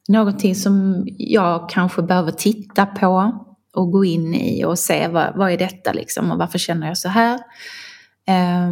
Någonting 0.07 0.55
som 0.55 1.05
jag 1.17 1.69
kanske 1.69 2.01
behöver 2.01 2.31
titta 2.31 2.85
på 2.85 3.39
och 3.73 3.91
gå 3.91 4.05
in 4.05 4.35
i 4.35 4.65
och 4.65 4.79
se 4.79 5.07
vad, 5.07 5.35
vad 5.35 5.51
är 5.51 5.57
detta 5.57 5.93
liksom 5.93 6.31
och 6.31 6.37
varför 6.37 6.59
känner 6.59 6.87
jag 6.87 6.97
så 6.97 7.09
här. 7.09 7.39
Eh, 8.27 8.69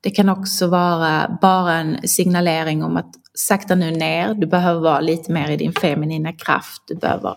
det 0.00 0.10
kan 0.10 0.28
också 0.28 0.66
vara 0.66 1.38
bara 1.42 1.74
en 1.74 2.08
signalering 2.08 2.84
om 2.84 2.96
att 2.96 3.14
sakta 3.34 3.74
nu 3.74 3.90
ner, 3.90 4.34
du 4.34 4.46
behöver 4.46 4.80
vara 4.80 5.00
lite 5.00 5.32
mer 5.32 5.50
i 5.50 5.56
din 5.56 5.72
feminina 5.72 6.32
kraft, 6.32 6.82
du 6.86 6.94
behöver 6.94 7.30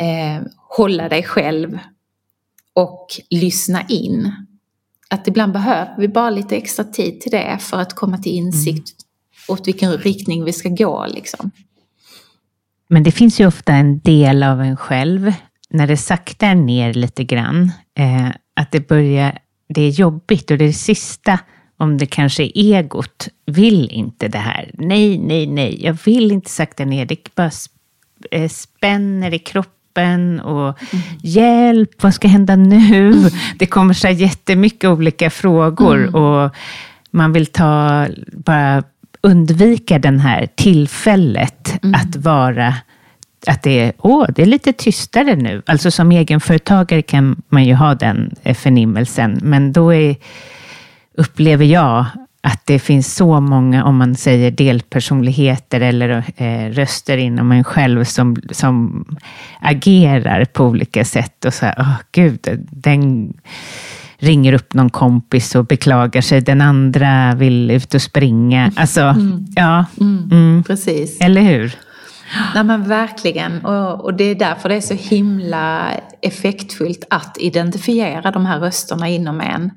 eh, 0.00 0.46
hålla 0.56 1.08
dig 1.08 1.22
själv 1.22 1.78
och 2.74 3.06
lyssna 3.30 3.82
in 3.88 4.32
att 5.10 5.28
ibland 5.28 5.52
behöver 5.52 5.94
vi 5.98 6.08
bara 6.08 6.30
lite 6.30 6.56
extra 6.56 6.84
tid 6.84 7.20
till 7.20 7.30
det 7.30 7.58
för 7.60 7.80
att 7.80 7.94
komma 7.94 8.18
till 8.18 8.32
insikt 8.32 8.68
mm. 8.68 9.58
åt 9.58 9.68
vilken 9.68 9.92
riktning 9.92 10.44
vi 10.44 10.52
ska 10.52 10.68
gå. 10.68 11.06
Liksom. 11.06 11.50
Men 12.88 13.02
det 13.02 13.12
finns 13.12 13.40
ju 13.40 13.46
ofta 13.46 13.72
en 13.72 13.98
del 13.98 14.42
av 14.42 14.60
en 14.60 14.76
själv, 14.76 15.32
när 15.70 15.86
det 15.86 15.96
saktar 15.96 16.54
ner 16.54 16.94
lite 16.94 17.24
grann, 17.24 17.72
eh, 17.98 18.28
att 18.54 18.72
det 18.72 18.88
börjar, 18.88 19.38
det 19.68 19.82
är 19.82 19.90
jobbigt 19.90 20.50
och 20.50 20.58
det 20.58 20.64
är 20.64 20.68
det 20.68 20.72
sista, 20.72 21.38
om 21.76 21.98
det 21.98 22.06
kanske 22.06 22.42
är 22.42 22.52
egot, 22.54 23.28
vill 23.46 23.90
inte 23.90 24.28
det 24.28 24.38
här. 24.38 24.70
Nej, 24.74 25.18
nej, 25.18 25.46
nej, 25.46 25.84
jag 25.84 25.98
vill 26.04 26.32
inte 26.32 26.50
sakta 26.50 26.84
ner, 26.84 27.06
det 27.06 27.34
bara 27.34 27.50
eh, 28.30 28.48
spänner 28.48 29.34
i 29.34 29.38
kroppen 29.38 29.75
kroppen 29.96 30.40
och 30.40 30.78
mm. 30.92 31.04
hjälp, 31.22 32.02
vad 32.02 32.14
ska 32.14 32.28
hända 32.28 32.56
nu? 32.56 33.12
Mm. 33.12 33.30
Det 33.58 33.66
kommer 33.66 33.94
så 33.94 34.08
jättemycket 34.08 34.90
olika 34.90 35.30
frågor 35.30 35.96
mm. 35.96 36.14
och 36.14 36.54
man 37.10 37.32
vill 37.32 37.46
ta, 37.46 38.06
bara 38.32 38.82
undvika 39.22 39.98
det 39.98 40.18
här 40.18 40.48
tillfället 40.54 41.84
mm. 41.84 41.94
att 41.94 42.16
vara 42.16 42.74
att 43.46 43.62
det 43.62 43.80
är, 43.80 43.92
åh, 43.98 44.26
det 44.34 44.42
är 44.42 44.46
lite 44.46 44.72
tystare 44.72 45.36
nu. 45.36 45.62
Alltså 45.66 45.90
som 45.90 46.12
egenföretagare 46.12 47.02
kan 47.02 47.42
man 47.48 47.64
ju 47.64 47.74
ha 47.74 47.94
den 47.94 48.34
förnimmelsen, 48.54 49.38
men 49.42 49.72
då 49.72 49.94
är, 49.94 50.16
upplever 51.16 51.64
jag 51.64 52.06
att 52.46 52.66
det 52.66 52.78
finns 52.78 53.14
så 53.14 53.40
många, 53.40 53.84
om 53.84 53.96
man 53.96 54.14
säger 54.14 54.50
delpersonligheter 54.50 55.80
eller 55.80 56.24
eh, 56.36 56.70
röster 56.70 57.16
inom 57.16 57.52
en 57.52 57.64
själv 57.64 58.04
som, 58.04 58.36
som 58.50 59.04
agerar 59.60 60.44
på 60.44 60.64
olika 60.64 61.04
sätt 61.04 61.44
och 61.44 61.54
så 61.54 61.66
här, 61.66 61.74
åh 61.78 61.96
gud, 62.12 62.66
den 62.70 63.32
ringer 64.18 64.52
upp 64.52 64.74
någon 64.74 64.90
kompis 64.90 65.54
och 65.54 65.66
beklagar 65.66 66.20
sig, 66.20 66.40
den 66.40 66.60
andra 66.60 67.34
vill 67.34 67.70
ut 67.70 67.94
och 67.94 68.02
springa. 68.02 68.72
Alltså, 68.76 69.00
mm. 69.00 69.46
ja. 69.56 69.84
Mm. 70.00 70.28
Mm. 70.32 70.64
Precis. 70.64 71.20
Eller 71.20 71.40
hur? 71.40 71.74
Nej 72.54 72.64
men 72.64 72.88
verkligen, 72.88 73.64
och, 73.64 74.04
och 74.04 74.14
det 74.14 74.24
är 74.24 74.34
därför 74.34 74.68
det 74.68 74.74
är 74.74 74.80
så 74.80 74.94
himla 74.94 75.90
effektfullt 76.22 77.04
att 77.10 77.36
identifiera 77.40 78.30
de 78.30 78.46
här 78.46 78.60
rösterna 78.60 79.08
inom 79.08 79.40
en. 79.40 79.70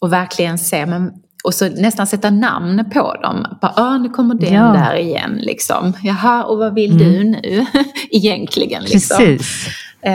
Och 0.00 0.12
verkligen 0.12 0.58
se, 0.58 0.86
men 0.86 1.12
och 1.46 1.54
så 1.54 1.68
nästan 1.68 2.06
sätta 2.06 2.30
namn 2.30 2.90
på 2.92 3.14
dem. 3.22 3.46
Bara, 3.60 3.72
ah, 3.76 3.98
nu 3.98 4.08
kommer 4.08 4.34
den 4.34 4.54
ja. 4.54 4.62
där 4.62 4.96
igen 4.96 5.38
liksom. 5.42 5.92
Jaha, 6.02 6.44
och 6.44 6.58
vad 6.58 6.74
vill 6.74 6.90
mm. 6.90 7.02
du 7.02 7.24
nu 7.24 7.66
egentligen? 8.10 8.82
Liksom. 8.82 9.16
Precis. 9.16 9.68
Um, 10.02 10.12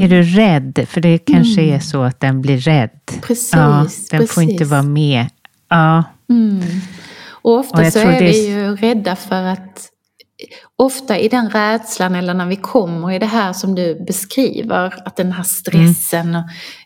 är 0.00 0.08
du 0.08 0.22
rädd? 0.22 0.86
För 0.88 1.00
det 1.00 1.18
kanske 1.18 1.62
mm. 1.62 1.74
är 1.74 1.80
så 1.80 2.02
att 2.02 2.20
den 2.20 2.40
blir 2.42 2.58
rädd. 2.58 2.90
Precis. 3.22 3.50
Ja, 3.52 3.86
den 4.10 4.20
precis. 4.20 4.34
får 4.34 4.42
inte 4.42 4.64
vara 4.64 4.82
med. 4.82 5.26
Ja. 5.68 6.04
Mm. 6.30 6.62
Och 7.30 7.58
ofta 7.58 7.80
och 7.80 7.92
så 7.92 7.98
är 7.98 8.20
vi 8.20 8.48
ju 8.48 8.76
rädda 8.76 9.16
för 9.16 9.42
att 9.42 9.89
ofta 10.76 11.18
i 11.18 11.28
den 11.28 11.50
rädslan 11.50 12.14
eller 12.14 12.34
när 12.34 12.46
vi 12.46 12.56
kommer 12.56 13.12
i 13.12 13.18
det 13.18 13.26
här 13.26 13.52
som 13.52 13.74
du 13.74 14.04
beskriver, 14.06 14.94
att 15.04 15.16
den 15.16 15.32
här 15.32 15.42
stressen 15.42 16.28
mm. 16.28 16.42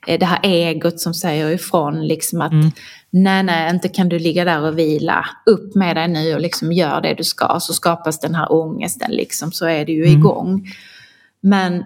och 0.07 0.19
det 0.19 0.27
här 0.27 0.41
egot 0.43 1.01
som 1.01 1.15
säger 1.15 1.51
ifrån 1.51 2.07
liksom 2.07 2.41
att 2.41 2.53
mm. 2.53 2.71
nej, 3.11 3.43
nej, 3.43 3.71
inte 3.71 3.89
kan 3.89 4.09
du 4.09 4.19
ligga 4.19 4.45
där 4.45 4.61
och 4.61 4.79
vila, 4.79 5.27
upp 5.47 5.75
med 5.75 5.97
dig 5.97 6.09
nu 6.09 6.35
och 6.35 6.41
liksom 6.41 6.73
gör 6.73 7.01
det 7.01 7.15
du 7.15 7.25
ska, 7.25 7.61
så 7.61 7.73
skapas 7.73 8.21
den 8.21 8.35
här 8.35 8.53
ångesten 8.53 9.11
liksom, 9.11 9.53
så 9.53 9.67
är 9.67 9.85
det 9.85 9.93
ju 9.93 10.05
mm. 10.05 10.19
igång. 10.19 10.67
Men 11.41 11.85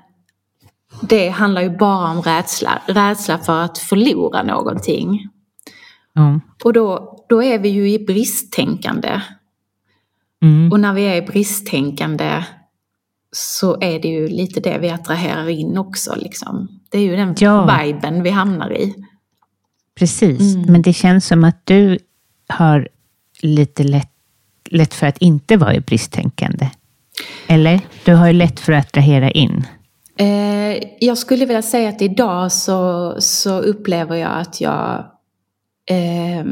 det 1.01 1.29
handlar 1.29 1.63
ju 1.63 1.71
bara 1.71 2.11
om 2.11 2.23
rädsla, 2.23 2.83
rädsla 2.87 3.39
för 3.39 3.61
att 3.61 3.79
förlora 3.79 4.43
någonting. 4.43 5.29
Mm. 6.17 6.41
Och 6.65 6.73
då, 6.73 7.17
då 7.29 7.43
är 7.43 7.59
vi 7.59 7.69
ju 7.69 7.91
i 7.91 7.99
bristtänkande. 7.99 9.21
Mm. 10.43 10.73
Och 10.73 10.81
när 10.81 10.93
vi 10.93 11.03
är 11.05 11.27
bristtänkande 11.27 12.45
så 13.33 13.81
är 13.81 14.01
det 14.01 14.09
ju 14.09 14.29
lite 14.29 14.61
det 14.61 14.79
vi 14.79 14.91
attraherar 14.91 15.49
in 15.49 15.79
också. 15.79 16.15
Liksom. 16.17 16.69
Det 16.91 16.99
är 16.99 17.03
ju 17.03 17.17
den 17.17 17.35
ja. 17.39 17.81
viben 17.83 18.23
vi 18.23 18.31
hamnar 18.31 18.73
i. 18.73 18.95
Precis, 19.99 20.55
mm. 20.55 20.73
men 20.73 20.83
det 20.83 20.93
känns 20.93 21.27
som 21.27 21.45
att 21.45 21.61
du 21.65 21.99
har 22.49 22.89
lite 23.41 23.83
lätt, 23.83 24.13
lätt 24.71 24.95
för 24.95 25.07
att 25.07 25.19
inte 25.19 25.57
vara 25.57 25.75
i 25.75 25.81
bristtänkande. 25.81 26.71
Eller? 27.47 27.81
Du 28.05 28.15
har 28.15 28.27
ju 28.27 28.33
lätt 28.33 28.61
för 28.61 28.73
att 28.73 28.87
attrahera 28.87 29.31
in. 29.31 29.67
Eh, 30.19 30.83
jag 31.01 31.19
skulle 31.19 31.47
vilja 31.47 31.63
säga 31.63 31.89
att 31.89 32.03
idag 32.03 32.53
så, 32.53 33.15
så 33.19 33.59
upplever 33.59 34.17
jag 34.17 34.31
att 34.39 34.61
jag 34.61 35.05
eh, 35.91 36.45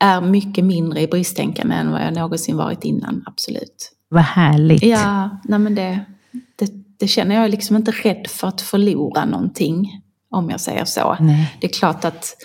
är 0.00 0.20
mycket 0.20 0.64
mindre 0.64 1.00
i 1.00 1.06
bristtänkande 1.06 1.74
än 1.74 1.90
vad 1.90 2.02
jag 2.02 2.14
någonsin 2.14 2.56
varit 2.56 2.84
innan, 2.84 3.22
absolut. 3.26 3.92
Vad 4.08 4.22
härligt. 4.22 4.82
Ja, 4.82 5.40
nej 5.44 5.58
men 5.58 5.74
det, 5.74 6.00
det, 6.56 6.70
det 6.98 7.08
känner 7.08 7.34
jag 7.34 7.50
liksom 7.50 7.76
inte 7.76 7.90
rädd 7.90 8.26
för 8.28 8.48
att 8.48 8.60
förlora 8.60 9.24
någonting, 9.24 10.02
om 10.30 10.50
jag 10.50 10.60
säger 10.60 10.84
så. 10.84 11.16
Nej. 11.20 11.56
Det 11.60 11.66
är 11.66 11.72
klart 11.72 12.04
att 12.04 12.36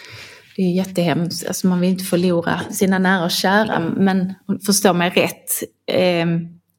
det 0.56 0.62
är 0.62 0.72
jättehemskt, 0.72 1.48
alltså 1.48 1.68
man 1.68 1.80
vill 1.80 1.90
inte 1.90 2.04
förlora 2.04 2.60
sina 2.72 3.00
nära 3.00 3.24
och 3.24 3.32
kära, 3.32 3.80
men 3.80 4.34
förstå 4.66 4.94
mig 4.94 5.10
rätt, 5.10 5.52
eh, 5.88 6.28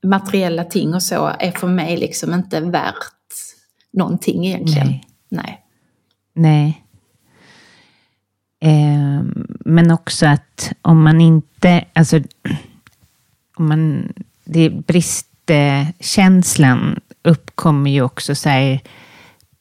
materiella 0.09 0.64
ting 0.64 0.95
och 0.95 1.03
så 1.03 1.33
är 1.39 1.51
för 1.51 1.68
mig 1.68 1.97
liksom 1.97 2.35
inte 2.35 2.61
värt 2.61 2.95
någonting 3.93 4.47
egentligen. 4.47 4.87
Nej. 4.87 5.05
Nej. 5.29 5.62
Nej. 6.35 6.86
Eh, 8.66 9.20
men 9.64 9.90
också 9.90 10.26
att 10.26 10.72
om 10.82 11.02
man 11.02 11.20
inte, 11.20 11.84
alltså, 11.92 12.20
om 13.56 13.68
man, 13.68 14.12
det 14.44 14.70
bristkänslan 14.70 17.00
uppkommer 17.22 17.90
ju 17.90 18.02
också 18.02 18.34
så 18.34 18.48
här, 18.48 18.80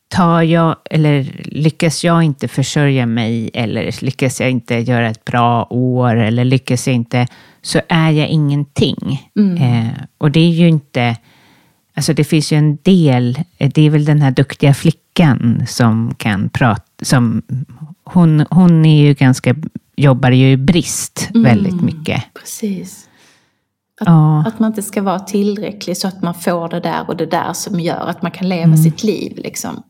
tar 0.07 0.41
jag, 0.41 0.75
eller 0.89 1.43
lyckas 1.45 2.03
jag 2.03 2.23
inte 2.23 2.47
försörja 2.47 3.05
mig, 3.05 3.49
eller 3.53 4.05
lyckas 4.05 4.41
jag 4.41 4.51
inte 4.51 4.75
göra 4.75 5.09
ett 5.09 5.25
bra 5.25 5.67
år, 5.69 6.15
eller 6.15 6.45
lyckas 6.45 6.87
jag 6.87 6.95
inte, 6.95 7.27
så 7.61 7.81
är 7.89 8.11
jag 8.11 8.27
ingenting. 8.27 9.29
Mm. 9.35 9.57
Eh, 9.57 9.93
och 10.17 10.31
det 10.31 10.39
är 10.39 10.51
ju 10.51 10.67
inte, 10.67 11.15
alltså 11.93 12.13
det 12.13 12.23
finns 12.23 12.51
ju 12.51 12.57
en 12.57 12.77
del, 12.83 13.39
det 13.57 13.81
är 13.81 13.89
väl 13.89 14.05
den 14.05 14.21
här 14.21 14.31
duktiga 14.31 14.73
flickan 14.73 15.63
som 15.67 16.13
kan 16.17 16.49
prata, 16.49 16.83
som, 17.01 17.41
hon, 18.05 18.45
hon 18.49 18.85
är 18.85 19.01
ju 19.07 19.13
ganska, 19.13 19.55
jobbar 19.95 20.31
ju 20.31 20.51
i 20.51 20.57
brist 20.57 21.29
Mm. 21.29 21.43
väldigt 21.43 21.81
mycket. 21.81 22.23
Precis. 22.33 23.09
Att, 24.01 24.07
Ja. 24.07 24.43
att 24.47 24.59
man 24.59 24.67
inte 24.71 24.81
ska 24.81 25.01
vara 25.01 25.19
tillräcklig 25.19 25.97
så 25.97 26.07
att 26.07 26.21
man 26.21 26.33
får 26.33 26.69
det 26.69 26.79
där 26.79 27.03
och 27.07 27.17
det 27.17 27.25
där 27.25 27.53
som 27.53 27.79
gör 27.79 28.07
att 28.07 28.21
man 28.21 28.31
kan 28.31 28.49
leva 28.49 28.63
Mm. 28.63 28.77
sitt 28.77 29.03
liv. 29.03 29.33
Liksom. 29.37 29.83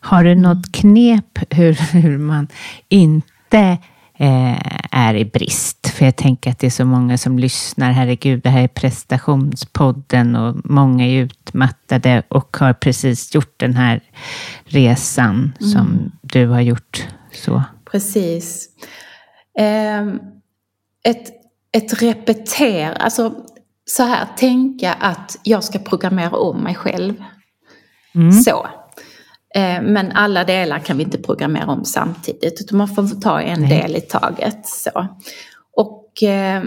Har 0.00 0.24
du 0.24 0.34
något 0.34 0.72
knep 0.72 1.38
hur, 1.50 1.72
hur 1.92 2.18
man 2.18 2.48
inte 2.88 3.78
eh, 4.18 4.58
är 4.90 5.14
i 5.14 5.24
brist? 5.24 5.88
För 5.94 6.04
jag 6.04 6.16
tänker 6.16 6.50
att 6.50 6.58
det 6.58 6.66
är 6.66 6.70
så 6.70 6.84
många 6.84 7.18
som 7.18 7.38
lyssnar. 7.38 7.92
Herregud, 7.92 8.42
det 8.42 8.50
här 8.50 8.62
är 8.62 8.68
prestationspodden 8.68 10.36
och 10.36 10.56
många 10.64 11.06
är 11.06 11.22
utmattade 11.22 12.22
och 12.28 12.56
har 12.60 12.72
precis 12.72 13.34
gjort 13.34 13.54
den 13.56 13.74
här 13.74 14.00
resan 14.64 15.52
som 15.60 16.12
du 16.22 16.46
har 16.46 16.60
gjort. 16.60 17.06
Så. 17.46 17.62
Precis. 17.90 18.68
Ehm, 19.58 20.20
ett, 21.04 21.32
ett 21.72 22.02
repeter, 22.02 22.92
alltså 22.92 23.34
så 23.84 24.02
här, 24.02 24.26
tänka 24.36 24.92
att 24.92 25.38
jag 25.42 25.64
ska 25.64 25.78
programmera 25.78 26.36
om 26.36 26.60
mig 26.60 26.74
själv. 26.74 27.14
Så. 28.44 28.66
Eh, 29.54 29.82
Men 29.82 30.12
alla 30.12 30.44
delar 30.44 30.78
kan 30.78 30.96
vi 30.96 31.04
inte 31.04 31.18
programmera 31.18 31.66
om 31.66 31.84
samtidigt, 31.84 32.60
utan 32.60 32.78
man 32.78 32.88
får 32.88 33.20
ta 33.20 33.40
en 33.40 33.60
Nej. 33.60 33.68
del 33.68 33.96
i 33.96 34.00
taget. 34.00 34.66
Så. 34.66 35.06
Och 35.76 36.22
eh, 36.22 36.62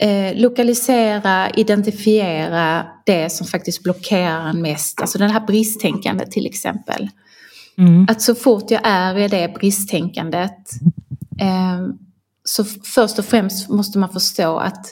eh, 0.00 0.34
lokalisera, 0.40 1.50
identifiera 1.50 2.86
det 3.06 3.32
som 3.32 3.46
faktiskt 3.46 3.82
blockerar 3.82 4.48
en 4.48 4.62
mest, 4.62 5.00
alltså 5.00 5.18
det 5.18 5.26
här 5.28 5.46
bristtänkandet 5.46 6.30
till 6.30 6.46
exempel. 6.46 7.08
Mm. 7.78 8.06
Att 8.08 8.22
så 8.22 8.34
fort 8.34 8.70
jag 8.70 8.80
är 8.84 9.18
i 9.18 9.28
det 9.28 9.54
bristtänkandet 9.54 10.70
eh, 11.40 11.88
så 12.44 12.64
först 12.64 13.18
och 13.18 13.24
främst 13.24 13.68
måste 13.68 13.98
man 13.98 14.08
förstå 14.08 14.58
att 14.58 14.86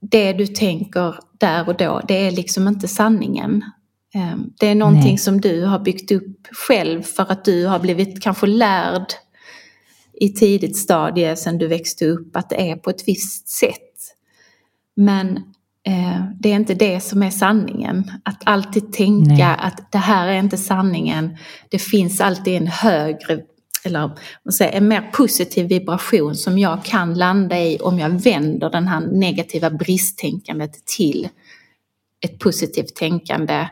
det 0.00 0.32
du 0.32 0.46
tänker 0.46 1.14
där 1.38 1.68
och 1.68 1.76
då, 1.76 2.00
det 2.08 2.26
är 2.26 2.30
liksom 2.30 2.68
inte 2.68 2.88
sanningen. 2.88 3.64
Eh, 4.14 4.36
det 4.60 4.66
är 4.66 4.74
någonting 4.74 5.04
Nej. 5.04 5.18
som 5.18 5.40
du 5.40 5.64
har 5.64 5.78
byggt 5.78 6.12
upp 6.12 6.46
själv 6.52 7.02
för 7.02 7.32
att 7.32 7.44
du 7.44 7.66
har 7.66 7.78
blivit 7.78 8.22
kanske 8.22 8.46
lärd 8.46 9.06
i 10.20 10.28
tidigt 10.28 10.76
stadie 10.76 11.36
sedan 11.36 11.58
du 11.58 11.66
växte 11.66 12.06
upp 12.06 12.36
att 12.36 12.50
det 12.50 12.70
är 12.70 12.76
på 12.76 12.90
ett 12.90 13.08
visst 13.08 13.48
sätt. 13.48 14.16
Men 14.96 15.44
det 16.40 16.52
är 16.52 16.56
inte 16.56 16.74
det 16.74 17.00
som 17.00 17.22
är 17.22 17.30
sanningen. 17.30 18.10
Att 18.24 18.42
alltid 18.44 18.92
tänka 18.92 19.34
Nej. 19.34 19.56
att 19.58 19.92
det 19.92 19.98
här 19.98 20.28
är 20.28 20.38
inte 20.38 20.56
sanningen. 20.56 21.36
Det 21.68 21.78
finns 21.78 22.20
alltid 22.20 22.56
en 22.56 22.66
högre, 22.66 23.40
eller 23.84 24.10
säger, 24.52 24.72
en 24.72 24.88
mer 24.88 25.10
positiv 25.12 25.66
vibration 25.66 26.34
som 26.34 26.58
jag 26.58 26.84
kan 26.84 27.14
landa 27.14 27.58
i 27.58 27.78
om 27.78 27.98
jag 27.98 28.10
vänder 28.10 28.70
den 28.70 28.88
här 28.88 29.00
negativa 29.00 29.70
bristtänkandet 29.70 30.86
till 30.86 31.28
ett 32.24 32.38
positivt 32.38 32.94
tänkande. 32.94 33.68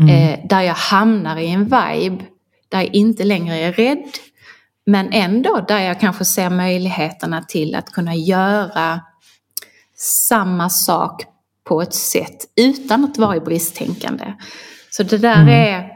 Eh, 0.00 0.38
där 0.48 0.62
jag 0.62 0.74
hamnar 0.74 1.36
i 1.36 1.46
en 1.46 1.64
vibe 1.64 2.24
där 2.68 2.78
jag 2.78 2.94
inte 2.94 3.24
längre 3.24 3.56
är 3.56 3.72
rädd. 3.72 4.04
Men 4.86 5.12
ändå 5.12 5.64
där 5.68 5.78
jag 5.78 6.00
kanske 6.00 6.24
ser 6.24 6.50
möjligheterna 6.50 7.42
till 7.42 7.74
att 7.74 7.92
kunna 7.92 8.14
göra 8.14 9.00
samma 9.96 10.70
sak 10.70 11.22
på 11.68 11.82
ett 11.82 11.94
sätt 11.94 12.36
utan 12.56 13.04
att 13.04 13.18
vara 13.18 13.36
i 13.36 13.40
bristtänkande. 13.40 14.34
Så 14.90 15.02
det 15.02 15.18
där 15.18 15.48
är, 15.48 15.90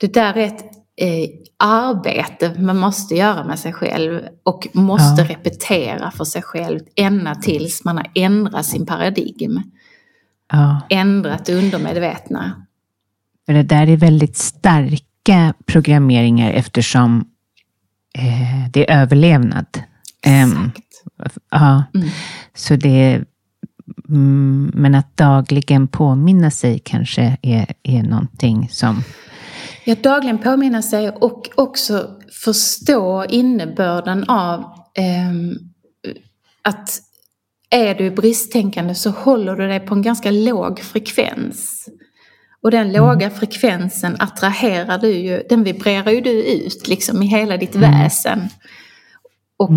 det 0.00 0.14
där 0.14 0.36
är 0.36 0.46
ett 0.46 0.64
eh, 1.00 1.28
arbete 1.56 2.54
man 2.60 2.78
måste 2.78 3.14
göra 3.14 3.44
med 3.44 3.58
sig 3.58 3.72
själv 3.72 4.22
och 4.42 4.68
måste 4.72 5.22
Ja. 5.22 5.28
repetera 5.28 6.10
för 6.10 6.24
sig 6.24 6.42
själv 6.42 6.80
ända 6.96 7.34
tills 7.34 7.84
man 7.84 7.96
har 7.96 8.10
ändrat 8.14 8.66
sin 8.66 8.86
paradigm. 8.86 9.62
Ja, 10.52 10.80
Ändrat 10.90 11.44
det 11.44 11.54
undermedvetna. 11.54 12.66
för 13.46 13.52
det 13.52 13.62
där 13.62 13.86
är 13.88 13.96
väldigt 13.96 14.36
starka 14.36 15.54
programmeringar 15.66 16.50
eftersom 16.52 17.24
eh, 18.14 18.70
det 18.72 18.90
är 18.90 19.02
överlevnad. 19.02 19.66
Ehm, 20.22 20.50
Exakt. 20.50 20.84
Ja, 21.50 21.84
Mm. 21.94 22.08
så 22.54 22.76
det 22.76 23.14
mm, 23.14 23.24
men 24.74 24.94
att 24.94 25.16
dagligen 25.16 25.88
påminna 25.88 26.50
sig 26.50 26.78
kanske 26.78 27.36
är, 27.42 27.74
är 27.82 28.02
någonting 28.02 28.68
som... 28.70 29.02
Ja, 29.84 29.94
dagligen 30.02 30.38
påminna 30.38 30.82
sig 30.82 31.10
och 31.10 31.48
också 31.54 32.06
förstå 32.44 33.24
innebörden 33.28 34.24
av 34.28 34.64
ehm, 34.94 35.58
att 36.62 37.00
är 37.70 37.94
du 37.94 38.10
bristtänkande 38.10 38.94
så 38.94 39.10
håller 39.10 39.56
du 39.56 39.68
dig 39.68 39.80
på 39.80 39.94
en 39.94 40.02
ganska 40.02 40.30
låg 40.30 40.80
frekvens. 40.80 41.88
Och 42.62 42.70
den 42.70 42.92
låga 42.92 43.30
frekvensen 43.30 44.16
attraherar 44.18 44.98
du 44.98 45.10
ju, 45.10 45.42
den 45.48 45.64
vibrerar 45.64 46.10
ju 46.10 46.20
du 46.20 46.44
ut 46.44 46.88
liksom 46.88 47.22
i 47.22 47.26
hela 47.26 47.56
ditt 47.56 47.74
väsen. 47.74 48.48
Och 49.58 49.70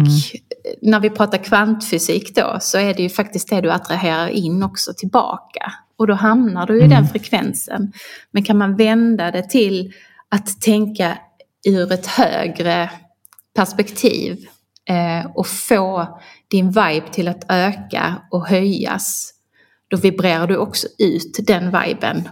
när 0.81 0.99
vi 0.99 1.09
pratar 1.09 1.37
kvantfysik 1.37 2.35
då 2.35 2.57
så 2.61 2.77
är 2.77 2.93
det 2.93 3.03
ju 3.03 3.09
faktiskt 3.09 3.49
det 3.49 3.61
du 3.61 3.71
attraherar 3.71 4.27
in 4.27 4.63
också 4.63 4.93
tillbaka. 4.97 5.73
Och 5.97 6.07
då 6.07 6.13
hamnar 6.13 6.67
du 6.67 6.83
i 6.83 6.87
den 6.87 7.07
frekvensen. 7.07 7.93
Men 8.31 8.43
kan 8.43 8.57
man 8.57 8.75
vända 8.75 9.31
det 9.31 9.49
till 9.49 9.93
att 10.29 10.61
tänka 10.61 11.17
ur 11.67 11.91
ett 11.91 12.07
högre 12.07 12.89
perspektiv 13.55 14.47
eh, 14.89 15.31
och 15.35 15.47
få 15.47 16.19
din 16.47 16.67
vibe 16.67 17.07
till 17.11 17.27
att 17.27 17.45
öka 17.49 18.15
och 18.31 18.47
höjas. 18.47 19.33
Då 19.87 19.97
vibrerar 19.97 20.47
du 20.47 20.57
också 20.57 20.87
ut 20.97 21.39
den 21.47 21.63
viben. 21.81 22.29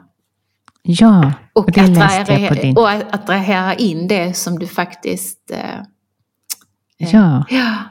Ja, 0.81 1.33
Och, 1.53 1.65
och 1.65 1.71
det 1.71 1.87
läste 1.87 2.33
jag 2.33 2.49
på 2.49 2.55
din... 2.55 2.77
och 2.77 2.89
attrahera 2.89 3.73
in 3.73 4.07
det 4.07 4.33
som 4.33 4.59
du 4.59 4.67
faktiskt... 4.67 5.51
Eh, 5.51 5.81
Ja, 6.99 7.45
ja. 7.49 7.83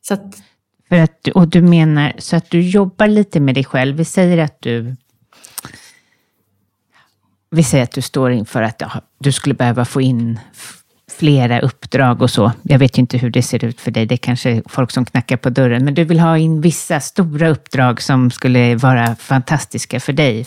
Så 0.00 0.14
att, 0.14 0.42
för 0.88 0.96
att, 0.96 1.28
och 1.28 1.48
du 1.48 1.62
menar 1.62 2.12
så 2.18 2.36
att 2.36 2.50
du 2.50 2.60
jobbar 2.60 3.06
lite 3.08 3.40
med 3.40 3.54
dig 3.54 3.64
själv. 3.64 3.96
Vi 3.96 4.04
säger 4.04 4.38
att 4.38 4.56
du... 4.60 4.96
Vi 7.50 7.62
säger 7.62 7.84
att 7.84 7.92
du 7.92 8.02
står 8.02 8.32
inför 8.32 8.62
att 8.62 8.80
ja, 8.80 8.90
du 9.18 9.32
skulle 9.32 9.54
behöva 9.54 9.84
få 9.84 10.00
in 10.00 10.40
flera 11.18 11.60
uppdrag 11.60 12.22
och 12.22 12.30
så. 12.30 12.52
Jag 12.62 12.78
vet 12.78 12.98
ju 12.98 13.00
inte 13.00 13.18
hur 13.18 13.30
det 13.30 13.42
ser 13.42 13.64
ut 13.64 13.80
för 13.80 13.90
dig. 13.90 14.06
Det 14.06 14.14
är 14.14 14.16
kanske 14.16 14.62
folk 14.66 14.90
som 14.90 15.04
knackar 15.04 15.36
på 15.36 15.50
dörren. 15.50 15.84
Men 15.84 15.94
du 15.94 16.04
vill 16.04 16.20
ha 16.20 16.38
in 16.38 16.60
vissa 16.60 17.00
stora 17.00 17.48
uppdrag 17.48 18.02
som 18.02 18.30
skulle 18.30 18.76
vara 18.76 19.16
fantastiska 19.16 20.00
för 20.00 20.12
dig. 20.12 20.44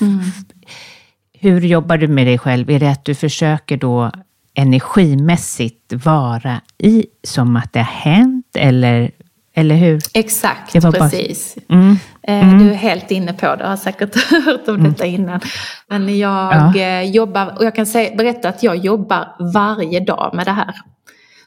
Hur 1.34 1.62
jobbar 1.62 1.98
du 1.98 2.08
med 2.08 2.28
dig 2.28 2.38
själv? 2.38 2.70
Är 2.70 2.80
det 2.80 2.92
att 2.92 3.06
du 3.06 3.16
försöker 3.16 3.78
då 3.78 4.12
energimässigt 4.58 5.94
vara 6.06 6.62
i 6.78 7.06
som 7.24 7.56
att 7.56 7.74
det 7.74 7.80
har 7.80 7.86
hänt 8.12 8.46
eller, 8.58 9.12
eller 9.56 9.76
hur? 9.76 10.02
Exakt, 10.14 10.76
var 10.76 10.82
bara- 10.92 11.10
precis. 11.10 11.58
Mm. 11.70 11.96
Eh, 12.24 12.58
Du 12.60 12.70
är 12.72 12.74
helt 12.76 13.12
inne 13.12 13.34
på 13.34 13.46
det, 13.46 13.58
jag 13.64 13.70
har 13.70 13.78
säkert 13.78 14.16
hört 14.46 14.68
om 14.68 14.84
detta 14.84 15.06
innan. 15.06 15.40
Men 15.90 16.18
jag 16.20 16.54
Ja. 16.56 16.76
eh, 16.82 17.02
jobbar, 17.12 17.54
och 17.58 17.66
jag 17.66 17.76
kan 17.76 17.86
säga, 17.86 18.16
berätta 18.16 18.50
att 18.50 18.64
jag 18.64 18.76
jobbar 18.78 19.52
varje 19.54 20.00
dag 20.00 20.32
med 20.34 20.46
det 20.48 20.52
här. 20.52 20.76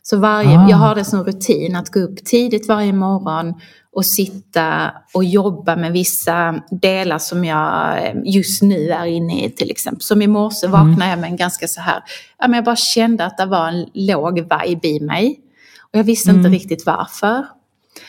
Så 0.03 0.19
varje, 0.19 0.59
Ah. 0.59 0.67
jag 0.71 0.77
har 0.77 0.95
det 0.95 1.05
som 1.05 1.25
rutin 1.25 1.77
att 1.77 1.91
gå 1.91 2.01
upp 2.01 2.25
tidigt 2.25 2.69
varje 2.69 2.93
morgon 2.93 3.55
och 3.93 4.07
sitta 4.07 4.93
och 5.15 5.25
jobba 5.25 5.77
med 5.77 5.93
vissa 5.93 6.63
delar 6.71 7.19
som 7.19 7.45
jag 7.45 8.05
eh, 8.07 8.15
just 8.25 8.63
nu 8.63 8.91
är 8.91 9.07
inne 9.07 9.45
i 9.45 9.51
till 9.51 9.71
exempel. 9.71 10.03
Som 10.03 10.23
i 10.23 10.27
morse 10.27 10.67
vaknade 10.67 11.11
jag 11.11 11.19
med 11.19 11.31
en 11.31 11.37
ganska 11.37 11.69
så 11.69 11.81
här, 11.81 12.03
jag 12.39 12.65
bara 12.65 12.77
kände 12.77 13.25
att 13.25 13.39
det 13.39 13.47
var 13.47 13.69
en 13.69 13.87
låg 13.95 14.39
vibe 14.39 14.89
i 14.89 15.01
mig. 15.01 15.41
Och 15.93 15.99
jag 15.99 16.05
visste 16.05 16.31
inte 16.31 16.49
riktigt 16.49 16.87
varför. 16.87 17.47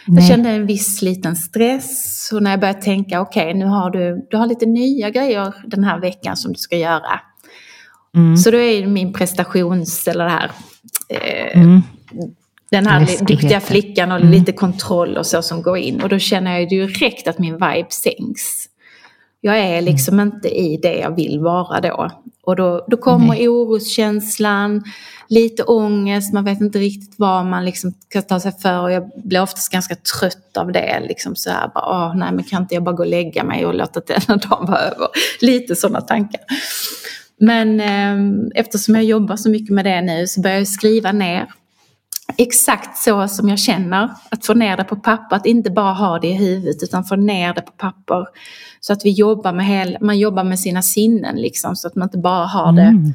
Jag 0.05 0.15
Nej. 0.15 0.27
kände 0.27 0.49
en 0.49 0.65
viss 0.65 1.01
liten 1.01 1.36
stress 1.36 2.29
och 2.34 2.43
när 2.43 2.51
jag 2.51 2.59
började 2.59 2.82
tänka 2.82 3.21
okej 3.21 3.53
nu 3.53 3.65
har 3.65 3.89
du, 3.89 4.27
du 4.29 4.38
har 4.38 4.45
lite 4.45 4.65
nya 4.65 5.09
grejer 5.09 5.53
den 5.65 5.84
här 5.84 5.99
veckan 5.99 6.38
som 6.38 6.53
du 6.53 6.59
ska 6.59 6.77
göra. 6.77 7.19
Mm. 8.15 8.38
Så 8.38 8.51
då 8.51 8.57
är 8.57 8.88
min 8.88 9.13
prestations 9.13 10.07
eller 10.07 10.23
det 10.23 10.32
här 10.32 10.51
eh, 11.09 11.61
Mm. 11.61 11.82
Den 12.72 12.88
här 12.88 13.26
duktiga 13.26 13.59
flickan 13.59 14.11
och 14.11 14.17
Mm. 14.19 14.32
lite 14.32 14.51
kontroll 14.51 15.17
och 15.17 15.26
så 15.26 15.41
som 15.41 15.61
går 15.61 15.78
in 15.78 16.01
och 16.01 16.09
då 16.09 16.19
känner 16.19 16.59
jag 16.59 16.69
direkt 16.69 17.28
att 17.28 17.39
min 17.39 17.53
vibe 17.53 17.88
sänks. 17.89 18.65
Jag 19.41 19.59
är 19.59 19.82
liksom 19.82 20.19
Mm. 20.19 20.36
inte 20.36 20.49
i 20.49 20.78
det 20.78 20.95
jag 20.95 21.15
vill 21.15 21.39
vara 21.39 21.82
då. 21.82 22.09
Och 22.43 22.55
då, 22.55 22.86
då 22.88 22.97
kommer 22.97 23.28
Nej. 23.28 23.47
oroskänslan, 23.49 24.84
lite 25.30 25.63
ångest, 25.63 26.34
man 26.34 26.45
vet 26.45 26.61
inte 26.61 26.80
riktigt 26.80 27.13
vad 27.19 27.45
man 27.45 27.65
liksom 27.65 27.93
ska 28.09 28.22
ta 28.22 28.39
sig 28.39 28.51
för. 28.61 28.80
Och 28.82 28.91
jag 28.91 29.11
blir 29.24 29.41
oftast 29.41 29.72
ganska 29.72 29.95
trött 29.95 30.57
av 30.57 30.72
det. 30.72 30.99
Liksom 31.07 31.36
så 31.36 31.49
här, 31.49 31.67
bara, 31.74 31.86
Åh, 31.89 32.15
nej 32.15 32.32
men 32.34 32.43
kan 32.43 32.61
inte 32.61 32.74
jag 32.74 32.84
bara 32.84 32.95
gå 32.95 33.03
och 33.03 33.09
lägga 33.09 33.43
mig 33.43 33.65
och 33.65 33.74
låta 33.74 33.99
denna 33.99 34.38
dagen 34.49 34.65
vara 34.67 34.80
över. 34.80 35.07
Lite 35.41 35.76
sådana 35.76 36.01
tankar. 36.01 36.41
Men 37.39 37.80
eh, 37.80 38.38
eftersom 38.55 38.95
jag 38.95 39.03
jobbar 39.03 39.36
så 39.36 39.49
mycket 39.49 39.74
med 39.76 39.86
det 39.86 40.01
nu 40.01 40.28
så 40.28 40.41
börjar 40.41 40.57
jag 40.57 40.67
skriva 40.67 41.11
ner 41.11 41.47
exakt 42.38 42.97
så 42.97 43.27
som 43.27 43.49
jag 43.49 43.59
känner. 43.59 44.09
Att 44.29 44.45
få 44.45 44.53
ner 44.53 44.77
det 44.77 44.84
på 44.84 44.95
papper, 44.95 45.36
att 45.36 45.45
inte 45.45 45.71
bara 45.71 45.93
ha 45.93 46.19
det 46.19 46.27
i 46.27 46.34
huvudet 46.34 46.84
utan 46.84 47.03
få 47.03 47.15
ner 47.15 47.53
det 47.53 47.61
på 47.61 47.71
papper. 47.71 48.25
Så 48.79 48.93
att 48.93 49.05
vi 49.05 49.11
jobbar 49.11 49.53
med 49.53 49.65
hel, 49.65 49.97
man 50.01 50.19
jobbar 50.19 50.43
med 50.43 50.59
sina 50.59 50.82
sinnen 50.82 51.36
liksom 51.36 51.75
så 51.75 51.88
att 51.88 51.95
man 51.95 52.07
inte 52.07 52.17
bara 52.17 52.45
har 52.45 52.71
det 52.71 52.82
Mm. 52.82 53.13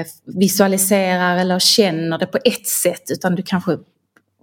eh, 0.00 0.06
visualiserar 0.24 1.36
eller 1.36 1.58
känner 1.58 2.18
det 2.18 2.26
på 2.26 2.38
ett 2.44 2.66
sätt 2.66 3.02
utan 3.10 3.34
du 3.34 3.42
kanske 3.42 3.78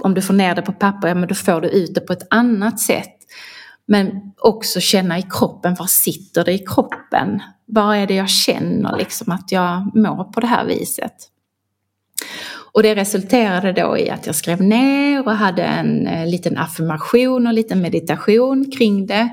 om 0.04 0.14
du 0.14 0.22
får 0.22 0.34
ner 0.34 0.56
det 0.56 0.62
på 0.62 0.74
papper, 0.74 1.08
ja 1.08 1.16
men 1.16 1.30
då 1.30 1.36
får 1.36 1.62
du 1.62 1.68
ut 1.68 1.95
det 1.95 2.01
på 2.01 2.14
ett 2.14 2.28
annat 2.30 2.80
sätt. 2.80 3.14
Men 3.86 4.32
också 4.38 4.80
känna 4.80 5.20
i 5.20 5.22
kroppen, 5.22 5.76
var 5.80 5.86
sitter 5.86 6.45
det 6.45 6.54
i 6.54 6.60
kroppen? 6.60 7.41
Vad 7.66 7.95
är 7.97 8.08
det 8.08 8.16
jag 8.16 8.30
känner 8.30 8.97
liksom 8.97 9.32
att 9.32 9.51
jag 9.51 9.95
mår 9.95 10.24
på 10.24 10.39
det 10.39 10.47
här 10.47 10.66
viset? 10.66 11.14
Och 12.74 12.84
det 12.84 12.96
resulterade 12.96 13.72
då 13.72 13.98
i 13.98 14.10
att 14.10 14.26
jag 14.26 14.36
skrev 14.36 14.62
ner 14.62 15.28
och 15.28 15.32
hade 15.32 15.64
en 15.64 16.08
eh, 16.08 16.28
liten 16.28 16.58
affirmation 16.58 17.48
och 17.48 17.54
liten 17.54 17.82
meditation 17.82 18.72
kring 18.72 19.06
det. 19.06 19.30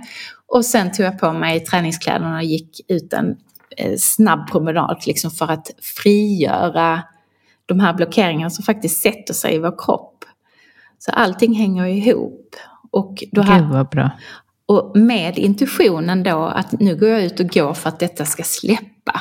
Och 0.46 0.64
sen 0.64 0.92
tog 0.92 1.06
jag 1.06 1.18
på 1.18 1.32
mig 1.32 1.60
träningskläderna 1.60 2.36
och 2.36 2.44
gick 2.44 2.80
ut 2.88 3.12
en 3.12 3.36
eh, 3.76 3.96
snabb 3.98 4.50
promenad 4.50 5.02
liksom 5.06 5.30
för 5.30 5.50
att 5.50 5.70
frigöra 6.02 7.02
de 7.66 7.80
här 7.80 7.94
blockeringarna 7.94 8.50
som 8.50 8.64
faktiskt 8.64 9.02
sätter 9.02 9.34
sig 9.34 9.54
i 9.54 9.58
vår 9.58 9.74
kropp. 9.78 10.24
Så 10.98 11.10
allting 11.12 11.54
hänger 11.54 11.86
ihop. 11.86 12.56
Och, 12.90 13.24
då 13.32 13.42
Gud 13.42 13.64
vad 13.72 13.88
bra. 13.88 14.10
och 14.66 14.96
med 14.96 15.38
intuitionen 15.38 16.22
då 16.22 16.38
att 16.38 16.72
nu 16.72 16.96
går 16.96 17.08
jag 17.08 17.22
ut 17.22 17.40
och 17.40 17.48
går 17.48 17.74
för 17.74 17.88
att 17.88 17.98
detta 17.98 18.24
ska 18.24 18.42
släppa. 18.42 19.20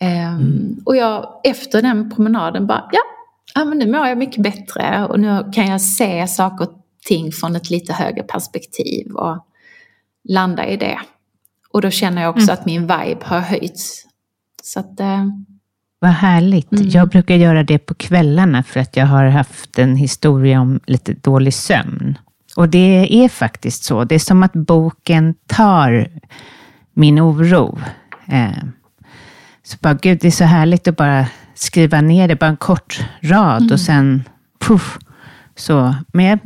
Ehm, 0.00 0.76
Och 0.84 0.96
jag 0.96 1.40
efter 1.44 1.82
den 1.82 2.10
promenaden 2.10 2.66
bara, 2.66 2.88
ja, 2.92 3.00
ja 3.56 3.64
men 3.64 3.78
nu 3.78 3.86
mår 3.92 4.06
jag 4.06 4.18
mycket 4.18 4.42
bättre 4.42 5.06
och 5.06 5.20
nu 5.20 5.50
kan 5.54 5.66
jag 5.66 5.80
se 5.80 6.26
saker 6.26 6.64
och 6.64 6.72
ting 7.06 7.32
från 7.32 7.56
ett 7.56 7.70
lite 7.70 7.92
högre 7.92 8.22
perspektiv 8.22 9.12
och 9.12 9.46
landa 10.28 10.66
i 10.66 10.76
det. 10.76 10.98
Och 11.72 11.82
då 11.82 11.90
känner 11.90 12.22
jag 12.22 12.36
också 12.36 12.52
att 12.52 12.66
min 12.66 12.80
vibe 12.80 13.18
har 13.22 13.40
höjts. 13.40 14.02
Så 14.62 14.80
att, 14.80 15.00
eh, 15.00 15.26
Vad 15.98 16.10
härligt. 16.10 16.72
Mm. 16.72 16.88
Jag 16.88 17.08
brukar 17.08 17.34
göra 17.34 17.62
det 17.62 17.78
på 17.78 17.94
kvällarna 17.94 18.62
för 18.62 18.80
att 18.80 18.96
jag 18.96 19.06
har 19.06 19.24
haft 19.24 19.78
en 19.78 19.96
historia 19.96 20.60
om 20.60 20.80
lite 20.86 21.12
dålig 21.12 21.54
sömn. 21.54 22.18
Och 22.56 22.68
det 22.68 23.24
är 23.24 23.28
faktiskt 23.28 23.84
så. 23.84 24.04
Det 24.04 24.14
är 24.14 24.18
som 24.18 24.42
att 24.42 24.52
boken 24.52 25.34
tar 25.46 26.08
min 26.94 27.20
oro. 27.20 27.78
Eh, 28.26 28.64
så 29.62 29.76
bara, 29.80 29.94
gud, 29.94 30.18
det 30.20 30.26
är 30.26 30.30
så 30.30 30.44
härligt 30.44 30.88
att 30.88 30.96
bara 30.96 31.26
skriva 31.58 32.00
ner 32.00 32.28
det, 32.28 32.36
bara 32.36 32.50
en 32.50 32.56
kort 32.56 33.00
rad 33.22 33.72
och 33.72 33.80
sen 33.80 34.24
puff. 34.58 34.98
Så, 35.56 35.94
men 36.12 36.38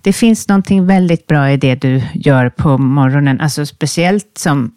det 0.00 0.12
finns 0.12 0.48
någonting 0.48 0.86
väldigt 0.86 1.26
bra 1.26 1.50
i 1.50 1.56
det 1.56 1.74
du 1.74 2.02
gör 2.14 2.48
på 2.48 2.78
morgonen. 2.78 3.40
Alltså 3.40 3.66
speciellt 3.66 4.38
som, 4.38 4.72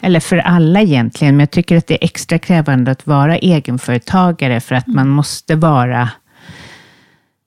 eller 0.00 0.20
för 0.20 0.36
alla 0.36 0.80
egentligen, 0.80 1.36
men 1.36 1.40
jag 1.40 1.50
tycker 1.50 1.76
att 1.76 1.86
det 1.86 1.94
är 1.94 2.04
extra 2.04 2.38
krävande 2.38 2.90
att 2.90 3.06
vara 3.06 3.38
egenföretagare 3.38 4.60
för 4.60 4.74
att 4.74 4.86
man 4.86 5.08
måste 5.08 5.54
vara, 5.54 6.08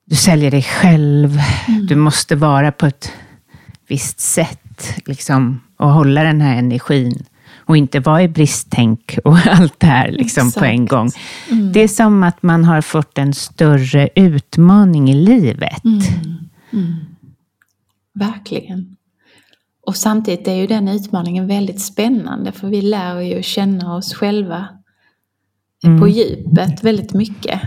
du 0.05 0.15
säljer 0.15 0.51
dig 0.51 0.63
själv, 0.63 1.41
du 1.81 1.95
måste 1.95 2.35
vara 2.35 2.71
på 2.71 2.85
ett 2.85 3.11
visst 3.87 4.19
sätt 4.19 4.93
liksom, 5.05 5.61
och 5.77 5.89
hålla 5.89 6.23
den 6.23 6.41
här 6.41 6.55
energin. 6.55 7.25
Och 7.67 7.77
inte 7.77 7.99
vara 7.99 8.23
i 8.23 8.27
bristtänk 8.27 9.19
och 9.25 9.37
allt 9.47 9.79
det 9.79 9.87
här 9.87 10.11
liksom, 10.11 10.51
på 10.51 10.65
en 10.65 10.85
gång. 10.85 11.11
Det 11.73 11.79
är 11.79 11.87
som 11.87 12.23
att 12.23 12.43
man 12.43 12.65
har 12.65 12.81
fått 12.81 13.17
en 13.17 13.33
större 13.33 14.09
utmaning 14.15 15.09
i 15.09 15.13
livet. 15.13 15.81
Verkligen. 18.13 18.95
Och 19.85 19.95
samtidigt 19.95 20.47
är 20.47 20.53
ju 20.55 20.67
den 20.67 20.87
utmaningen 20.87 21.47
väldigt 21.47 21.81
spännande 21.81 22.51
för 22.51 22.67
vi 22.67 22.81
lär 22.81 23.19
ju 23.19 23.43
känna 23.43 23.95
oss 23.95 24.13
själva 24.13 24.67
på 25.99 26.07
djupet 26.07 26.83
väldigt 26.83 27.13
mycket. 27.13 27.61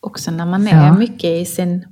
Också 0.00 0.30
när 0.30 0.46
man 0.46 0.66
är 0.68 0.86
Ja. 0.86 0.94
mycket 0.98 1.24
i 1.30 1.44
sin, 1.44 1.84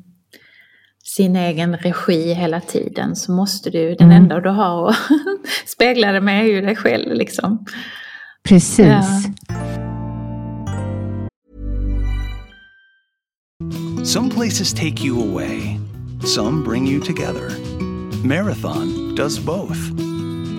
sin 1.16 1.36
egen 1.36 1.76
regi 1.76 2.34
hela 2.34 2.60
tiden 2.60 3.16
så 3.16 3.32
måste 3.32 3.70
du, 3.70 3.94
den 3.94 4.12
enda 4.12 4.40
du 4.40 4.48
har 4.48 4.88
att 4.88 4.96
spegla 5.66 6.12
det 6.12 6.20
med 6.20 6.44
är 6.44 6.48
ju 6.48 6.60
dig 6.60 6.76
själv 6.76 7.14
liksom. 7.14 7.64
Precis. 8.48 8.78
Ja. 8.78 9.02
Some 14.04 14.30
places 14.30 14.72
take 14.72 15.04
you 15.04 15.30
away, 15.30 15.80
some 16.24 16.64
bring 16.64 16.86
you 16.88 17.00
together. 17.00 17.50
Marathon 18.24 19.14
does 19.14 19.38
both. 19.38 19.78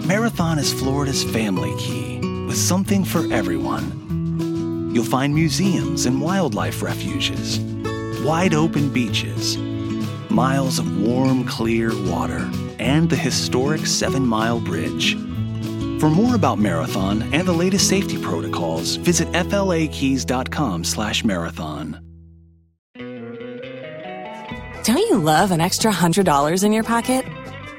Marathon 0.08 0.60
is 0.60 0.74
Florida's 0.74 1.24
family 1.24 1.72
key 1.80 2.20
with 2.47 2.58
something 2.58 3.05
for 3.05 3.22
everyone. 3.34 3.84
You'll 4.93 5.22
find 5.22 5.36
museums 5.36 6.05
and 6.05 6.22
wildlife 6.22 6.82
refuges, 6.82 7.60
wide 8.26 8.55
open 8.55 8.89
beaches, 8.89 9.58
miles 10.30 10.80
of 10.80 11.02
warm, 11.02 11.46
clear 11.46 11.92
water, 12.10 12.50
and 12.80 13.10
the 13.10 13.16
historic 13.16 13.86
Seven 13.86 14.26
Mile 14.26 14.60
Bridge. 14.60 15.16
For 16.00 16.10
more 16.10 16.36
about 16.36 16.60
Marathon 16.60 17.24
and 17.34 17.48
the 17.48 17.54
latest 17.54 17.90
safety 17.90 18.22
protocols, 18.22 18.98
visit 18.98 19.28
flakeys.com/marathon. 19.34 22.00
Don't 24.84 24.98
you 24.98 25.18
love 25.18 25.52
an 25.52 25.60
extra 25.60 25.92
$100 25.92 26.64
in 26.64 26.72
your 26.72 26.84
pocket? 26.84 27.26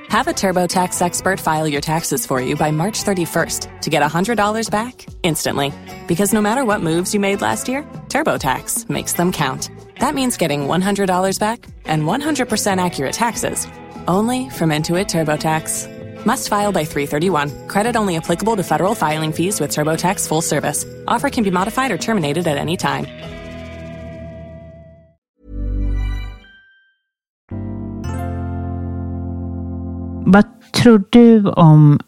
Have 0.09 0.27
a 0.27 0.33
TurboTax 0.33 1.01
expert 1.01 1.41
file 1.41 1.69
your 1.69 1.81
taxes 1.81 2.27
for 2.27 2.41
you 2.41 2.57
by 2.57 2.71
March 2.71 3.03
31st 3.03 3.81
to 3.83 3.91
get 3.91 4.03
$100 4.03 4.71
back 4.71 5.07
instantly. 5.23 5.73
Because 6.07 6.35
no 6.35 6.43
matter 6.43 6.65
what 6.65 6.83
moves 6.83 7.15
you 7.15 7.21
made 7.21 7.41
last 7.41 7.69
year, 7.69 7.83
TurboTax 8.09 8.91
makes 8.91 9.15
them 9.15 9.33
count. 9.33 9.71
That 10.01 10.15
means 10.15 10.37
getting 10.37 10.67
$100 10.67 11.39
back 11.39 11.67
and 11.89 12.05
100% 12.05 12.85
accurate 12.85 13.13
taxes 13.15 13.67
only 14.07 14.51
from 14.51 14.71
Intuit 14.71 15.07
TurboTax. 15.09 16.25
Must 16.27 16.49
file 16.49 16.73
by 16.73 16.85
331. 16.85 17.69
Credit 17.69 17.97
only 17.97 18.17
applicable 18.17 18.57
to 18.57 18.63
federal 18.63 18.95
filing 18.95 19.33
fees 19.33 19.61
with 19.61 19.71
TurboTax 19.71 20.29
full 20.29 20.43
service. 20.43 20.85
Offer 21.07 21.31
can 21.31 21.45
be 21.45 21.51
modified 21.51 21.91
or 21.91 21.99
terminated 21.99 22.47
at 22.47 22.59
any 22.59 22.77
time. 22.77 23.07
Vad 30.31 30.45
tror 30.73 31.05
du 31.11 31.49
om 31.49 32.01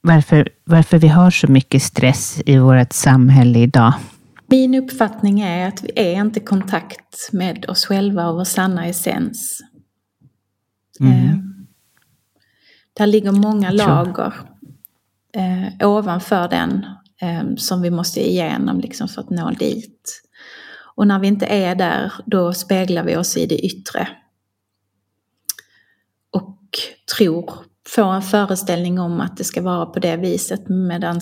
varför, 0.00 0.48
varför 0.64 0.98
vi 0.98 1.08
har 1.08 1.30
så 1.30 1.46
mycket 1.46 1.82
stress 1.82 2.40
i 2.46 2.58
vårt 2.58 2.92
samhälle 2.92 3.58
idag? 3.58 3.92
Min 4.46 4.74
uppfattning 4.74 5.40
är 5.40 5.68
att 5.68 5.84
vi 5.84 5.92
är 5.94 6.20
inte 6.20 6.40
i 6.40 6.44
kontakt 6.44 7.32
med 7.32 7.70
oss 7.70 7.86
själva 7.86 8.28
och 8.28 8.36
vår 8.36 8.44
sanna 8.44 8.86
essens. 8.86 9.60
Mm. 11.00 11.12
Eh, 11.12 11.36
där 12.92 13.06
ligger 13.06 13.32
många 13.32 13.70
lager 13.70 14.34
eh, 15.32 15.88
ovanför 15.88 16.48
den 16.48 16.86
eh, 17.20 17.54
som 17.56 17.82
vi 17.82 17.90
måste 17.90 18.28
igenom 18.28 18.80
liksom, 18.80 19.08
för 19.08 19.20
att 19.20 19.30
nå 19.30 19.50
dit. 19.50 20.22
Och 20.96 21.06
när 21.06 21.18
vi 21.18 21.26
inte 21.26 21.46
är 21.46 21.74
där, 21.74 22.12
då 22.26 22.52
speglar 22.52 23.04
vi 23.04 23.16
oss 23.16 23.36
i 23.36 23.46
det 23.46 23.66
yttre. 23.66 24.08
Och 26.30 26.58
tror, 27.16 27.50
får 27.88 28.12
en 28.12 28.22
föreställning 28.22 29.00
om 29.00 29.20
att 29.20 29.36
det 29.36 29.44
ska 29.44 29.62
vara 29.62 29.86
på 29.86 29.98
det 29.98 30.16
viset 30.16 30.68
medan 30.68 31.20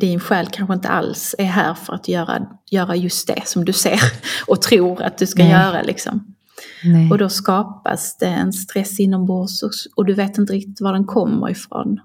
din 0.00 0.20
själ 0.20 0.46
kanske 0.46 0.74
inte 0.74 0.88
alls 0.88 1.34
är 1.38 1.44
här 1.44 1.74
för 1.74 1.94
att 1.94 2.08
göra, 2.08 2.46
göra 2.70 2.96
just 2.96 3.26
det 3.26 3.42
som 3.46 3.64
du 3.64 3.72
ser 3.72 4.00
och 4.46 4.62
tror 4.62 5.02
att 5.02 5.18
du 5.18 5.26
ska 5.26 5.42
Nej. 5.42 5.52
göra. 5.52 5.82
Liksom. 5.82 6.34
Nej. 6.84 7.10
Och 7.10 7.18
då 7.18 7.28
skapas 7.28 8.16
det 8.18 8.26
en 8.26 8.52
stress 8.52 9.00
inombords 9.00 9.62
och, 9.62 9.70
och 9.96 10.04
du 10.04 10.14
vet 10.14 10.38
inte 10.38 10.52
riktigt 10.52 10.80
var 10.80 10.92
den 10.92 11.04
kommer 11.04 11.50
ifrån. 11.50 12.00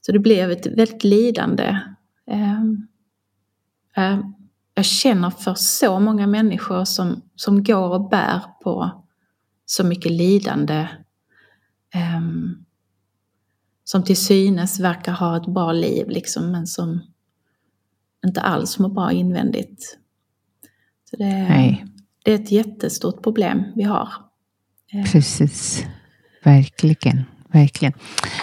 Så 0.00 0.12
det 0.12 0.18
blev 0.18 0.50
ett 0.50 0.66
väldigt 0.66 1.04
lidande. 1.04 1.78
Ehm, 2.30 2.86
ehm, 3.96 4.22
jag 4.74 4.84
känner 4.84 5.30
för 5.30 5.54
så 5.54 6.00
många 6.00 6.26
människor 6.26 6.84
som, 6.84 7.22
som 7.36 7.64
går 7.64 7.88
och 7.90 8.08
bär 8.08 8.40
på 8.62 9.02
så 9.66 9.84
mycket 9.84 10.12
lidande. 10.12 10.88
ehm, 11.94 12.63
som 13.84 14.02
till 14.04 14.16
synes 14.16 14.80
verkar 14.80 15.12
ha 15.12 15.36
ett 15.36 15.46
bra 15.46 15.72
liv 15.72 16.08
liksom, 16.08 16.52
men 16.52 16.66
som 16.66 17.00
inte 18.26 18.40
alls 18.40 18.78
mår 18.78 18.88
bra 18.88 19.12
invändigt. 19.12 19.98
Så 21.10 21.16
det, 21.16 21.48
Nej. 21.48 21.86
det 22.24 22.30
är 22.30 22.34
ett 22.34 22.52
jättestort 22.52 23.22
problem 23.22 23.64
vi 23.74 23.82
har. 23.82 24.08
Precis. 25.12 25.84
Verkligen. 26.44 27.24
Verkligen. 27.52 27.94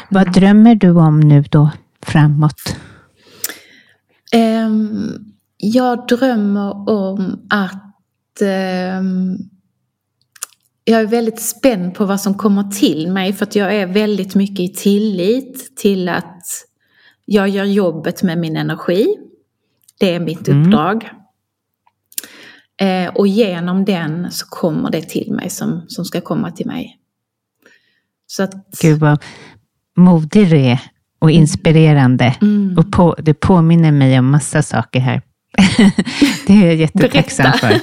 Vad 0.09 0.33
drömmer 0.33 0.75
du 0.75 0.89
om 0.89 1.19
nu 1.19 1.41
då 1.41 1.71
framåt? 2.01 2.75
Ehm, 4.31 5.33
jag 5.57 6.07
drömmer 6.07 6.89
om 6.89 7.47
att 7.49 8.41
ehm, 8.41 9.37
jag 10.83 11.01
är 11.01 11.07
väldigt 11.07 11.41
spänd 11.41 11.93
på 11.95 12.05
vad 12.05 12.21
som 12.21 12.33
kommer 12.33 12.63
till 12.63 13.11
mig 13.11 13.33
för 13.33 13.45
att 13.45 13.55
jag 13.55 13.75
är 13.75 13.87
väldigt 13.87 14.35
mycket 14.35 14.59
i 14.59 14.69
tillit 14.69 15.77
till 15.77 16.09
att 16.09 16.45
jag 17.25 17.49
gör 17.49 17.65
jobbet 17.65 18.23
med 18.23 18.37
min 18.37 18.55
energi. 18.57 19.15
Det 19.99 20.15
är 20.15 20.19
mitt 20.19 20.47
Mm. 20.47 20.63
uppdrag. 20.63 21.09
Eh, 22.81 23.07
och 23.15 23.27
genom 23.27 23.85
den 23.85 24.31
så 24.31 24.45
kommer 24.49 24.91
det 24.91 25.01
till 25.01 25.33
mig 25.33 25.49
som, 25.49 25.85
som 25.87 26.05
ska 26.05 26.21
komma 26.21 26.51
till 26.51 26.67
mig. 26.67 26.97
Så 28.27 28.43
att, 28.43 28.79
Gud 28.81 28.99
vad 28.99 29.23
modig 29.97 30.49
du 30.49 30.59
är 30.59 30.79
och 31.19 31.31
inspirerande. 31.31 32.35
Mm. 32.41 32.77
Och 32.77 32.91
på, 32.91 33.15
det 33.19 33.33
påminner 33.33 33.91
mig 33.91 34.19
om 34.19 34.31
massa 34.31 34.61
saker 34.61 34.99
här. 34.99 35.21
det 36.47 36.53
är 36.53 36.65
jag 36.65 36.75
jättetacksam 36.75 37.53
för. 37.53 37.79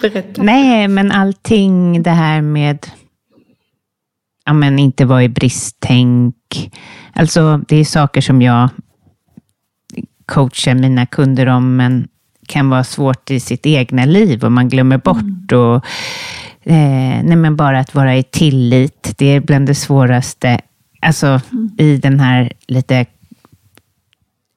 berätta. 0.00 0.42
Nej, 0.42 0.88
men 0.88 1.12
allting 1.12 2.02
det 2.02 2.10
här 2.10 2.40
med 2.42 2.86
ja, 4.44 4.52
men 4.52 4.78
inte 4.78 5.04
vara 5.04 5.24
i 5.24 5.28
bristtänk. 5.28 6.72
Alltså, 7.12 7.60
det 7.68 7.76
är 7.76 7.84
saker 7.84 8.20
som 8.20 8.42
jag 8.42 8.68
coachar 10.26 10.74
mina 10.74 11.06
kunder 11.06 11.46
om, 11.46 11.76
men 11.76 12.08
kan 12.46 12.70
vara 12.70 12.84
svårt 12.84 13.30
i 13.30 13.40
sitt 13.40 13.66
egna 13.66 14.04
liv 14.04 14.44
och 14.44 14.52
man 14.52 14.68
glömmer 14.68 14.98
bort. 14.98 15.52
Och, 15.52 15.74
eh, 16.72 17.22
nej, 17.24 17.36
men 17.36 17.56
bara 17.56 17.78
att 17.78 17.94
vara 17.94 18.16
i 18.16 18.22
tillit, 18.22 19.14
det 19.16 19.26
är 19.26 19.40
bland 19.40 19.66
det 19.66 19.74
svåraste. 19.74 20.60
Alltså 21.00 21.40
i 21.78 21.96
den 21.96 22.20
här 22.20 22.52
lite 22.66 23.06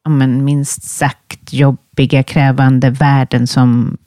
ja, 0.04 0.10
men 0.10 0.46
minst 0.46 0.84
sagt 0.84 1.54
jobbiga, 1.98 2.24
krävande 2.24 2.90
världen 2.90 3.48
som 3.48 3.98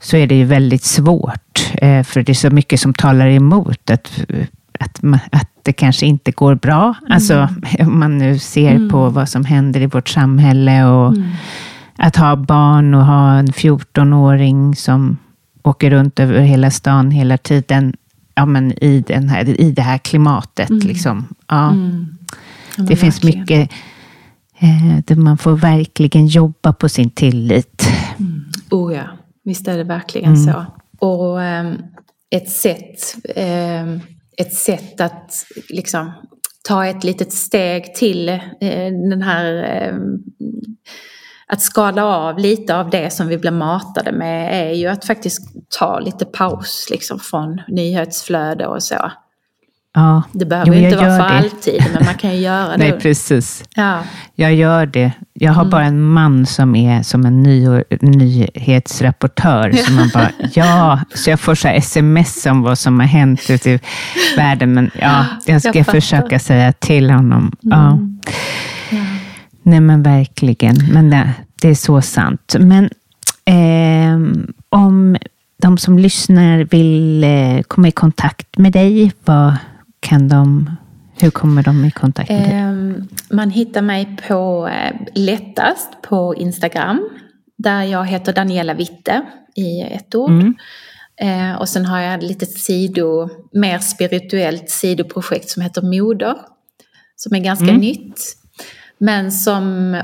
så 0.00 0.16
är 0.16 0.26
det 0.26 0.34
ju 0.34 0.44
väldigt 0.44 0.84
svårt. 0.84 1.70
Eh, 1.74 2.02
för 2.02 2.22
det 2.22 2.32
är 2.32 2.34
så 2.34 2.50
mycket 2.50 2.80
som 2.80 2.94
talar 2.94 3.26
emot 3.26 3.90
att, 3.90 4.20
att, 4.80 5.00
att 5.32 5.48
det 5.62 5.72
kanske 5.72 6.06
inte 6.06 6.32
går 6.32 6.54
bra. 6.54 6.94
Alltså 7.10 7.48
om 7.80 7.98
man 7.98 8.18
nu 8.18 8.38
ser 8.38 8.90
på 8.90 9.08
vad 9.10 9.28
som 9.28 9.44
händer 9.44 9.80
i 9.80 9.86
vårt 9.86 10.08
samhälle 10.08 10.84
och 10.84 11.14
att 11.98 12.16
ha 12.16 12.36
barn 12.36 12.94
och 12.94 13.04
ha 13.04 13.34
en 13.38 13.48
14-åring 13.48 14.76
som 14.76 15.16
åker 15.62 15.90
runt 15.90 16.20
över 16.20 16.40
hela 16.40 16.70
stan 16.70 17.10
hela 17.10 17.38
tiden. 17.38 17.94
Ja, 18.34 18.46
men 18.46 18.72
i, 18.84 19.04
den 19.06 19.28
här, 19.28 19.60
i 19.60 19.70
det 19.72 19.82
här 19.82 19.98
klimatet. 19.98 20.70
Liksom. 20.70 21.24
Ja. 21.48 21.56
Ja, 21.56 21.72
men 22.76 22.86
Det 22.86 22.96
finns 22.96 23.24
verkligen. 23.24 23.40
mycket 23.40 23.70
eh, 24.58 25.04
där 25.04 25.16
man 25.16 25.38
får 25.38 25.52
verkligen 25.56 26.26
jobba 26.26 26.72
på 26.72 26.88
sin 26.88 27.10
tillit. 27.10 27.82
Oh 28.70 28.94
ja, 28.94 29.04
visst 29.44 29.68
är 29.68 29.78
det 29.78 29.84
verkligen 29.84 30.36
så. 30.36 30.64
Och 30.98 31.42
ehm, 31.42 31.76
ett, 32.30 32.50
sätt, 32.50 33.14
ehm, 33.34 34.00
ett 34.36 34.54
sätt 34.54 35.00
att 35.00 35.46
liksom 35.68 36.12
ta 36.68 36.86
ett 36.86 37.04
litet 37.04 37.32
steg 37.32 37.94
till 37.94 38.28
eh, 38.28 38.40
den 39.10 39.22
här 39.22 39.44
ehm, 39.54 40.18
att 41.46 41.62
skala 41.62 42.04
av 42.04 42.38
lite 42.38 42.76
av 42.76 42.90
det 42.90 43.10
som 43.10 43.28
vi 43.28 43.38
blir 43.38 43.50
matade 43.50 44.12
med 44.12 44.68
är 44.68 44.74
ju 44.74 44.86
att 44.86 45.04
faktiskt 45.04 45.48
ta 45.78 45.98
lite 45.98 46.24
paus 46.24 46.88
liksom 46.90 47.18
från 47.18 47.60
nyhetsflöde 47.68 48.66
och 48.66 48.82
så. 48.82 49.10
Ja. 49.94 50.22
Det 50.32 50.44
behöver 50.44 50.68
Jo, 50.74 50.78
inte 50.78 50.96
vara 50.96 51.06
för 51.18 51.28
det. 51.28 51.38
alltid 51.38 51.84
men 51.94 52.04
man 52.04 52.14
kan 52.14 52.30
ju 52.30 52.36
göra 52.40 52.68
det. 52.68 52.76
Nej, 52.78 52.92
precis. 52.98 53.64
Ja. 53.74 53.98
Jag 54.34 54.54
gör 54.54 54.86
det. 54.86 55.12
Jag 55.32 55.52
Mm. 55.52 55.56
har 55.56 55.64
bara 55.64 55.84
en 55.84 56.02
man 56.02 56.46
som 56.46 56.76
är 56.76 57.02
som 57.02 57.26
en 57.26 57.42
ny, 57.42 57.68
nyhetsrapportör. 58.00 59.72
Så 59.72 59.92
man 59.96 60.10
bara, 60.14 60.30
ja, 60.54 61.00
så 61.14 61.30
jag 61.30 61.40
får 61.40 61.54
så 61.54 61.68
sms 61.68 62.46
om 62.46 62.62
vad 62.62 62.78
som 62.78 63.00
har 63.00 63.06
hänt 63.06 63.50
ute 63.50 63.70
i 63.70 63.80
världen. 64.36 64.74
Men 64.74 64.90
ja, 65.00 65.24
jag 65.46 65.60
ska 65.62 65.72
Jag 65.78 65.86
försöka 65.86 66.38
säga 66.38 66.72
till 66.72 67.10
honom. 67.10 67.56
Ja. 67.60 67.90
Mm. 67.90 68.20
Nej, 69.62 69.80
men 69.80 70.02
verkligen. 70.02 70.76
Men 70.92 71.10
det, 71.10 71.30
det 71.62 71.68
är 71.68 71.74
så 71.74 72.02
sant. 72.02 72.56
Men 72.58 72.90
ehm, 73.44 74.52
om 74.68 75.16
de 75.62 75.78
som 75.78 75.98
lyssnar 75.98 76.58
vill 76.64 77.24
eh, 77.24 77.62
komma 77.68 77.88
i 77.88 77.92
kontakt 77.92 78.58
med 78.58 78.72
dig, 78.72 79.12
vad 79.24 79.56
kan 80.04 80.28
de, 80.28 80.70
hur 81.20 81.30
kommer 81.30 81.62
de 81.62 81.84
i 81.84 81.90
kontakt 81.90 82.30
med 82.30 82.42
dig? 82.42 82.52
Ehm, 82.52 83.08
Man 83.30 83.50
hittar 83.50 83.82
mig 83.82 84.16
på 84.28 84.68
eh, 84.68 84.96
lättast 85.14 86.02
på 86.02 86.34
Instagram. 86.34 87.08
Där 87.58 87.82
jag 87.82 88.06
heter 88.06 88.32
Daniela 88.32 88.74
Witte 88.74 89.22
i 89.54 89.80
ett 89.80 90.14
ord. 90.14 90.30
Mm. 90.30 90.54
Eh, 91.20 91.56
och 91.56 91.68
sen 91.68 91.86
har 91.86 92.00
jag 92.00 92.14
ett 92.14 92.22
litet 92.22 92.50
sido, 92.58 93.28
mer 93.52 93.78
spirituellt 93.78 94.70
sidoprojekt 94.70 95.48
som 95.50 95.62
heter 95.62 95.82
Moder. 95.82 96.34
Som 97.16 97.36
är 97.36 97.40
ganska 97.40 97.64
Mm. 97.68 97.80
nytt. 97.80 98.20
Men 98.98 99.32
som 99.32 99.96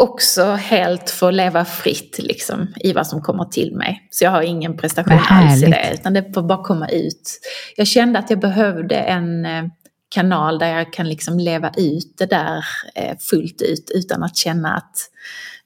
också 0.00 0.44
helt 0.44 1.10
får 1.10 1.32
leva 1.32 1.64
fritt 1.64 2.18
liksom, 2.18 2.74
i 2.76 2.92
vad 2.92 3.06
som 3.06 3.22
kommer 3.22 3.44
till 3.44 3.74
mig. 3.74 4.08
Så 4.10 4.24
jag 4.24 4.30
har 4.30 4.42
ingen 4.42 4.76
prestation 4.76 5.18
alls 5.28 5.62
i 5.62 5.66
det, 5.66 5.90
utan 5.94 6.12
det 6.12 6.34
får 6.34 6.42
bara 6.42 6.64
komma 6.64 6.88
ut. 6.88 7.40
Jag 7.76 7.86
kände 7.86 8.18
att 8.18 8.30
jag 8.30 8.40
behövde 8.40 8.96
en 8.96 9.46
eh, 9.46 9.64
kanal 10.08 10.58
där 10.58 10.66
jag 10.66 10.92
kan 10.92 11.08
liksom 11.08 11.38
leva 11.38 11.70
ut 11.76 12.14
det 12.18 12.26
där 12.26 12.64
eh, 12.94 13.16
fullt 13.30 13.62
ut 13.62 13.90
utan 13.94 14.22
att 14.22 14.36
känna 14.36 14.74
att 14.74 14.96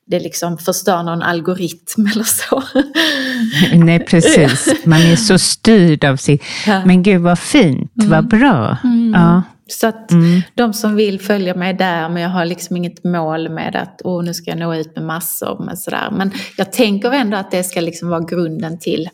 det 0.07 0.20
liksom 0.20 0.59
förstör 0.59 1.03
någon 1.03 1.22
algoritm 1.22 2.07
eller 2.14 2.24
så. 2.24 2.62
Nej, 3.74 4.05
precis. 4.05 4.74
Man 4.85 5.01
är 5.01 5.16
så 5.16 5.39
styrd 5.39 6.05
av 6.05 6.16
sitt... 6.16 6.43
Ja. 6.66 6.85
Men 6.85 7.03
gud 7.03 7.20
vad 7.20 7.39
fint, 7.39 7.91
vad 7.95 8.28
bra. 8.28 8.78
Ja. 9.14 9.43
Så 9.67 9.87
att 9.87 10.11
Mm. 10.12 10.43
de 10.55 10.73
som 10.73 10.95
vill 10.97 11.21
följa 11.21 11.55
mig 11.55 11.75
där, 11.75 12.09
men 12.09 12.23
jag 12.23 12.31
har 12.31 12.45
liksom 12.45 12.77
inget 12.77 13.05
mål 13.05 13.49
med 13.49 13.77
att 13.77 14.01
åh, 14.05 14.25
nu 14.25 14.35
ska 14.35 14.51
jag 14.51 14.59
nå 14.59 14.75
ut 14.75 14.97
med 14.97 15.05
massor. 15.05 15.65
Men, 15.65 15.77
sådär. 15.77 16.11
men 16.11 16.31
jag 16.57 16.73
tänker 16.73 17.12
ändå 17.12 17.37
att 17.37 17.51
det 17.51 17.65
ska 17.65 17.81
liksom 17.81 18.09
vara 18.09 18.21
grunden 18.21 18.79
till 18.79 19.09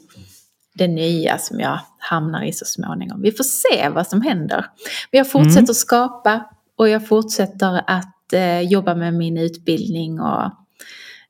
det 0.74 0.88
nya 0.88 1.38
som 1.38 1.61
jag 1.61 1.80
hamnar 1.98 2.42
i 2.44 2.53
så 2.53 2.64
småningom. 2.64 3.22
Vi 3.22 3.32
får 3.32 3.44
se 3.44 3.88
vad 3.88 4.07
som 4.07 4.22
händer. 4.22 4.66
Men 5.11 5.18
jag 5.18 5.30
fortsätter 5.30 5.72
skapa 5.72 6.44
och 6.78 6.88
jag 6.88 7.09
fortsätter 7.09 7.82
att 7.86 8.32
eh, 8.32 8.61
jobba 8.61 8.94
med 8.94 9.14
min 9.14 9.38
utbildning 9.38 10.20
och 10.20 10.42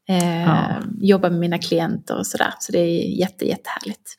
eh, 0.09 0.43
Ja. 0.43 0.67
jobba 1.01 1.31
med 1.31 1.41
mina 1.41 1.59
klienter 1.59 2.19
och 2.19 2.27
sådär. 2.27 2.55
Så 2.59 2.73
det 2.73 2.79
är 2.79 3.19
jätte, 3.21 3.49
jättehärligt. 3.49 4.17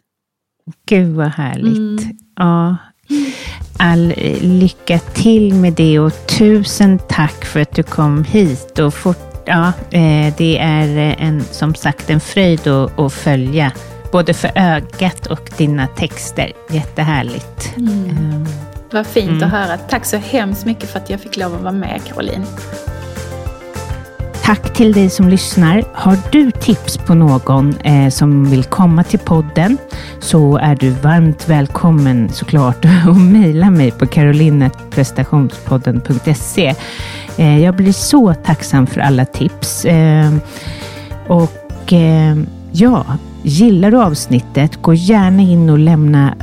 Gud 0.85 1.15
vad 1.15 1.27
härligt. 1.27 1.77
Mm. 1.77 2.17
Ja. 2.35 2.77
All 3.83 4.13
eh, 4.17 4.41
lycka 4.41 4.99
till 4.99 5.53
med 5.53 5.73
det 5.73 5.99
och 5.99 6.27
tusen 6.27 6.99
tack 7.07 7.45
för 7.45 7.59
att 7.59 7.75
du 7.75 7.83
kom 7.83 8.23
hit 8.23 8.79
och 8.79 8.93
fort, 8.93 9.43
ja, 9.45 9.67
eh, 9.91 10.33
det 10.37 10.57
är 10.57 11.15
en, 11.19 11.43
som 11.51 11.75
sagt 11.75 12.09
en 12.09 12.19
fröjd 12.19 12.67
att, 12.67 12.99
att 12.99 13.13
följa, 13.13 13.71
både 14.11 14.33
för 14.33 14.51
ögat 14.55 15.27
och 15.27 15.51
dina 15.57 15.87
texter. 15.87 16.51
Jättehärligt. 16.69 17.73
Mm. 17.77 18.45
Vad 18.91 19.07
fint 19.07 19.29
mm. 19.29 19.43
att 19.43 19.51
höra. 19.51 19.77
Tack 19.77 20.05
så 20.05 20.17
hemskt 20.17 20.65
mycket 20.65 20.89
för 20.89 20.99
att 20.99 21.09
jag 21.09 21.19
fick 21.19 21.37
lov 21.37 21.55
att 21.55 21.61
vara 21.61 21.71
med, 21.71 22.01
Caroline. 22.07 22.45
Tack 24.43 24.73
till 24.73 24.93
dig 24.93 25.09
som 25.09 25.29
lyssnar. 25.29 25.83
Har 25.93 26.17
du 26.31 26.51
tips 26.51 26.97
på 26.97 27.13
någon 27.13 27.77
eh, 27.77 28.09
som 28.09 28.45
vill 28.45 28.63
komma 28.63 29.03
till 29.03 29.19
podden 29.19 29.77
så 30.19 30.57
är 30.57 30.75
du 30.75 30.89
varmt 30.89 31.49
välkommen 31.49 32.29
såklart 32.29 32.85
att 33.07 33.21
mejla 33.21 33.69
mig 33.69 33.91
på 33.91 34.07
carolinetprestationspodden.se. 34.07 36.75
Eh, 37.37 37.63
jag 37.63 37.75
blir 37.75 37.91
så 37.91 38.33
tacksam 38.33 38.87
för 38.87 39.01
alla 39.01 39.25
tips. 39.25 39.85
Eh, 39.85 40.33
och 41.27 41.93
eh, 41.93 42.37
ja, 42.71 43.05
gillar 43.43 43.91
du 43.91 44.01
avsnittet, 44.01 44.81
gå 44.81 44.93
gärna 44.93 45.41
in 45.41 45.69
och 45.69 45.79
lämna 45.79 46.35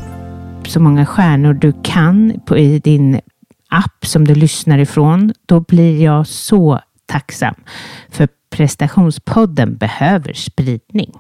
så 0.67 0.81
många 0.81 1.07
stjärnor 1.07 1.55
du 1.55 1.73
kan 1.83 2.41
på, 2.47 2.59
i 2.59 2.79
din 2.79 3.21
app 3.69 4.07
som 4.07 4.27
du 4.27 4.35
lyssnar 4.35 4.79
ifrån. 4.79 5.33
Då 5.47 5.61
blir 5.61 6.03
jag 6.03 6.27
så 6.27 6.81
tacksam. 7.09 7.55
För 8.09 8.29
prestationspodden 8.51 9.77
behöver 9.77 10.33
spridning. 10.33 11.13